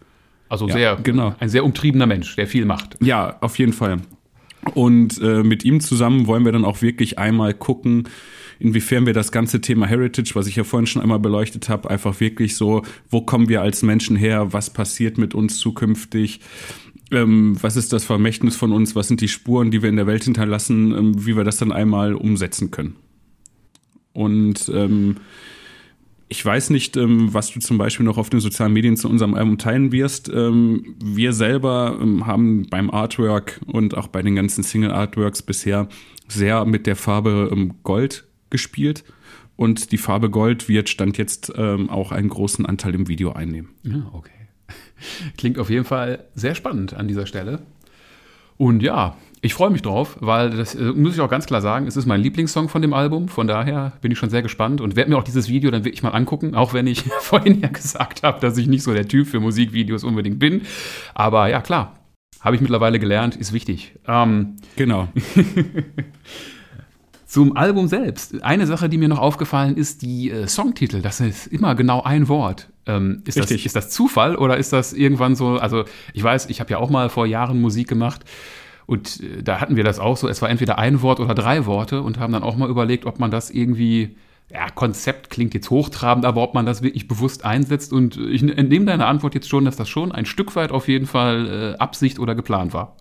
Also 0.50 0.68
ja, 0.68 0.74
sehr, 0.74 0.96
genau. 1.02 1.34
ein 1.40 1.48
sehr 1.48 1.64
umtriebener 1.64 2.06
Mensch, 2.06 2.36
der 2.36 2.46
viel 2.46 2.66
macht. 2.66 2.98
Ja, 3.02 3.38
auf 3.40 3.58
jeden 3.58 3.74
Fall. 3.74 4.00
Und 4.74 5.20
äh, 5.22 5.44
mit 5.44 5.64
ihm 5.64 5.80
zusammen 5.80 6.28
wollen 6.28 6.46
wir 6.46 6.52
dann 6.52 6.66
auch 6.66 6.82
wirklich 6.82 7.18
einmal 7.18 7.54
gucken, 7.54 8.10
inwiefern 8.62 9.06
wir 9.06 9.14
das 9.14 9.32
ganze 9.32 9.62
Thema 9.62 9.88
Heritage, 9.88 10.32
was 10.36 10.48
ich 10.48 10.56
ja 10.56 10.64
vorhin 10.64 10.88
schon 10.88 11.02
einmal 11.02 11.20
beleuchtet 11.20 11.70
habe, 11.70 11.90
einfach 11.90 12.20
wirklich 12.20 12.56
so, 12.56 12.84
wo 13.10 13.22
kommen 13.22 13.50
wir 13.50 13.62
als 13.62 13.82
Menschen 13.82 14.16
her, 14.16 14.54
was 14.54 14.70
passiert 14.70 15.18
mit 15.18 15.34
uns 15.34 15.58
zukünftig, 15.58 16.40
ähm, 17.12 17.58
was 17.62 17.76
ist 17.76 17.92
das 17.92 18.06
Vermächtnis 18.06 18.56
von 18.56 18.72
uns, 18.72 18.96
was 18.96 19.08
sind 19.08 19.22
die 19.22 19.28
Spuren, 19.28 19.72
die 19.72 19.82
wir 19.82 19.90
in 19.90 19.96
der 19.96 20.08
Welt 20.08 20.24
hinterlassen, 20.24 20.92
ähm, 20.92 21.26
wie 21.26 21.36
wir 21.36 21.44
das 21.44 21.58
dann 21.58 21.72
einmal 21.72 22.14
umsetzen 22.14 22.72
können. 22.72 22.96
Und 24.14 24.72
ähm, 24.74 25.18
ich 26.28 26.46
weiß 26.46 26.70
nicht, 26.70 26.96
ähm, 26.96 27.34
was 27.34 27.52
du 27.52 27.60
zum 27.60 27.78
Beispiel 27.78 28.06
noch 28.06 28.18
auf 28.18 28.30
den 28.30 28.40
sozialen 28.40 28.72
Medien 28.72 28.96
zu 28.96 29.10
unserem 29.10 29.34
Album 29.34 29.58
teilen 29.58 29.92
wirst. 29.92 30.30
Ähm, 30.30 30.96
wir 31.04 31.34
selber 31.34 31.98
ähm, 32.02 32.26
haben 32.26 32.68
beim 32.70 32.90
Artwork 32.90 33.60
und 33.66 33.98
auch 33.98 34.08
bei 34.08 34.22
den 34.22 34.36
ganzen 34.36 34.64
Single-Artworks 34.64 35.42
bisher 35.42 35.90
sehr 36.30 36.64
mit 36.64 36.88
der 36.88 36.96
Farbe 36.96 37.70
Gold 37.84 38.31
gespielt. 38.52 39.04
Und 39.56 39.92
die 39.92 39.98
Farbe 39.98 40.30
Gold 40.30 40.70
wird 40.70 40.90
Stand 40.90 41.18
jetzt 41.18 41.52
ähm, 41.56 41.90
auch 41.90 42.12
einen 42.12 42.30
großen 42.30 42.66
Anteil 42.66 42.96
im 42.96 43.08
Video 43.08 43.34
einnehmen. 43.34 43.70
Ja, 43.84 44.10
okay. 44.14 44.32
Klingt 45.38 45.60
auf 45.60 45.70
jeden 45.70 45.86
Fall 45.86 46.26
sehr 46.36 46.56
spannend 46.56 46.94
an 46.94 47.08
dieser 47.08 47.26
Stelle. 47.26 47.62
Und 48.58 48.84
ja, 48.84 49.18
ich 49.42 49.56
freue 49.56 49.72
mich 49.72 49.82
drauf, 49.82 50.18
weil 50.20 50.52
das 50.52 50.76
äh, 50.76 50.84
muss 50.94 51.16
ich 51.16 51.22
auch 51.22 51.30
ganz 51.30 51.48
klar 51.48 51.62
sagen, 51.62 51.88
es 51.88 51.98
ist 51.98 52.06
mein 52.06 52.22
Lieblingssong 52.22 52.70
von 52.70 52.84
dem 52.84 52.94
Album. 52.94 53.28
Von 53.28 53.48
daher 53.48 53.94
bin 54.02 54.12
ich 54.12 54.20
schon 54.20 54.30
sehr 54.30 54.44
gespannt 54.44 54.82
und 54.82 54.96
werde 54.96 55.10
mir 55.10 55.18
auch 55.18 55.24
dieses 55.24 55.50
Video 55.50 55.72
dann 55.72 55.84
wirklich 55.84 56.04
mal 56.04 56.12
angucken, 56.12 56.54
auch 56.56 56.74
wenn 56.74 56.86
ich 56.86 57.04
vorhin 57.20 57.60
ja 57.60 57.70
gesagt 57.70 58.22
habe, 58.22 58.40
dass 58.40 58.58
ich 58.58 58.68
nicht 58.68 58.84
so 58.84 58.94
der 58.94 59.08
Typ 59.08 59.28
für 59.28 59.40
Musikvideos 59.40 60.04
unbedingt 60.04 60.38
bin. 60.38 60.62
Aber 61.16 61.50
ja, 61.50 61.62
klar, 61.62 62.00
habe 62.40 62.56
ich 62.56 62.62
mittlerweile 62.62 63.00
gelernt, 63.00 63.36
ist 63.36 63.52
wichtig. 63.52 63.96
Ähm, 64.08 64.58
genau. 64.76 65.08
Zum 67.32 67.56
Album 67.56 67.88
selbst. 67.88 68.44
Eine 68.44 68.68
Sache, 68.68 68.90
die 68.90 68.98
mir 68.98 69.08
noch 69.08 69.20
aufgefallen 69.20 69.78
ist, 69.78 70.02
die 70.02 70.30
äh, 70.30 70.48
Songtitel. 70.50 71.02
Das 71.02 71.22
ist 71.22 71.48
immer 71.48 71.76
genau 71.76 72.04
ein 72.04 72.28
Wort. 72.28 72.68
Ähm, 72.86 73.24
ist, 73.26 73.40
das, 73.40 73.50
ist 73.50 73.74
das 73.74 73.90
Zufall 73.90 74.36
oder 74.36 74.58
ist 74.58 74.74
das 74.74 74.92
irgendwann 74.92 75.38
so? 75.38 75.52
Also 75.56 75.86
ich 76.14 76.22
weiß, 76.22 76.50
ich 76.50 76.60
habe 76.60 76.72
ja 76.72 76.78
auch 76.78 76.90
mal 76.90 77.08
vor 77.08 77.26
Jahren 77.26 77.62
Musik 77.62 77.88
gemacht 77.88 78.26
und 78.86 79.22
äh, 79.22 79.44
da 79.44 79.62
hatten 79.62 79.78
wir 79.78 79.86
das 79.86 79.98
auch 79.98 80.18
so. 80.18 80.28
Es 80.28 80.42
war 80.42 80.50
entweder 80.50 80.78
ein 80.78 81.02
Wort 81.04 81.22
oder 81.22 81.34
drei 81.34 81.66
Worte 81.66 82.02
und 82.02 82.20
haben 82.20 82.34
dann 82.34 82.44
auch 82.44 82.58
mal 82.58 82.70
überlegt, 82.70 83.06
ob 83.06 83.18
man 83.18 83.32
das 83.32 83.50
irgendwie 83.50 84.18
ja, 84.52 84.70
Konzept 84.70 85.30
klingt 85.30 85.54
jetzt 85.54 85.70
hochtrabend, 85.70 86.26
aber 86.26 86.44
ob 86.44 86.54
man 86.54 86.66
das 86.66 86.82
wirklich 86.82 87.08
bewusst 87.08 87.46
einsetzt. 87.46 87.94
Und 87.94 88.18
ich 88.18 88.44
entnehme 88.44 88.88
deine 88.88 89.06
Antwort 89.06 89.36
jetzt 89.36 89.48
schon, 89.48 89.64
dass 89.64 89.78
das 89.78 89.88
schon 89.88 90.12
ein 90.12 90.26
Stück 90.26 90.54
weit 90.58 90.74
auf 90.74 90.90
jeden 90.90 91.06
Fall 91.06 91.76
äh, 91.76 91.78
Absicht 91.78 92.20
oder 92.20 92.36
geplant 92.36 92.74
war. 92.74 92.98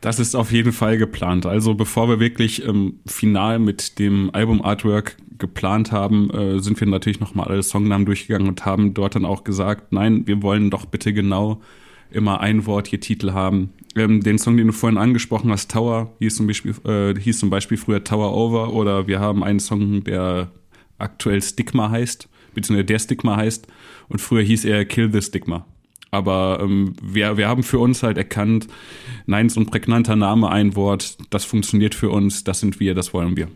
Das 0.00 0.20
ist 0.20 0.36
auf 0.36 0.52
jeden 0.52 0.72
Fall 0.72 0.96
geplant. 0.96 1.44
Also 1.44 1.74
bevor 1.74 2.08
wir 2.08 2.20
wirklich 2.20 2.64
ähm, 2.64 3.00
final 3.06 3.58
mit 3.58 3.98
dem 3.98 4.30
Album-Artwork 4.32 5.16
geplant 5.38 5.90
haben, 5.90 6.30
äh, 6.30 6.60
sind 6.60 6.78
wir 6.78 6.86
natürlich 6.86 7.20
nochmal 7.20 7.48
alle 7.48 7.62
Songnamen 7.62 8.06
durchgegangen 8.06 8.48
und 8.48 8.64
haben 8.64 8.94
dort 8.94 9.16
dann 9.16 9.24
auch 9.24 9.42
gesagt, 9.42 9.92
nein, 9.92 10.26
wir 10.26 10.42
wollen 10.42 10.70
doch 10.70 10.86
bitte 10.86 11.12
genau 11.12 11.60
immer 12.10 12.40
ein 12.40 12.64
Wort 12.66 12.88
je 12.88 12.98
Titel 12.98 13.32
haben. 13.32 13.70
Ähm, 13.96 14.22
den 14.22 14.38
Song, 14.38 14.56
den 14.56 14.68
du 14.68 14.72
vorhin 14.72 14.98
angesprochen 14.98 15.50
hast, 15.50 15.70
Tower, 15.70 16.12
hieß 16.20 16.36
zum, 16.36 16.46
Beispiel, 16.46 16.74
äh, 16.84 17.18
hieß 17.18 17.40
zum 17.40 17.50
Beispiel 17.50 17.76
früher 17.76 18.04
Tower 18.04 18.34
Over 18.34 18.72
oder 18.72 19.06
wir 19.08 19.18
haben 19.18 19.42
einen 19.42 19.60
Song, 19.60 20.04
der 20.04 20.50
aktuell 20.98 21.42
Stigma 21.42 21.90
heißt, 21.90 22.28
beziehungsweise 22.54 22.86
der 22.86 22.98
Stigma 22.98 23.36
heißt 23.36 23.66
und 24.08 24.20
früher 24.20 24.42
hieß 24.42 24.64
er 24.64 24.84
Kill 24.84 25.12
the 25.12 25.22
Stigma. 25.22 25.66
Aber 26.10 26.58
ähm, 26.62 26.94
wir, 27.02 27.36
wir 27.36 27.48
haben 27.48 27.62
für 27.62 27.78
uns 27.78 28.02
halt 28.02 28.16
erkannt, 28.16 28.66
nein, 29.26 29.48
so 29.48 29.60
ein 29.60 29.66
prägnanter 29.66 30.16
Name, 30.16 30.50
ein 30.50 30.74
Wort, 30.74 31.18
das 31.30 31.44
funktioniert 31.44 31.94
für 31.94 32.10
uns, 32.10 32.44
das 32.44 32.60
sind 32.60 32.80
wir, 32.80 32.94
das 32.94 33.12
wollen 33.12 33.36
wir. 33.36 33.48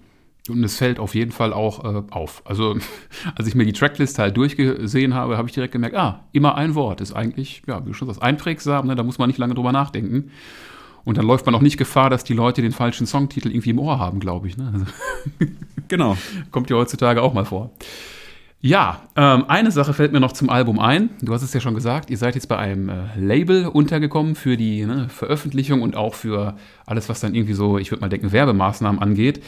Und 0.48 0.64
es 0.64 0.76
fällt 0.76 0.98
auf 0.98 1.14
jeden 1.14 1.30
Fall 1.30 1.52
auch 1.52 1.84
äh, 1.84 2.02
auf. 2.10 2.42
Also, 2.44 2.76
als 3.36 3.46
ich 3.46 3.54
mir 3.54 3.64
die 3.64 3.72
Tracklist 3.72 4.18
halt 4.18 4.36
durchgesehen 4.36 5.14
habe, 5.14 5.38
habe 5.38 5.48
ich 5.48 5.54
direkt 5.54 5.72
gemerkt, 5.72 5.96
ah, 5.96 6.24
immer 6.32 6.56
ein 6.56 6.74
Wort 6.74 7.00
ist 7.00 7.12
eigentlich, 7.12 7.62
ja, 7.66 7.84
wie 7.84 7.90
du 7.90 7.94
schon 7.94 8.08
sagst, 8.08 8.22
einprägsam, 8.22 8.86
ne? 8.86 8.96
da 8.96 9.02
muss 9.02 9.18
man 9.18 9.28
nicht 9.28 9.38
lange 9.38 9.54
drüber 9.54 9.72
nachdenken. 9.72 10.30
Und 11.04 11.18
dann 11.18 11.26
läuft 11.26 11.46
man 11.46 11.54
auch 11.54 11.60
nicht 11.60 11.78
Gefahr, 11.78 12.10
dass 12.10 12.22
die 12.22 12.34
Leute 12.34 12.62
den 12.62 12.72
falschen 12.72 13.06
Songtitel 13.06 13.50
irgendwie 13.50 13.70
im 13.70 13.78
Ohr 13.78 13.98
haben, 13.98 14.20
glaube 14.20 14.46
ich. 14.46 14.56
Ne? 14.56 14.70
Also, 14.72 14.86
genau. 15.88 16.16
Kommt 16.50 16.70
ja 16.70 16.76
heutzutage 16.76 17.22
auch 17.22 17.34
mal 17.34 17.44
vor. 17.44 17.70
Ja, 18.64 19.03
ähm, 19.16 19.44
eine 19.48 19.72
Sache 19.72 19.92
fällt 19.92 20.12
mir 20.12 20.20
noch 20.20 20.31
zum 20.31 20.48
Album 20.48 20.79
ein. 20.79 21.11
Du 21.20 21.35
hast 21.35 21.42
es 21.42 21.53
ja 21.53 21.59
schon 21.59 21.75
gesagt, 21.75 22.11
ihr 22.11 22.16
seid 22.16 22.37
jetzt 22.37 22.46
bei 22.46 22.57
einem 22.57 22.88
äh, 22.88 23.18
Label 23.18 23.66
untergekommen 23.66 24.37
für 24.37 24.57
die 24.57 24.87
ne, 24.87 25.09
Veröffentlichung 25.09 25.83
und 25.83 25.96
auch 25.96 26.14
für 26.14 26.55
alles, 26.87 27.09
was 27.09 27.18
dann 27.18 27.35
irgendwie 27.35 27.55
so, 27.55 27.77
ich 27.77 27.90
würde 27.90 28.03
mal 28.03 28.09
denken, 28.09 28.31
Werbemaßnahmen 28.31 29.03
angeht. 29.03 29.42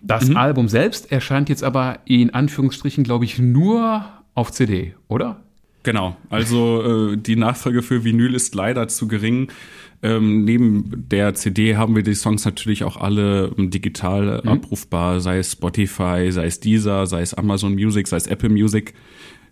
Das 0.00 0.28
mhm. 0.28 0.36
Album 0.36 0.68
selbst 0.68 1.10
erscheint 1.10 1.48
jetzt 1.48 1.64
aber 1.64 1.98
in 2.04 2.32
Anführungsstrichen, 2.34 3.02
glaube 3.02 3.24
ich, 3.24 3.40
nur 3.40 4.04
auf 4.34 4.52
CD, 4.52 4.94
oder? 5.08 5.40
Genau, 5.86 6.16
also 6.30 7.12
äh, 7.12 7.16
die 7.16 7.36
Nachfrage 7.36 7.80
für 7.80 8.02
Vinyl 8.02 8.34
ist 8.34 8.56
leider 8.56 8.88
zu 8.88 9.06
gering. 9.06 9.52
Ähm, 10.02 10.44
neben 10.44 11.04
der 11.08 11.34
CD 11.34 11.76
haben 11.76 11.94
wir 11.94 12.02
die 12.02 12.16
Songs 12.16 12.44
natürlich 12.44 12.82
auch 12.82 12.96
alle 12.96 13.54
ähm, 13.56 13.70
digital 13.70 14.40
mhm. 14.42 14.50
abrufbar, 14.50 15.20
sei 15.20 15.38
es 15.38 15.52
Spotify, 15.52 16.26
sei 16.32 16.46
es 16.46 16.58
Deezer, 16.58 17.06
sei 17.06 17.20
es 17.20 17.34
Amazon 17.34 17.74
Music, 17.74 18.08
sei 18.08 18.16
es 18.16 18.26
Apple 18.26 18.48
Music. 18.48 18.94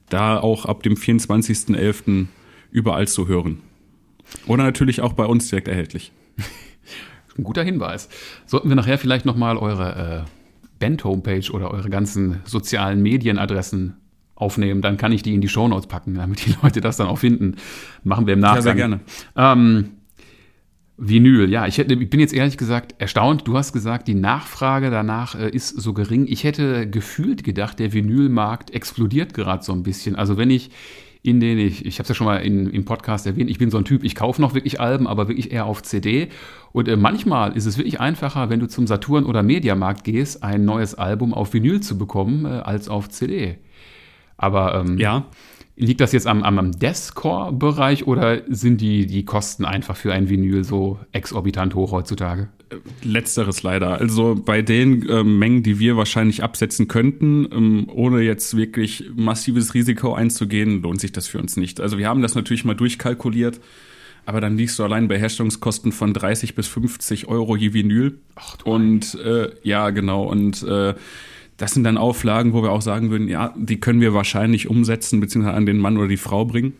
Da 0.08 0.40
auch 0.40 0.66
ab 0.66 0.82
dem 0.82 0.94
24.11. 0.94 2.26
überall 2.72 3.06
zu 3.06 3.28
hören. 3.28 3.60
Oder 4.48 4.64
natürlich 4.64 5.02
auch 5.02 5.12
bei 5.12 5.26
uns 5.26 5.48
direkt 5.50 5.68
erhältlich. 5.68 6.10
Ein 7.38 7.44
guter 7.44 7.62
Hinweis. 7.62 8.08
Sollten 8.46 8.68
wir 8.68 8.74
nachher 8.74 8.98
vielleicht 8.98 9.24
nochmal 9.24 9.56
eure 9.56 10.24
äh, 10.26 10.78
Band-Homepage 10.80 11.52
oder 11.52 11.70
eure 11.70 11.90
ganzen 11.90 12.40
sozialen 12.44 13.02
Medienadressen 13.02 13.98
aufnehmen, 14.34 14.82
dann 14.82 14.96
kann 14.96 15.12
ich 15.12 15.22
die 15.22 15.34
in 15.34 15.40
die 15.40 15.48
Shownotes 15.48 15.86
packen, 15.86 16.14
damit 16.14 16.44
die 16.46 16.54
Leute 16.62 16.80
das 16.80 16.96
dann 16.96 17.06
auch 17.06 17.18
finden. 17.18 17.56
Machen 18.02 18.26
wir 18.26 18.34
im 18.34 18.40
Nachgang. 18.40 18.56
Ja, 18.56 18.62
sehr 18.62 18.74
gerne. 18.74 19.00
Ähm, 19.36 19.90
Vinyl, 20.96 21.50
ja, 21.50 21.66
ich, 21.66 21.78
hätte, 21.78 21.94
ich 21.94 22.10
bin 22.10 22.20
jetzt 22.20 22.32
ehrlich 22.32 22.56
gesagt 22.56 22.94
erstaunt. 22.98 23.48
Du 23.48 23.56
hast 23.56 23.72
gesagt, 23.72 24.06
die 24.06 24.14
Nachfrage 24.14 24.90
danach 24.90 25.34
äh, 25.34 25.50
ist 25.50 25.68
so 25.68 25.92
gering. 25.92 26.26
Ich 26.28 26.44
hätte 26.44 26.88
gefühlt 26.88 27.42
gedacht, 27.42 27.80
der 27.80 27.92
Vinylmarkt 27.92 28.72
explodiert 28.72 29.34
gerade 29.34 29.64
so 29.64 29.72
ein 29.72 29.82
bisschen. 29.82 30.14
Also 30.14 30.36
wenn 30.36 30.50
ich 30.50 30.70
in 31.24 31.40
den, 31.40 31.58
ich, 31.58 31.84
ich 31.84 31.98
habe 31.98 32.02
es 32.02 32.10
ja 32.10 32.14
schon 32.14 32.26
mal 32.26 32.36
in, 32.36 32.68
im 32.68 32.84
Podcast 32.84 33.26
erwähnt, 33.26 33.50
ich 33.50 33.58
bin 33.58 33.70
so 33.70 33.78
ein 33.78 33.86
Typ, 33.86 34.04
ich 34.04 34.14
kaufe 34.14 34.40
noch 34.40 34.54
wirklich 34.54 34.78
Alben, 34.78 35.08
aber 35.08 35.26
wirklich 35.26 35.52
eher 35.52 35.64
auf 35.64 35.82
CD. 35.82 36.28
Und 36.72 36.86
äh, 36.86 36.96
manchmal 36.96 37.56
ist 37.56 37.64
es 37.64 37.78
wirklich 37.78 37.98
einfacher, 37.98 38.50
wenn 38.50 38.60
du 38.60 38.68
zum 38.68 38.86
Saturn 38.86 39.24
oder 39.24 39.42
Mediamarkt 39.42 40.04
gehst, 40.04 40.44
ein 40.44 40.64
neues 40.64 40.94
Album 40.94 41.34
auf 41.34 41.54
Vinyl 41.54 41.80
zu 41.80 41.98
bekommen, 41.98 42.44
äh, 42.44 42.48
als 42.48 42.88
auf 42.88 43.08
CD. 43.08 43.56
Aber 44.36 44.74
ähm, 44.74 44.98
ja. 44.98 45.26
Liegt 45.76 46.00
das 46.00 46.12
jetzt 46.12 46.28
am, 46.28 46.44
am, 46.44 46.60
am 46.60 46.70
Deathcore-Bereich 46.70 48.06
oder 48.06 48.42
sind 48.48 48.80
die, 48.80 49.06
die 49.06 49.24
Kosten 49.24 49.64
einfach 49.64 49.96
für 49.96 50.12
ein 50.12 50.28
Vinyl 50.28 50.62
so 50.62 51.00
exorbitant 51.10 51.74
hoch 51.74 51.90
heutzutage? 51.90 52.48
Letzteres 53.02 53.64
leider. 53.64 54.00
Also 54.00 54.36
bei 54.36 54.62
den 54.62 55.08
äh, 55.08 55.24
Mengen, 55.24 55.64
die 55.64 55.80
wir 55.80 55.96
wahrscheinlich 55.96 56.44
absetzen 56.44 56.86
könnten, 56.86 57.48
ähm, 57.52 57.88
ohne 57.92 58.20
jetzt 58.20 58.56
wirklich 58.56 59.10
massives 59.16 59.74
Risiko 59.74 60.14
einzugehen, 60.14 60.80
lohnt 60.80 61.00
sich 61.00 61.10
das 61.10 61.26
für 61.26 61.38
uns 61.38 61.56
nicht. 61.56 61.80
Also 61.80 61.98
wir 61.98 62.08
haben 62.08 62.22
das 62.22 62.36
natürlich 62.36 62.64
mal 62.64 62.74
durchkalkuliert, 62.74 63.60
aber 64.26 64.40
dann 64.40 64.56
liegst 64.56 64.78
du 64.78 64.84
allein 64.84 65.08
bei 65.08 65.18
Herstellungskosten 65.18 65.90
von 65.90 66.14
30 66.14 66.54
bis 66.54 66.68
50 66.68 67.26
Euro 67.26 67.56
je 67.56 67.72
Vinyl. 67.72 68.20
Ach, 68.36 68.58
und 68.64 69.16
äh, 69.16 69.50
ja, 69.64 69.90
genau. 69.90 70.22
Und 70.22 70.62
äh, 70.62 70.94
das 71.56 71.72
sind 71.72 71.84
dann 71.84 71.98
Auflagen, 71.98 72.52
wo 72.52 72.62
wir 72.62 72.72
auch 72.72 72.82
sagen 72.82 73.10
würden, 73.10 73.28
ja, 73.28 73.54
die 73.56 73.78
können 73.78 74.00
wir 74.00 74.14
wahrscheinlich 74.14 74.68
umsetzen, 74.68 75.20
beziehungsweise 75.20 75.56
an 75.56 75.66
den 75.66 75.78
Mann 75.78 75.96
oder 75.96 76.08
die 76.08 76.16
Frau 76.16 76.44
bringen. 76.44 76.74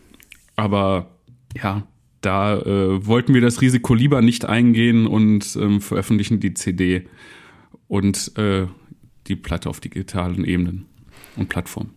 Aber 0.55 1.07
ja, 1.61 1.83
da 2.21 2.57
äh, 2.57 3.05
wollten 3.05 3.33
wir 3.33 3.41
das 3.41 3.61
Risiko 3.61 3.93
lieber 3.93 4.21
nicht 4.21 4.45
eingehen 4.45 5.07
und 5.07 5.55
ähm, 5.55 5.79
veröffentlichen 5.79 6.39
die 6.39 6.53
CD 6.53 7.07
und 7.87 8.37
äh, 8.37 8.67
die 9.27 9.35
Platte 9.35 9.69
auf 9.69 9.79
digitalen 9.79 10.43
Ebenen 10.43 10.85
und 11.35 11.49
Plattformen. 11.49 11.91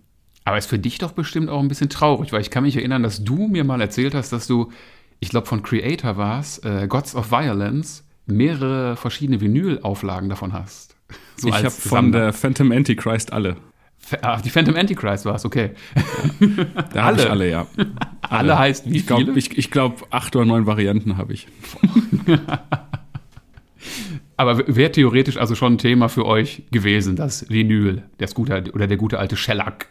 Aber 0.45 0.57
ist 0.57 0.67
für 0.67 0.79
dich 0.79 0.99
doch 0.99 1.13
bestimmt 1.13 1.51
auch 1.51 1.61
ein 1.61 1.69
bisschen 1.69 1.91
traurig, 1.91 2.33
weil 2.33 2.41
ich 2.41 2.51
kann 2.51 2.65
mich 2.65 2.77
erinnern, 2.77 3.03
dass 3.03 3.25
du 3.25 3.49
mir 3.49 3.65
mal 3.65 3.81
erzählt 3.81 4.15
hast, 4.15 4.33
dass 4.33 4.47
du, 4.47 4.71
ich 5.21 5.29
glaube 5.29 5.47
von 5.47 5.63
Creator 5.63 6.17
warst, 6.17 6.65
äh, 6.65 6.87
Gods 6.89 7.15
of 7.15 7.31
Violence, 7.31 8.05
mehrere 8.27 8.97
verschiedene 8.97 9.41
Vinyl-Auflagen 9.41 10.29
davon 10.29 10.53
hast. 10.53 10.98
So 11.37 11.49
ich 11.49 11.55
habe 11.55 11.71
von 11.71 12.13
der 12.13 12.33
Phantom 12.33 12.73
Antichrist 12.73 13.33
alle. 13.33 13.57
Ach, 14.23 14.41
die 14.41 14.51
Phantom 14.51 14.77
Antichrist 14.77 15.25
war 15.25 15.35
es, 15.35 15.45
okay. 15.45 15.73
Da 16.93 17.05
alle. 17.05 17.23
Ich 17.23 17.31
alle, 17.31 17.51
ja. 17.51 17.67
Alle, 17.77 17.91
alle 18.23 18.59
heißt 18.59 18.91
wie 18.91 18.97
ich 18.99 19.07
glaub, 19.07 19.21
viele? 19.21 19.37
Ich, 19.37 19.57
ich 19.57 19.71
glaube, 19.71 20.05
acht 20.11 20.35
oder 20.37 20.45
neun 20.47 20.67
Varianten 20.67 21.17
habe 21.17 21.33
ich. 21.33 21.47
Aber 24.37 24.67
wäre 24.69 24.93
theoretisch 24.93 25.37
also 25.37 25.55
schon 25.55 25.75
ein 25.75 25.79
Thema 25.79 26.09
für 26.09 26.25
euch 26.25 26.63
gewesen, 26.71 27.17
das 27.17 27.51
Vinyl, 27.51 28.05
das 28.19 28.35
gute, 28.35 28.71
oder 28.73 28.87
der 28.87 28.97
gute 28.97 29.19
alte 29.19 29.37
Shellac. 29.37 29.89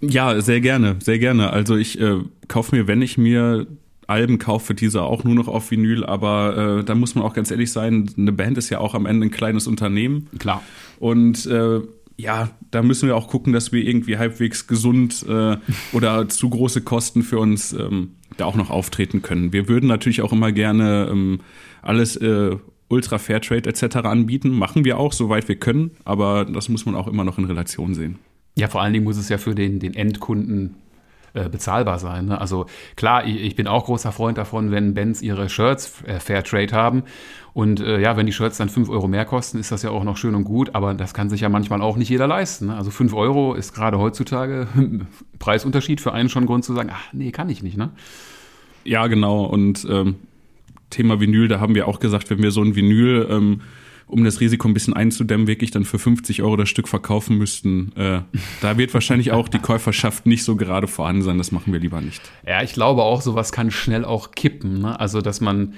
Ja, 0.00 0.40
sehr 0.40 0.60
gerne, 0.60 0.96
sehr 1.00 1.18
gerne. 1.18 1.50
Also 1.50 1.76
ich 1.76 2.00
äh, 2.00 2.18
kaufe 2.48 2.76
mir, 2.76 2.86
wenn 2.86 3.02
ich 3.02 3.18
mir 3.18 3.66
Alben 4.06 4.38
kaufe, 4.38 4.74
diese 4.74 5.02
auch 5.02 5.24
nur 5.24 5.34
noch 5.34 5.48
auf 5.48 5.70
Vinyl, 5.70 6.04
aber 6.04 6.78
äh, 6.80 6.84
da 6.84 6.94
muss 6.94 7.14
man 7.14 7.24
auch 7.24 7.34
ganz 7.34 7.50
ehrlich 7.50 7.72
sein, 7.72 8.10
eine 8.16 8.32
Band 8.32 8.58
ist 8.58 8.70
ja 8.70 8.78
auch 8.78 8.94
am 8.94 9.06
Ende 9.06 9.26
ein 9.26 9.30
kleines 9.30 9.66
Unternehmen. 9.66 10.28
Klar. 10.38 10.62
Und 10.98 11.46
äh, 11.46 11.80
ja, 12.16 12.50
da 12.70 12.82
müssen 12.82 13.08
wir 13.08 13.16
auch 13.16 13.28
gucken, 13.28 13.52
dass 13.52 13.72
wir 13.72 13.84
irgendwie 13.84 14.18
halbwegs 14.18 14.66
gesund 14.66 15.24
äh, 15.28 15.56
oder 15.92 16.28
zu 16.28 16.50
große 16.50 16.82
Kosten 16.82 17.22
für 17.22 17.38
uns 17.38 17.72
ähm, 17.72 18.12
da 18.36 18.46
auch 18.46 18.56
noch 18.56 18.70
auftreten 18.70 19.22
können. 19.22 19.52
Wir 19.52 19.68
würden 19.68 19.88
natürlich 19.88 20.22
auch 20.22 20.32
immer 20.32 20.52
gerne 20.52 21.08
ähm, 21.10 21.40
alles 21.82 22.16
äh, 22.16 22.56
Ultra 22.88 23.18
Fairtrade 23.18 23.68
etc. 23.68 23.96
anbieten. 23.96 24.50
Machen 24.50 24.84
wir 24.84 24.98
auch, 24.98 25.12
soweit 25.12 25.48
wir 25.48 25.56
können, 25.56 25.92
aber 26.04 26.44
das 26.44 26.68
muss 26.68 26.84
man 26.86 26.94
auch 26.94 27.08
immer 27.08 27.24
noch 27.24 27.38
in 27.38 27.44
Relation 27.44 27.94
sehen. 27.94 28.18
Ja, 28.54 28.68
vor 28.68 28.82
allen 28.82 28.92
Dingen 28.92 29.04
muss 29.04 29.16
es 29.16 29.30
ja 29.30 29.38
für 29.38 29.54
den, 29.54 29.78
den 29.78 29.94
Endkunden 29.94 30.74
äh, 31.34 31.48
bezahlbar 31.48 31.98
sein. 31.98 32.26
Ne? 32.26 32.40
Also 32.40 32.66
klar, 32.96 33.26
ich, 33.26 33.40
ich, 33.40 33.56
bin 33.56 33.66
auch 33.66 33.86
großer 33.86 34.12
Freund 34.12 34.36
davon, 34.38 34.70
wenn 34.70 34.94
Bands 34.94 35.22
ihre 35.22 35.48
Shirts 35.48 36.02
äh, 36.04 36.20
Fairtrade 36.20 36.72
haben. 36.72 37.04
Und 37.54 37.80
äh, 37.80 38.00
ja, 38.00 38.16
wenn 38.16 38.26
die 38.26 38.32
Shirts 38.32 38.58
dann 38.58 38.68
5 38.68 38.88
Euro 38.88 39.08
mehr 39.08 39.24
kosten, 39.24 39.58
ist 39.58 39.72
das 39.72 39.82
ja 39.82 39.90
auch 39.90 40.04
noch 40.04 40.16
schön 40.16 40.34
und 40.34 40.44
gut, 40.44 40.74
aber 40.74 40.94
das 40.94 41.14
kann 41.14 41.30
sich 41.30 41.42
ja 41.42 41.48
manchmal 41.48 41.82
auch 41.82 41.96
nicht 41.96 42.08
jeder 42.08 42.26
leisten. 42.26 42.66
Ne? 42.66 42.76
Also 42.76 42.90
5 42.90 43.14
Euro 43.14 43.54
ist 43.54 43.74
gerade 43.74 43.98
heutzutage 43.98 44.68
Preisunterschied 45.38 46.00
für 46.00 46.12
einen 46.12 46.28
schon 46.28 46.46
Grund 46.46 46.64
zu 46.64 46.74
sagen, 46.74 46.90
ach 46.92 47.12
nee, 47.12 47.30
kann 47.30 47.48
ich 47.48 47.62
nicht, 47.62 47.76
ne? 47.76 47.90
Ja, 48.84 49.06
genau. 49.06 49.44
Und 49.44 49.86
ähm, 49.88 50.16
Thema 50.90 51.20
Vinyl, 51.20 51.48
da 51.48 51.60
haben 51.60 51.74
wir 51.74 51.88
auch 51.88 52.00
gesagt, 52.00 52.30
wenn 52.30 52.42
wir 52.42 52.50
so 52.50 52.62
ein 52.62 52.74
Vinyl 52.76 53.26
ähm, 53.30 53.60
um 54.12 54.24
das 54.24 54.40
Risiko 54.40 54.68
ein 54.68 54.74
bisschen 54.74 54.92
einzudämmen, 54.92 55.46
wirklich 55.46 55.70
dann 55.70 55.84
für 55.84 55.98
50 55.98 56.42
Euro 56.42 56.56
das 56.56 56.68
Stück 56.68 56.86
verkaufen 56.86 57.38
müssten. 57.38 57.92
Äh, 57.96 58.20
da 58.60 58.76
wird 58.76 58.92
wahrscheinlich 58.92 59.32
auch 59.32 59.48
die 59.48 59.58
Käuferschaft 59.58 60.26
nicht 60.26 60.44
so 60.44 60.54
gerade 60.54 60.86
vorhanden 60.86 61.22
sein. 61.22 61.38
Das 61.38 61.50
machen 61.50 61.72
wir 61.72 61.80
lieber 61.80 62.00
nicht. 62.00 62.20
Ja, 62.46 62.62
ich 62.62 62.74
glaube 62.74 63.02
auch, 63.02 63.22
sowas 63.22 63.52
kann 63.52 63.70
schnell 63.70 64.04
auch 64.04 64.32
kippen. 64.32 64.82
Ne? 64.82 65.00
Also, 65.00 65.22
dass 65.22 65.40
man, 65.40 65.72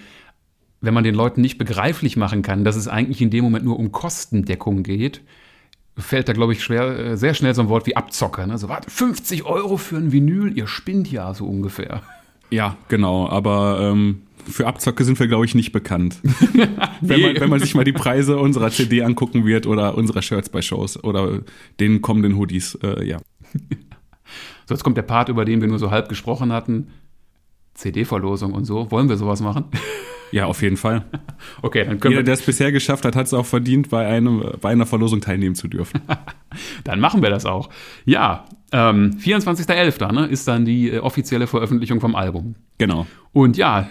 wenn 0.80 0.94
man 0.94 1.04
den 1.04 1.14
Leuten 1.14 1.42
nicht 1.42 1.58
begreiflich 1.58 2.16
machen 2.16 2.42
kann, 2.42 2.64
dass 2.64 2.74
es 2.74 2.88
eigentlich 2.88 3.22
in 3.22 3.30
dem 3.30 3.44
Moment 3.44 3.64
nur 3.64 3.78
um 3.78 3.92
Kostendeckung 3.92 4.82
geht, 4.82 5.20
fällt 5.96 6.28
da, 6.28 6.32
glaube 6.32 6.54
ich, 6.54 6.62
schwer, 6.64 6.98
äh, 6.98 7.16
sehr 7.16 7.34
schnell 7.34 7.54
so 7.54 7.62
ein 7.62 7.68
Wort 7.68 7.86
wie 7.86 7.94
Abzocker. 7.94 8.48
Ne? 8.48 8.58
So, 8.58 8.68
warte, 8.68 8.90
50 8.90 9.44
Euro 9.44 9.76
für 9.76 9.96
ein 9.96 10.10
Vinyl, 10.10 10.58
ihr 10.58 10.66
spinnt 10.66 11.10
ja 11.10 11.32
so 11.34 11.46
ungefähr. 11.46 12.02
Ja, 12.50 12.76
genau. 12.88 13.28
Aber 13.28 13.78
ähm, 13.80 14.22
für 14.48 14.66
Abzocke 14.66 15.04
sind 15.04 15.18
wir, 15.18 15.26
glaube 15.26 15.44
ich, 15.44 15.54
nicht 15.54 15.72
bekannt. 15.72 16.18
wenn, 17.00 17.20
man, 17.20 17.40
wenn 17.40 17.50
man 17.50 17.60
sich 17.60 17.74
mal 17.74 17.84
die 17.84 17.92
Preise 17.92 18.38
unserer 18.38 18.70
CD 18.70 19.02
angucken 19.02 19.46
wird 19.46 19.66
oder 19.66 19.96
unserer 19.96 20.22
Shirts 20.22 20.48
bei 20.48 20.62
Shows 20.62 21.02
oder 21.02 21.40
den 21.80 22.02
kommenden 22.02 22.36
Hoodies, 22.36 22.78
äh, 22.82 23.04
ja. 23.04 23.18
So, 24.66 24.74
jetzt 24.74 24.82
kommt 24.82 24.96
der 24.96 25.02
Part, 25.02 25.28
über 25.28 25.44
den 25.44 25.60
wir 25.60 25.68
nur 25.68 25.78
so 25.78 25.90
halb 25.90 26.08
gesprochen 26.08 26.52
hatten. 26.52 26.88
CD-Verlosung 27.74 28.52
und 28.52 28.64
so. 28.64 28.90
Wollen 28.90 29.08
wir 29.08 29.16
sowas 29.16 29.40
machen? 29.40 29.64
Ja, 30.30 30.46
auf 30.46 30.62
jeden 30.62 30.76
Fall. 30.76 31.04
Okay, 31.62 31.84
dann 31.84 32.00
können 32.00 32.12
Jeder, 32.12 32.24
der 32.24 32.34
es 32.34 32.42
bisher 32.42 32.72
geschafft 32.72 33.04
hat, 33.04 33.16
hat 33.16 33.26
es 33.26 33.34
auch 33.34 33.46
verdient, 33.46 33.88
bei, 33.88 34.06
einem, 34.06 34.42
bei 34.60 34.70
einer 34.70 34.86
Verlosung 34.86 35.20
teilnehmen 35.20 35.54
zu 35.54 35.68
dürfen. 35.68 36.00
dann 36.84 37.00
machen 37.00 37.22
wir 37.22 37.30
das 37.30 37.46
auch. 37.46 37.70
Ja, 38.04 38.44
ähm, 38.72 39.16
24.11. 39.18 40.12
Ne, 40.12 40.26
ist 40.26 40.48
dann 40.48 40.64
die 40.64 40.90
äh, 40.90 40.98
offizielle 40.98 41.46
Veröffentlichung 41.46 42.00
vom 42.00 42.14
Album. 42.16 42.56
Genau. 42.78 43.06
Und 43.32 43.56
ja, 43.56 43.88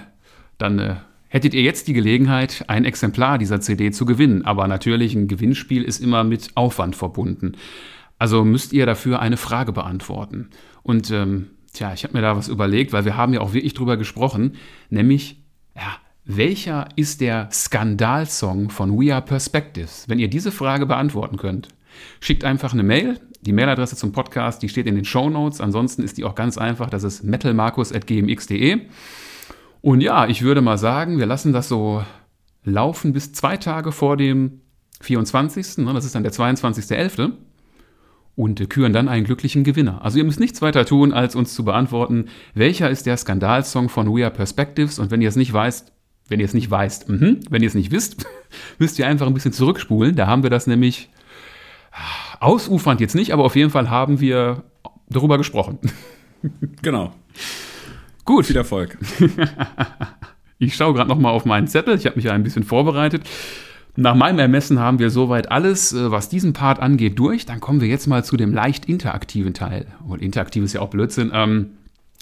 dann 0.64 0.80
äh, 0.80 0.96
hättet 1.28 1.54
ihr 1.54 1.62
jetzt 1.62 1.88
die 1.88 1.94
Gelegenheit, 1.94 2.64
ein 2.68 2.86
Exemplar 2.86 3.38
dieser 3.38 3.60
CD 3.60 3.92
zu 3.92 4.06
gewinnen. 4.06 4.46
Aber 4.46 4.68
natürlich, 4.68 5.14
ein 5.14 5.28
Gewinnspiel 5.28 5.84
ist 5.84 6.00
immer 6.00 6.24
mit 6.24 6.52
Aufwand 6.56 6.96
verbunden. 6.96 7.54
Also 8.18 8.46
müsst 8.46 8.72
ihr 8.72 8.86
dafür 8.86 9.20
eine 9.20 9.38
Frage 9.38 9.74
beantworten. 9.74 10.50
Und 10.82 11.12
ähm, 11.12 11.50
tja, 11.74 11.94
ich 11.94 12.04
habe 12.04 12.14
mir 12.14 12.22
da 12.22 12.38
was 12.38 12.48
überlegt, 12.48 12.94
weil 12.94 13.04
wir 13.04 13.18
haben 13.18 13.34
ja 13.34 13.42
auch 13.42 13.54
wirklich 13.54 13.74
drüber 13.74 13.98
gesprochen, 13.98 14.56
nämlich, 14.90 15.44
ja, 15.76 15.98
welcher 16.24 16.88
ist 16.96 17.20
der 17.20 17.50
Skandalsong 17.52 18.70
von 18.70 18.98
We 18.98 19.14
Are 19.14 19.22
Perspectives? 19.22 20.06
Wenn 20.08 20.20
ihr 20.20 20.30
diese 20.30 20.54
Frage 20.54 20.86
beantworten 20.86 21.36
könnt, 21.36 21.68
schickt 22.22 22.46
einfach 22.46 22.72
eine 22.72 22.84
Mail. 22.84 23.20
Die 23.42 23.52
Mailadresse 23.52 23.98
zum 23.98 24.14
Podcast, 24.14 24.62
die 24.62 24.70
steht 24.70 24.88
in 24.88 24.96
den 24.96 25.04
Show 25.04 25.30
Notes. 25.30 25.60
Ansonsten 25.60 26.04
ist 26.04 26.18
die 26.18 26.24
auch 26.24 26.36
ganz 26.36 26.58
einfach. 26.58 26.90
Das 26.90 27.04
ist 27.04 27.24
metalmarkus.gmx.de. 27.24 28.82
Und 29.84 30.00
ja, 30.00 30.28
ich 30.28 30.44
würde 30.44 30.62
mal 30.62 30.78
sagen, 30.78 31.20
wir 31.20 31.26
lassen 31.26 31.52
das 31.52 31.68
so 31.68 32.06
laufen 32.64 33.12
bis 33.12 33.34
zwei 33.34 33.58
Tage 33.58 33.92
vor 33.92 34.16
dem 34.16 34.62
24. 35.02 35.80
Ne, 35.80 35.94
das 35.94 36.06
ist 36.06 36.16
dann 36.16 36.24
der 36.24 36.32
22.11. 36.32 37.34
Und 38.38 38.70
küren 38.70 38.94
dann 38.94 39.10
einen 39.10 39.26
glücklichen 39.26 39.66
Gewinner. 39.66 40.02
Also 40.02 40.18
ihr 40.18 40.24
müsst 40.24 40.40
nichts 40.40 40.62
weiter 40.62 40.86
tun, 40.86 41.12
als 41.12 41.36
uns 41.36 41.54
zu 41.54 41.66
beantworten, 41.66 42.30
welcher 42.54 42.90
ist 42.90 43.06
der 43.06 43.18
Skandalsong 43.18 43.90
von 43.90 44.08
We 44.08 44.24
Are 44.24 44.34
Perspectives. 44.34 45.00
Und 45.00 45.12
wenn 45.12 45.22
ihr 45.22 45.28
es 45.28 45.36
nicht 45.36 45.52
weißt, 45.52 45.92
wenn 46.30 46.40
ihr 46.40 46.46
es 46.46 46.54
nicht 46.54 46.72
weißt, 46.72 47.10
mh, 47.10 47.36
wenn 47.50 47.62
ihr 47.62 47.68
es 47.68 47.76
nicht 47.76 47.92
wisst, 47.92 48.26
müsst 48.80 48.98
ihr 49.00 49.06
einfach 49.06 49.28
ein 49.28 49.34
bisschen 49.34 49.52
zurückspulen. 49.52 50.16
Da 50.16 50.28
haben 50.28 50.44
wir 50.44 50.50
das 50.50 50.66
nämlich 50.66 51.10
ausufernd 52.40 53.02
jetzt 53.02 53.16
nicht, 53.16 53.34
aber 53.34 53.44
auf 53.44 53.58
jeden 53.58 53.70
Fall 53.70 53.90
haben 53.90 54.22
wir 54.22 54.64
darüber 55.10 55.38
gesprochen. 55.38 55.80
Genau. 56.82 57.14
Gut. 58.26 58.46
Viel 58.46 58.58
Erfolg. 58.58 58.98
ich 60.60 60.76
schaue 60.76 60.94
gerade 60.94 61.10
noch 61.10 61.20
mal 61.20 61.32
auf 61.32 61.46
meinen 61.46 61.68
Zettel. 61.68 61.96
Ich 61.96 62.06
habe 62.06 62.16
mich 62.16 62.26
ja 62.26 62.32
ein 62.32 62.44
bisschen 62.44 62.64
vorbereitet. 62.64 63.24
Nach 63.96 64.16
meinem 64.16 64.40
Ermessen 64.40 64.80
haben 64.80 64.98
wir 64.98 65.12
soweit 65.12 65.52
alles, 65.52 65.94
äh, 65.94 66.10
was 66.10 66.30
diesen 66.30 66.54
Part 66.54 66.80
angeht, 66.80 67.20
durch. 67.20 67.46
Dann 67.46 67.60
kommen 67.60 67.80
wir 67.80 67.88
jetzt 67.88 68.08
mal 68.08 68.24
zu 68.24 68.38
dem 68.38 68.54
leicht 68.54 68.86
interaktiven 68.86 69.54
Teil. 69.54 69.88
Und 70.08 70.22
interaktiv 70.22 70.64
ist 70.64 70.74
ja 70.74 70.82
auch 70.82 70.90
Blödsinn. 70.90 71.32
Ähm, 71.34 71.72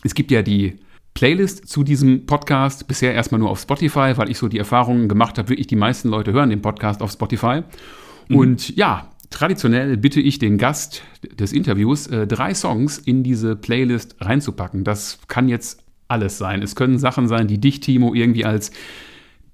es 0.03 0.13
gibt 0.13 0.31
ja 0.31 0.41
die 0.41 0.79
Playlist 1.13 1.67
zu 1.67 1.83
diesem 1.83 2.25
Podcast. 2.25 2.87
Bisher 2.87 3.13
erstmal 3.13 3.39
nur 3.39 3.49
auf 3.49 3.59
Spotify, 3.59 4.13
weil 4.15 4.29
ich 4.29 4.37
so 4.37 4.47
die 4.47 4.57
Erfahrungen 4.57 5.07
gemacht 5.07 5.37
habe, 5.37 5.49
wirklich 5.49 5.67
die 5.67 5.75
meisten 5.75 6.09
Leute 6.09 6.33
hören 6.33 6.49
den 6.49 6.61
Podcast 6.61 7.01
auf 7.01 7.11
Spotify. 7.11 7.61
Mhm. 8.27 8.35
Und 8.35 8.75
ja, 8.75 9.09
traditionell 9.29 9.97
bitte 9.97 10.19
ich 10.19 10.39
den 10.39 10.57
Gast 10.57 11.03
des 11.39 11.53
Interviews, 11.53 12.07
äh, 12.07 12.27
drei 12.27 12.53
Songs 12.53 12.97
in 12.97 13.23
diese 13.23 13.55
Playlist 13.55 14.15
reinzupacken. 14.19 14.83
Das 14.83 15.19
kann 15.27 15.47
jetzt 15.47 15.80
alles 16.11 16.37
sein. 16.37 16.61
Es 16.61 16.75
können 16.75 16.99
Sachen 16.99 17.27
sein, 17.27 17.47
die 17.47 17.59
dich, 17.59 17.79
Timo, 17.79 18.13
irgendwie 18.13 18.45
als 18.45 18.71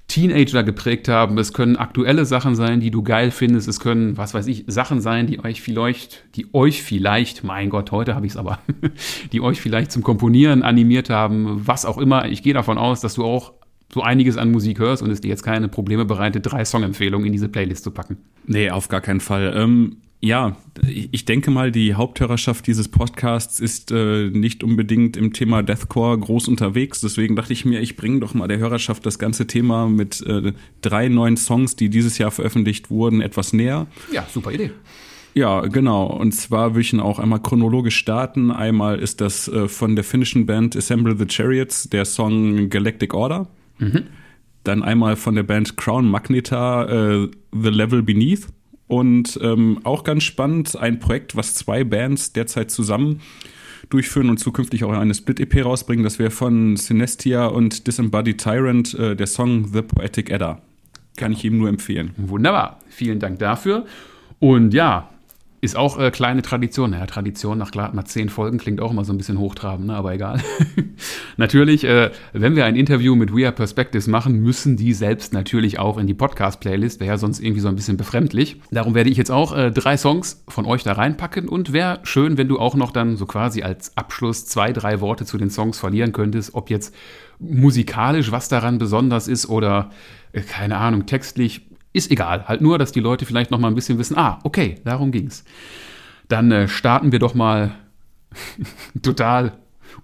Teenager 0.07 0.63
geprägt 0.63 1.09
haben. 1.09 1.37
Es 1.37 1.53
können 1.53 1.75
aktuelle 1.75 2.25
Sachen 2.25 2.55
sein, 2.55 2.79
die 2.79 2.91
du 2.91 3.03
geil 3.03 3.29
findest. 3.31 3.67
Es 3.67 3.79
können, 3.79 4.17
was 4.17 4.33
weiß 4.33 4.47
ich, 4.47 4.63
Sachen 4.67 5.01
sein, 5.01 5.27
die 5.27 5.43
euch 5.43 5.61
vielleicht, 5.61 6.23
die 6.35 6.53
euch 6.53 6.81
vielleicht, 6.81 7.43
mein 7.43 7.69
Gott, 7.69 7.91
heute 7.91 8.15
habe 8.15 8.25
ich 8.25 8.33
es 8.33 8.37
aber, 8.37 8.59
die 9.31 9.41
euch 9.41 9.59
vielleicht 9.59 9.91
zum 9.91 10.03
Komponieren 10.03 10.63
animiert 10.63 11.09
haben, 11.09 11.67
was 11.67 11.85
auch 11.85 11.97
immer. 11.97 12.27
Ich 12.29 12.41
gehe 12.41 12.53
davon 12.53 12.77
aus, 12.77 13.01
dass 13.01 13.15
du 13.15 13.25
auch 13.25 13.53
so 13.93 14.01
einiges 14.01 14.37
an 14.37 14.51
Musik 14.51 14.79
hörst 14.79 15.03
und 15.03 15.11
es 15.11 15.21
dir 15.21 15.29
jetzt 15.29 15.43
keine 15.43 15.67
Probleme 15.67 16.05
bereitet, 16.05 16.45
drei 16.49 16.63
Songempfehlungen 16.63 17.25
in 17.25 17.33
diese 17.33 17.49
Playlist 17.49 17.83
zu 17.83 17.91
packen. 17.91 18.17
Nee, 18.45 18.69
auf 18.69 18.87
gar 18.87 19.01
keinen 19.01 19.19
Fall. 19.19 19.53
Ähm, 19.55 19.97
ja, 20.19 20.57
ich 20.87 21.25
denke 21.25 21.51
mal, 21.51 21.71
die 21.71 21.93
Haupthörerschaft 21.93 22.65
dieses 22.65 22.87
Podcasts 22.87 23.59
ist 23.59 23.91
äh, 23.91 24.29
nicht 24.31 24.63
unbedingt 24.63 25.15
im 25.15 25.31
Thema 25.31 25.61
Deathcore 25.61 26.17
groß 26.17 26.47
unterwegs. 26.47 27.01
Deswegen 27.01 27.35
dachte 27.35 27.53
ich 27.53 27.65
mir, 27.65 27.81
ich 27.81 27.95
bringe 27.95 28.19
doch 28.19 28.33
mal 28.33 28.47
der 28.47 28.57
Hörerschaft 28.57 29.05
das 29.05 29.19
ganze 29.19 29.45
Thema 29.45 29.87
mit 29.87 30.25
äh, 30.25 30.53
drei 30.81 31.07
neuen 31.07 31.37
Songs, 31.37 31.75
die 31.75 31.89
dieses 31.89 32.17
Jahr 32.17 32.31
veröffentlicht 32.31 32.89
wurden, 32.89 33.21
etwas 33.21 33.53
näher. 33.53 33.85
Ja, 34.11 34.25
super 34.31 34.51
Idee. 34.51 34.71
Ja, 35.35 35.61
genau. 35.61 36.07
Und 36.07 36.31
zwar 36.31 36.73
will 36.73 36.81
ich 36.81 36.93
ihn 36.93 36.99
auch 36.99 37.19
einmal 37.19 37.39
chronologisch 37.39 37.95
starten. 37.95 38.49
Einmal 38.49 38.97
ist 38.97 39.21
das 39.21 39.47
äh, 39.47 39.67
von 39.67 39.95
der 39.95 40.03
finnischen 40.03 40.47
Band 40.47 40.75
Assemble 40.75 41.15
the 41.15 41.25
Chariots, 41.29 41.89
der 41.89 42.05
Song 42.05 42.71
Galactic 42.71 43.13
Order. 43.13 43.47
Mhm. 43.77 44.05
Dann 44.63 44.81
einmal 44.81 45.15
von 45.15 45.35
der 45.35 45.43
Band 45.43 45.77
Crown 45.77 46.09
Magneta 46.09 46.85
äh, 46.85 47.29
The 47.53 47.69
Level 47.69 48.01
Beneath. 48.01 48.47
Und 48.87 49.37
ähm, 49.41 49.79
auch 49.83 50.03
ganz 50.03 50.23
spannend, 50.23 50.77
ein 50.77 50.99
Projekt, 50.99 51.35
was 51.35 51.55
zwei 51.55 51.83
Bands 51.83 52.33
derzeit 52.33 52.71
zusammen 52.71 53.21
durchführen 53.89 54.29
und 54.29 54.37
zukünftig 54.37 54.83
auch 54.83 54.91
eine 54.91 55.13
Split-EP 55.13 55.63
rausbringen. 55.63 56.03
Das 56.03 56.19
wäre 56.19 56.31
von 56.31 56.75
Synestia 56.77 57.47
und 57.47 57.87
Disembodied 57.87 58.41
Tyrant 58.41 58.93
äh, 58.93 59.15
der 59.15 59.27
Song 59.27 59.67
The 59.71 59.81
Poetic 59.81 60.29
Edda. 60.29 60.61
Kann 61.15 61.31
ich 61.31 61.43
ihm 61.43 61.57
nur 61.57 61.69
empfehlen. 61.69 62.11
Wunderbar. 62.17 62.79
Vielen 62.89 63.19
Dank 63.19 63.39
dafür. 63.39 63.85
Und 64.39 64.73
ja, 64.73 65.09
ist 65.59 65.75
auch 65.75 65.99
äh, 65.99 66.11
kleine 66.11 66.41
Tradition. 66.41 66.91
Naja, 66.91 67.05
Tradition 67.07 67.57
nach 67.57 67.73
mal 67.73 68.05
zehn 68.05 68.29
Folgen 68.29 68.57
klingt 68.57 68.79
auch 68.79 68.91
immer 68.91 69.03
so 69.05 69.13
ein 69.13 69.17
bisschen 69.17 69.39
hochtrabend, 69.39 69.87
ne? 69.87 69.95
aber 69.95 70.13
egal. 70.13 70.41
natürlich, 71.37 71.83
äh, 71.83 72.11
wenn 72.33 72.55
wir 72.55 72.65
ein 72.65 72.75
Interview 72.75 73.15
mit 73.15 73.35
We 73.35 73.45
Are 73.45 73.53
Perspectives 73.53 74.07
machen, 74.07 74.39
müssen 74.39 74.77
die 74.77 74.93
selbst 74.93 75.33
natürlich 75.33 75.79
auch 75.79 75.97
in 75.97 76.05
die 76.05 76.13
Podcast-Playlist. 76.13 76.99
Wäre 76.99 77.13
ja 77.13 77.17
sonst 77.17 77.39
irgendwie 77.39 77.61
so 77.61 77.69
ein 77.69 77.75
bisschen 77.75 77.97
befremdlich. 77.97 78.61
Darum 78.71 78.93
werde 78.93 79.09
ich 79.09 79.17
jetzt 79.17 79.31
auch 79.31 79.55
äh, 79.55 79.71
drei 79.71 79.97
Songs 79.97 80.43
von 80.47 80.65
euch 80.65 80.83
da 80.83 80.93
reinpacken 80.93 81.49
und 81.49 81.73
wäre 81.73 81.99
schön, 82.03 82.37
wenn 82.37 82.47
du 82.47 82.59
auch 82.59 82.75
noch 82.75 82.91
dann 82.91 83.17
so 83.17 83.25
quasi 83.25 83.63
als 83.63 83.97
Abschluss 83.97 84.45
zwei, 84.45 84.73
drei 84.73 85.01
Worte 85.01 85.25
zu 85.25 85.37
den 85.39 85.49
Songs 85.49 85.79
verlieren 85.79 86.11
könntest, 86.11 86.53
ob 86.53 86.69
jetzt 86.69 86.93
musikalisch 87.39 88.31
was 88.31 88.47
daran 88.47 88.77
besonders 88.77 89.27
ist 89.27 89.47
oder 89.47 89.89
äh, 90.33 90.41
keine 90.41 90.77
Ahnung, 90.77 91.05
textlich 91.05 91.66
ist 91.97 92.11
egal. 92.11 92.47
Halt 92.47 92.61
nur, 92.61 92.77
dass 92.77 92.91
die 92.91 92.99
Leute 92.99 93.25
vielleicht 93.25 93.51
noch 93.51 93.59
mal 93.59 93.67
ein 93.67 93.75
bisschen 93.75 93.97
wissen, 93.97 94.17
ah, 94.17 94.39
okay, 94.43 94.75
darum 94.85 95.11
ging's. 95.11 95.43
Dann 96.27 96.51
äh, 96.51 96.67
starten 96.67 97.11
wir 97.11 97.19
doch 97.19 97.33
mal 97.33 97.71
total 99.01 99.53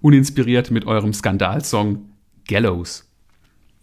uninspiriert 0.00 0.70
mit 0.70 0.86
eurem 0.86 1.12
Skandalsong 1.12 2.04
Gallows. 2.48 3.08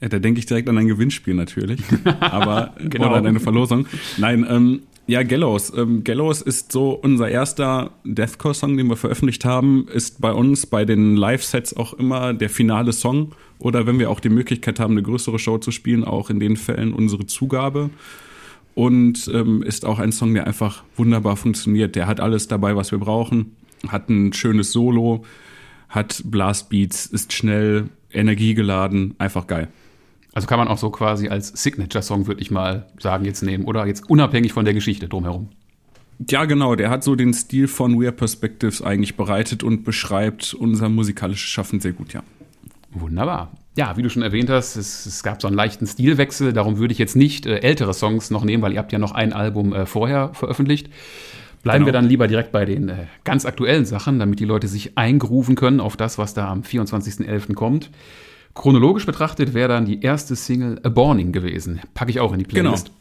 Ja, 0.01 0.09
da 0.09 0.19
denke 0.19 0.39
ich 0.39 0.47
direkt 0.47 0.67
an 0.67 0.77
ein 0.77 0.87
Gewinnspiel 0.87 1.35
natürlich. 1.35 1.81
Aber 2.19 2.73
genau. 2.77 3.07
oder 3.07 3.17
an 3.17 3.27
eine 3.27 3.39
Verlosung. 3.39 3.85
Nein, 4.17 4.45
ähm, 4.49 4.81
Ja, 5.07 5.23
Gallows. 5.23 5.71
Ähm, 5.75 6.03
Gallows 6.03 6.41
ist 6.41 6.71
so 6.71 6.91
unser 6.91 7.29
erster 7.29 7.91
Deathcore-Song, 8.03 8.77
den 8.77 8.87
wir 8.87 8.97
veröffentlicht 8.97 9.45
haben, 9.45 9.87
ist 9.93 10.21
bei 10.21 10.31
uns 10.31 10.65
bei 10.65 10.85
den 10.85 11.15
Live-Sets 11.15 11.75
auch 11.77 11.93
immer 11.93 12.33
der 12.33 12.49
finale 12.49 12.93
Song. 12.93 13.33
Oder 13.61 13.85
wenn 13.85 13.99
wir 13.99 14.09
auch 14.09 14.19
die 14.19 14.29
Möglichkeit 14.29 14.79
haben, 14.79 14.93
eine 14.93 15.03
größere 15.03 15.37
Show 15.37 15.59
zu 15.59 15.71
spielen, 15.71 16.03
auch 16.03 16.29
in 16.29 16.39
den 16.39 16.57
Fällen 16.57 16.93
unsere 16.93 17.27
Zugabe. 17.27 17.91
Und 18.73 19.29
ähm, 19.33 19.61
ist 19.61 19.85
auch 19.85 19.99
ein 19.99 20.11
Song, 20.11 20.33
der 20.33 20.47
einfach 20.47 20.83
wunderbar 20.95 21.37
funktioniert. 21.37 21.95
Der 21.95 22.07
hat 22.07 22.19
alles 22.19 22.47
dabei, 22.47 22.75
was 22.75 22.91
wir 22.91 22.99
brauchen. 22.99 23.55
Hat 23.87 24.09
ein 24.09 24.33
schönes 24.33 24.71
Solo, 24.71 25.25
hat 25.89 26.23
Blastbeats, 26.25 27.05
ist 27.05 27.33
schnell, 27.33 27.89
energiegeladen, 28.11 29.13
einfach 29.19 29.45
geil. 29.45 29.67
Also 30.33 30.47
kann 30.47 30.57
man 30.57 30.67
auch 30.67 30.77
so 30.77 30.89
quasi 30.89 31.27
als 31.27 31.49
Signature-Song, 31.49 32.25
würde 32.25 32.41
ich 32.41 32.49
mal 32.49 32.87
sagen, 32.97 33.25
jetzt 33.25 33.43
nehmen. 33.43 33.65
Oder 33.65 33.85
jetzt 33.85 34.09
unabhängig 34.09 34.53
von 34.53 34.65
der 34.65 34.73
Geschichte 34.73 35.07
drumherum. 35.07 35.49
Ja, 36.29 36.45
genau. 36.45 36.75
Der 36.75 36.89
hat 36.89 37.03
so 37.03 37.15
den 37.15 37.33
Stil 37.33 37.67
von 37.67 38.01
Weird 38.01 38.17
Perspectives 38.17 38.81
eigentlich 38.81 39.17
bereitet 39.17 39.63
und 39.63 39.83
beschreibt 39.83 40.53
unser 40.53 40.89
musikalisches 40.89 41.49
Schaffen 41.49 41.79
sehr 41.79 41.93
gut, 41.93 42.13
ja. 42.13 42.23
Wunderbar. 42.91 43.51
Ja, 43.77 43.95
wie 43.95 44.01
du 44.01 44.09
schon 44.09 44.21
erwähnt 44.21 44.49
hast, 44.49 44.75
es, 44.75 45.05
es 45.05 45.23
gab 45.23 45.41
so 45.41 45.47
einen 45.47 45.55
leichten 45.55 45.87
Stilwechsel. 45.87 46.51
Darum 46.51 46.77
würde 46.77 46.91
ich 46.91 46.97
jetzt 46.97 47.15
nicht 47.15 47.45
äh, 47.45 47.59
ältere 47.59 47.93
Songs 47.93 48.29
noch 48.29 48.43
nehmen, 48.43 48.61
weil 48.61 48.73
ihr 48.73 48.79
habt 48.79 48.91
ja 48.91 48.99
noch 48.99 49.13
ein 49.13 49.31
Album 49.31 49.73
äh, 49.73 49.85
vorher 49.85 50.33
veröffentlicht. 50.33 50.89
Bleiben 51.63 51.85
genau. 51.85 51.87
wir 51.87 51.93
dann 51.93 52.09
lieber 52.09 52.27
direkt 52.27 52.51
bei 52.51 52.65
den 52.65 52.89
äh, 52.89 53.05
ganz 53.23 53.45
aktuellen 53.45 53.85
Sachen, 53.85 54.19
damit 54.19 54.39
die 54.39 54.45
Leute 54.45 54.67
sich 54.67 54.97
eingrufen 54.97 55.55
können 55.55 55.79
auf 55.79 55.95
das, 55.95 56.17
was 56.17 56.33
da 56.33 56.49
am 56.49 56.61
24.11. 56.61 57.53
kommt. 57.53 57.91
Chronologisch 58.55 59.05
betrachtet 59.05 59.53
wäre 59.53 59.69
dann 59.69 59.85
die 59.85 60.01
erste 60.01 60.35
Single 60.35 60.79
A 60.83 60.89
Borning 60.89 61.31
gewesen. 61.31 61.79
Packe 61.93 62.11
ich 62.11 62.19
auch 62.19 62.33
in 62.33 62.39
die 62.39 62.45
Playlist. 62.45 62.87
Genau. 62.87 62.97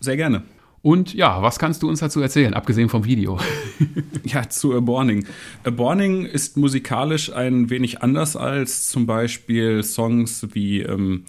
Sehr 0.00 0.16
gerne. 0.16 0.42
Und 0.82 1.12
ja, 1.12 1.42
was 1.42 1.58
kannst 1.58 1.82
du 1.82 1.88
uns 1.88 2.00
dazu 2.00 2.20
erzählen, 2.20 2.54
abgesehen 2.54 2.88
vom 2.88 3.04
Video? 3.04 3.38
ja, 4.24 4.48
zu 4.48 4.74
A 4.74 4.80
Borning. 4.80 5.26
A 5.64 5.70
Borning 5.70 6.24
ist 6.24 6.56
musikalisch 6.56 7.32
ein 7.32 7.68
wenig 7.68 8.02
anders 8.02 8.36
als 8.36 8.88
zum 8.88 9.06
Beispiel 9.06 9.82
Songs 9.82 10.46
wie 10.52 10.82
ähm, 10.82 11.24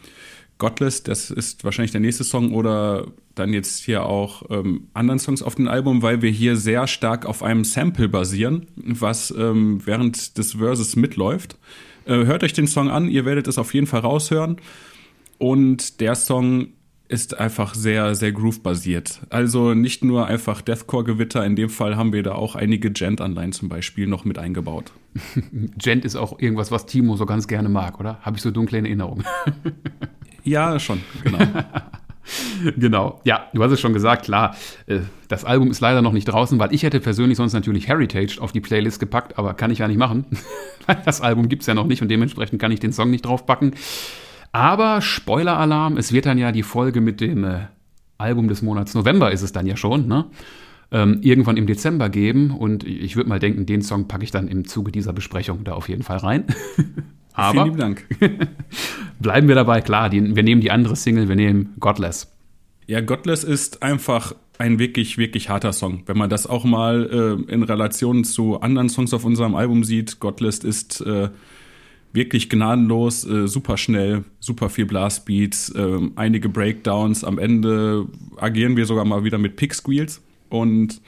Godless, 0.59 1.03
das 1.03 1.31
ist 1.31 1.63
wahrscheinlich 1.63 1.91
der 1.91 2.01
nächste 2.01 2.25
Song, 2.25 2.53
oder 2.53 3.07
dann 3.33 3.53
jetzt 3.53 3.85
hier 3.85 4.05
auch 4.05 4.43
ähm, 4.49 4.89
anderen 4.93 5.19
Songs 5.19 5.41
auf 5.41 5.55
dem 5.55 5.69
Album, 5.69 6.01
weil 6.01 6.21
wir 6.21 6.29
hier 6.29 6.57
sehr 6.57 6.85
stark 6.85 7.25
auf 7.25 7.41
einem 7.41 7.63
Sample 7.63 8.09
basieren, 8.09 8.67
was 8.75 9.31
ähm, 9.31 9.81
während 9.85 10.37
des 10.37 10.53
Verses 10.53 10.97
mitläuft. 10.97 11.57
Äh, 12.05 12.25
hört 12.25 12.43
euch 12.43 12.53
den 12.53 12.67
Song 12.67 12.89
an, 12.89 13.07
ihr 13.07 13.23
werdet 13.23 13.47
es 13.47 13.57
auf 13.57 13.73
jeden 13.73 13.87
Fall 13.87 14.01
raushören. 14.01 14.57
Und 15.37 16.01
der 16.01 16.15
Song 16.15 16.67
ist 17.09 17.39
einfach 17.39 17.73
sehr, 17.73 18.13
sehr 18.13 18.31
groove-basiert. 18.31 19.21
Also 19.31 19.73
nicht 19.73 20.03
nur 20.03 20.27
einfach 20.27 20.61
Deathcore-Gewitter, 20.61 21.43
in 21.43 21.55
dem 21.55 21.69
Fall 21.69 21.97
haben 21.97 22.13
wir 22.13 22.21
da 22.21 22.33
auch 22.33 22.55
einige 22.55 22.91
Gent-Anleihen 22.91 23.51
zum 23.51 23.67
Beispiel 23.67 24.05
noch 24.05 24.25
mit 24.25 24.37
eingebaut. 24.37 24.91
Gent 25.51 26.05
ist 26.05 26.15
auch 26.15 26.39
irgendwas, 26.39 26.71
was 26.71 26.85
Timo 26.85 27.15
so 27.15 27.25
ganz 27.25 27.47
gerne 27.47 27.67
mag, 27.67 27.99
oder? 27.99 28.19
Habe 28.21 28.37
ich 28.37 28.43
so 28.43 28.51
dunkle 28.51 28.77
Erinnerungen? 28.77 29.25
ja, 30.43 30.79
schon, 30.79 31.01
genau. 31.23 31.39
genau. 32.77 33.21
Ja, 33.23 33.47
du 33.53 33.63
hast 33.63 33.71
es 33.71 33.79
schon 33.79 33.93
gesagt, 33.93 34.25
klar. 34.25 34.55
Äh, 34.85 34.99
das 35.29 35.45
Album 35.45 35.71
ist 35.71 35.79
leider 35.79 36.03
noch 36.03 36.13
nicht 36.13 36.25
draußen, 36.25 36.59
weil 36.59 36.71
ich 36.75 36.83
hätte 36.83 36.99
persönlich 36.99 37.37
sonst 37.37 37.53
natürlich 37.53 37.87
Heritage 37.87 38.37
auf 38.39 38.51
die 38.51 38.61
Playlist 38.61 38.99
gepackt, 38.99 39.39
aber 39.39 39.55
kann 39.55 39.71
ich 39.71 39.79
ja 39.79 39.87
nicht 39.87 39.97
machen. 39.97 40.25
das 41.05 41.21
Album 41.21 41.49
gibt 41.49 41.63
es 41.63 41.67
ja 41.67 41.73
noch 41.73 41.87
nicht 41.87 42.03
und 42.03 42.09
dementsprechend 42.09 42.61
kann 42.61 42.71
ich 42.71 42.79
den 42.79 42.93
Song 42.93 43.09
nicht 43.09 43.25
draufpacken. 43.25 43.73
Aber 44.51 45.01
Spoiler-Alarm, 45.01 45.97
es 45.97 46.11
wird 46.11 46.25
dann 46.25 46.37
ja 46.37 46.51
die 46.51 46.63
Folge 46.63 47.01
mit 47.01 47.21
dem 47.21 47.43
äh, 47.43 47.59
Album 48.17 48.47
des 48.47 48.61
Monats 48.61 48.93
November 48.93 49.31
ist 49.31 49.41
es 49.41 49.51
dann 49.51 49.65
ja 49.65 49.77
schon, 49.77 50.07
ne? 50.07 50.25
Ähm, 50.91 51.19
irgendwann 51.21 51.55
im 51.55 51.67
Dezember 51.67 52.09
geben 52.09 52.49
und 52.49 52.83
ich 52.83 53.15
würde 53.15 53.29
mal 53.29 53.37
denken, 53.37 53.67
den 53.67 53.83
Song 53.83 54.07
packe 54.07 54.23
ich 54.23 54.31
dann 54.31 54.47
im 54.47 54.65
Zuge 54.65 54.91
dieser 54.91 55.13
Besprechung 55.13 55.63
da 55.63 55.73
auf 55.73 55.87
jeden 55.87 56.01
Fall 56.01 56.17
rein. 56.17 56.45
Aber 57.33 57.63
Vielen 57.65 57.77
Dank. 57.77 58.07
bleiben 59.19 59.47
wir 59.47 59.53
dabei, 59.53 59.81
klar, 59.81 60.09
die, 60.09 60.35
wir 60.35 60.41
nehmen 60.41 60.61
die 60.61 60.71
andere 60.71 60.95
Single, 60.95 61.29
wir 61.29 61.35
nehmen 61.35 61.75
Godless. 61.79 62.31
Ja, 62.87 63.01
Godless 63.01 63.43
ist 63.43 63.83
einfach 63.83 64.33
ein 64.57 64.79
wirklich, 64.79 65.19
wirklich 65.19 65.49
harter 65.49 65.73
Song. 65.73 66.03
Wenn 66.07 66.17
man 66.17 66.31
das 66.31 66.47
auch 66.47 66.65
mal 66.65 67.37
äh, 67.47 67.53
in 67.53 67.61
Relation 67.61 68.23
zu 68.23 68.59
anderen 68.59 68.89
Songs 68.89 69.13
auf 69.13 69.23
unserem 69.23 69.53
Album 69.53 69.83
sieht, 69.83 70.19
Godless 70.19 70.59
ist 70.59 71.01
äh, 71.01 71.29
wirklich 72.13 72.49
gnadenlos, 72.49 73.25
äh, 73.25 73.47
super 73.47 73.77
schnell, 73.77 74.23
super 74.39 74.69
viel 74.69 74.85
Blastbeats, 74.85 75.69
äh, 75.69 75.99
einige 76.15 76.49
Breakdowns. 76.49 77.23
Am 77.23 77.37
Ende 77.37 78.07
agieren 78.37 78.77
wir 78.77 78.85
sogar 78.85 79.05
mal 79.05 79.23
wieder 79.23 79.37
mit 79.37 79.55
Pick 79.55 79.73
Squeals. 79.73 80.21
Und 80.49 81.01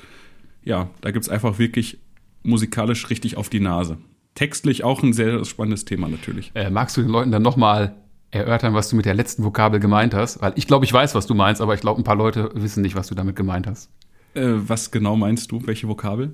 ja, 0.63 0.89
da 1.01 1.11
gibt 1.11 1.25
es 1.25 1.29
einfach 1.29 1.59
wirklich 1.59 1.97
musikalisch 2.43 3.09
richtig 3.09 3.37
auf 3.37 3.49
die 3.49 3.59
Nase 3.59 3.97
textlich 4.35 4.83
auch 4.83 5.03
ein 5.03 5.13
sehr 5.13 5.43
spannendes 5.45 5.85
Thema 5.85 6.07
natürlich. 6.07 6.51
Äh, 6.55 6.69
magst 6.69 6.97
du 6.97 7.01
den 7.01 7.11
Leuten 7.11 7.31
dann 7.31 7.41
nochmal 7.41 7.95
erörtern, 8.31 8.73
was 8.73 8.89
du 8.89 8.95
mit 8.95 9.05
der 9.05 9.13
letzten 9.13 9.43
Vokabel 9.43 9.79
gemeint 9.79 10.13
hast? 10.13 10.41
Weil 10.41 10.53
ich 10.55 10.67
glaube, 10.67 10.85
ich 10.85 10.93
weiß, 10.93 11.15
was 11.15 11.27
du 11.27 11.33
meinst, 11.33 11.61
aber 11.61 11.73
ich 11.73 11.81
glaube, 11.81 12.01
ein 12.01 12.03
paar 12.03 12.15
Leute 12.15 12.51
wissen 12.53 12.81
nicht, 12.81 12.95
was 12.95 13.07
du 13.07 13.15
damit 13.15 13.35
gemeint 13.35 13.67
hast. 13.67 13.89
Äh, 14.33 14.47
was 14.53 14.91
genau 14.91 15.17
meinst 15.17 15.51
du? 15.51 15.65
Welche 15.67 15.87
Vokabel? 15.87 16.33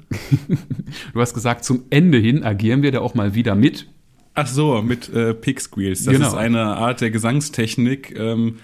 du 1.13 1.19
hast 1.19 1.33
gesagt, 1.33 1.65
zum 1.65 1.85
Ende 1.89 2.19
hin 2.19 2.43
agieren 2.43 2.83
wir 2.83 2.91
da 2.91 2.99
auch 2.99 3.15
mal 3.15 3.33
wieder 3.33 3.55
mit. 3.55 3.87
Ach 4.39 4.45
so, 4.45 4.83
mit 4.83 5.09
äh, 5.09 5.33
Pig 5.33 5.59
Squeals. 5.59 6.03
Das 6.03 6.13
genau. 6.13 6.27
ist 6.27 6.35
eine 6.35 6.61
Art 6.61 7.01
der 7.01 7.09
Gesangstechnik. 7.09 8.15
Ähm, 8.15 8.59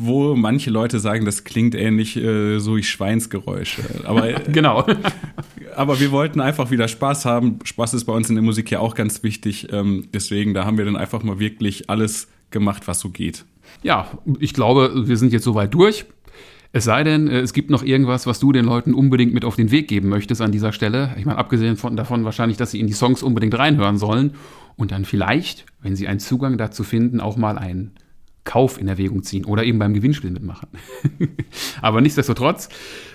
wo 0.00 0.36
manche 0.36 0.70
Leute 0.70 1.00
sagen, 1.00 1.24
das 1.24 1.42
klingt 1.42 1.74
ähnlich 1.74 2.16
äh, 2.16 2.60
so 2.60 2.76
wie 2.76 2.84
Schweinsgeräusche. 2.84 3.82
Aber 4.04 4.32
genau. 4.52 4.86
aber 5.74 5.98
wir 5.98 6.12
wollten 6.12 6.40
einfach 6.40 6.70
wieder 6.70 6.86
Spaß 6.86 7.24
haben. 7.24 7.58
Spaß 7.64 7.94
ist 7.94 8.04
bei 8.04 8.12
uns 8.12 8.28
in 8.28 8.36
der 8.36 8.44
Musik 8.44 8.70
ja 8.70 8.78
auch 8.78 8.94
ganz 8.94 9.24
wichtig. 9.24 9.72
Ähm, 9.72 10.06
deswegen, 10.14 10.54
da 10.54 10.64
haben 10.64 10.78
wir 10.78 10.84
dann 10.84 10.96
einfach 10.96 11.24
mal 11.24 11.40
wirklich 11.40 11.90
alles 11.90 12.28
gemacht, 12.50 12.86
was 12.86 13.00
so 13.00 13.08
geht. 13.08 13.44
Ja, 13.82 14.08
ich 14.38 14.54
glaube, 14.54 15.08
wir 15.08 15.16
sind 15.16 15.32
jetzt 15.32 15.44
soweit 15.44 15.74
durch. 15.74 16.06
Es 16.72 16.84
sei 16.84 17.02
denn, 17.04 17.28
äh, 17.28 17.40
es 17.40 17.52
gibt 17.52 17.70
noch 17.70 17.82
irgendwas, 17.82 18.26
was 18.26 18.40
du 18.40 18.52
den 18.52 18.64
Leuten 18.64 18.94
unbedingt 18.94 19.32
mit 19.32 19.44
auf 19.44 19.56
den 19.56 19.70
Weg 19.70 19.88
geben 19.88 20.08
möchtest 20.08 20.40
an 20.40 20.52
dieser 20.52 20.72
Stelle. 20.72 21.14
Ich 21.18 21.24
meine, 21.24 21.38
abgesehen 21.38 21.76
von, 21.76 21.96
davon 21.96 22.24
wahrscheinlich, 22.24 22.58
dass 22.58 22.70
sie 22.70 22.80
in 22.80 22.86
die 22.86 22.92
Songs 22.92 23.22
unbedingt 23.22 23.58
reinhören 23.58 23.98
sollen 23.98 24.32
und 24.76 24.92
dann 24.92 25.04
vielleicht, 25.04 25.66
wenn 25.80 25.96
sie 25.96 26.08
einen 26.08 26.20
Zugang 26.20 26.58
dazu 26.58 26.84
finden, 26.84 27.20
auch 27.20 27.36
mal 27.36 27.58
einen 27.58 27.92
Kauf 28.44 28.80
in 28.80 28.88
Erwägung 28.88 29.22
ziehen 29.22 29.44
oder 29.44 29.64
eben 29.64 29.78
beim 29.78 29.92
Gewinnspiel 29.92 30.30
mitmachen. 30.30 30.68
Aber 31.82 32.00
nichtsdestotrotz, 32.00 32.70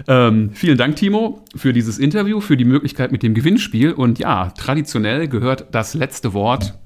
ähm, 0.07 0.51
vielen 0.53 0.77
Dank, 0.77 0.95
Timo, 0.95 1.43
für 1.55 1.73
dieses 1.73 1.97
Interview, 1.97 2.39
für 2.39 2.55
die 2.55 2.65
Möglichkeit 2.65 3.11
mit 3.11 3.23
dem 3.23 3.33
Gewinnspiel. 3.33 3.93
Und 3.93 4.19
ja, 4.19 4.51
traditionell 4.51 5.27
gehört 5.27 5.67
das 5.71 5.95
letzte 5.95 6.33
Wort 6.33 6.77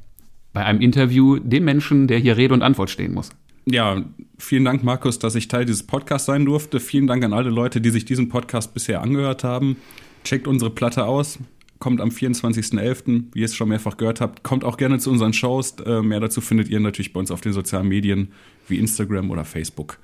bei 0.53 0.63
einem 0.63 0.79
Interview 0.79 1.39
dem 1.39 1.65
Menschen, 1.65 2.07
der 2.07 2.19
hier 2.19 2.37
Rede 2.37 2.53
und 2.53 2.61
Antwort 2.61 2.89
stehen 2.89 3.13
muss. 3.13 3.31
Ja, 3.69 4.01
vielen 4.37 4.63
Dank, 4.63 4.83
Markus, 4.83 5.19
dass 5.19 5.35
ich 5.35 5.49
Teil 5.49 5.65
dieses 5.65 5.83
Podcasts 5.83 6.25
sein 6.25 6.45
durfte. 6.45 6.79
Vielen 6.79 7.05
Dank 7.05 7.23
an 7.23 7.33
alle 7.33 7.49
Leute, 7.49 7.81
die 7.81 7.89
sich 7.89 8.05
diesen 8.05 8.29
Podcast 8.29 8.73
bisher 8.73 9.01
angehört 9.01 9.43
haben. 9.43 9.75
Checkt 10.23 10.47
unsere 10.47 10.71
Platte 10.71 11.05
aus 11.05 11.39
kommt 11.79 12.01
am 12.01 12.09
24.11., 12.09 13.25
wie 13.33 13.39
ihr 13.39 13.45
es 13.45 13.55
schon 13.55 13.69
mehrfach 13.69 13.97
gehört 13.97 14.21
habt. 14.21 14.43
Kommt 14.43 14.63
auch 14.63 14.77
gerne 14.77 14.99
zu 14.99 15.11
unseren 15.11 15.33
Shows. 15.33 15.75
Äh, 15.85 16.01
mehr 16.01 16.19
dazu 16.19 16.41
findet 16.41 16.69
ihr 16.69 16.79
natürlich 16.79 17.13
bei 17.13 17.19
uns 17.19 17.31
auf 17.31 17.41
den 17.41 17.53
sozialen 17.53 17.87
Medien 17.87 18.31
wie 18.67 18.77
Instagram 18.77 19.31
oder 19.31 19.45
Facebook. 19.45 19.99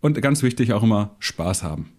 Und 0.00 0.20
ganz 0.20 0.42
wichtig 0.42 0.72
auch 0.72 0.82
immer 0.82 1.14
Spaß 1.20 1.62
haben. 1.62 1.90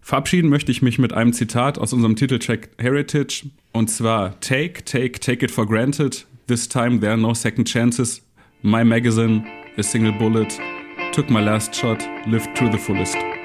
Verabschieden 0.00 0.48
möchte 0.48 0.70
ich 0.70 0.82
mich 0.82 0.98
mit 0.98 1.12
einem 1.12 1.32
Zitat 1.32 1.78
aus 1.78 1.92
unserem 1.92 2.14
Titelcheck 2.14 2.70
Heritage 2.78 3.50
und 3.72 3.90
zwar 3.90 4.38
Take, 4.40 4.84
take, 4.84 5.18
take 5.18 5.44
it 5.44 5.50
for 5.50 5.66
granted. 5.66 6.26
This 6.46 6.68
time 6.68 7.00
there 7.00 7.12
are 7.12 7.20
no 7.20 7.34
second 7.34 7.68
chances. 7.68 8.22
My 8.62 8.82
magazine, 8.82 9.46
a 9.76 9.82
single 9.82 10.12
bullet, 10.12 10.58
took 11.12 11.28
my 11.28 11.40
last 11.40 11.74
shot, 11.74 12.00
lived 12.26 12.56
to 12.56 12.70
the 12.70 12.78
fullest. 12.78 13.35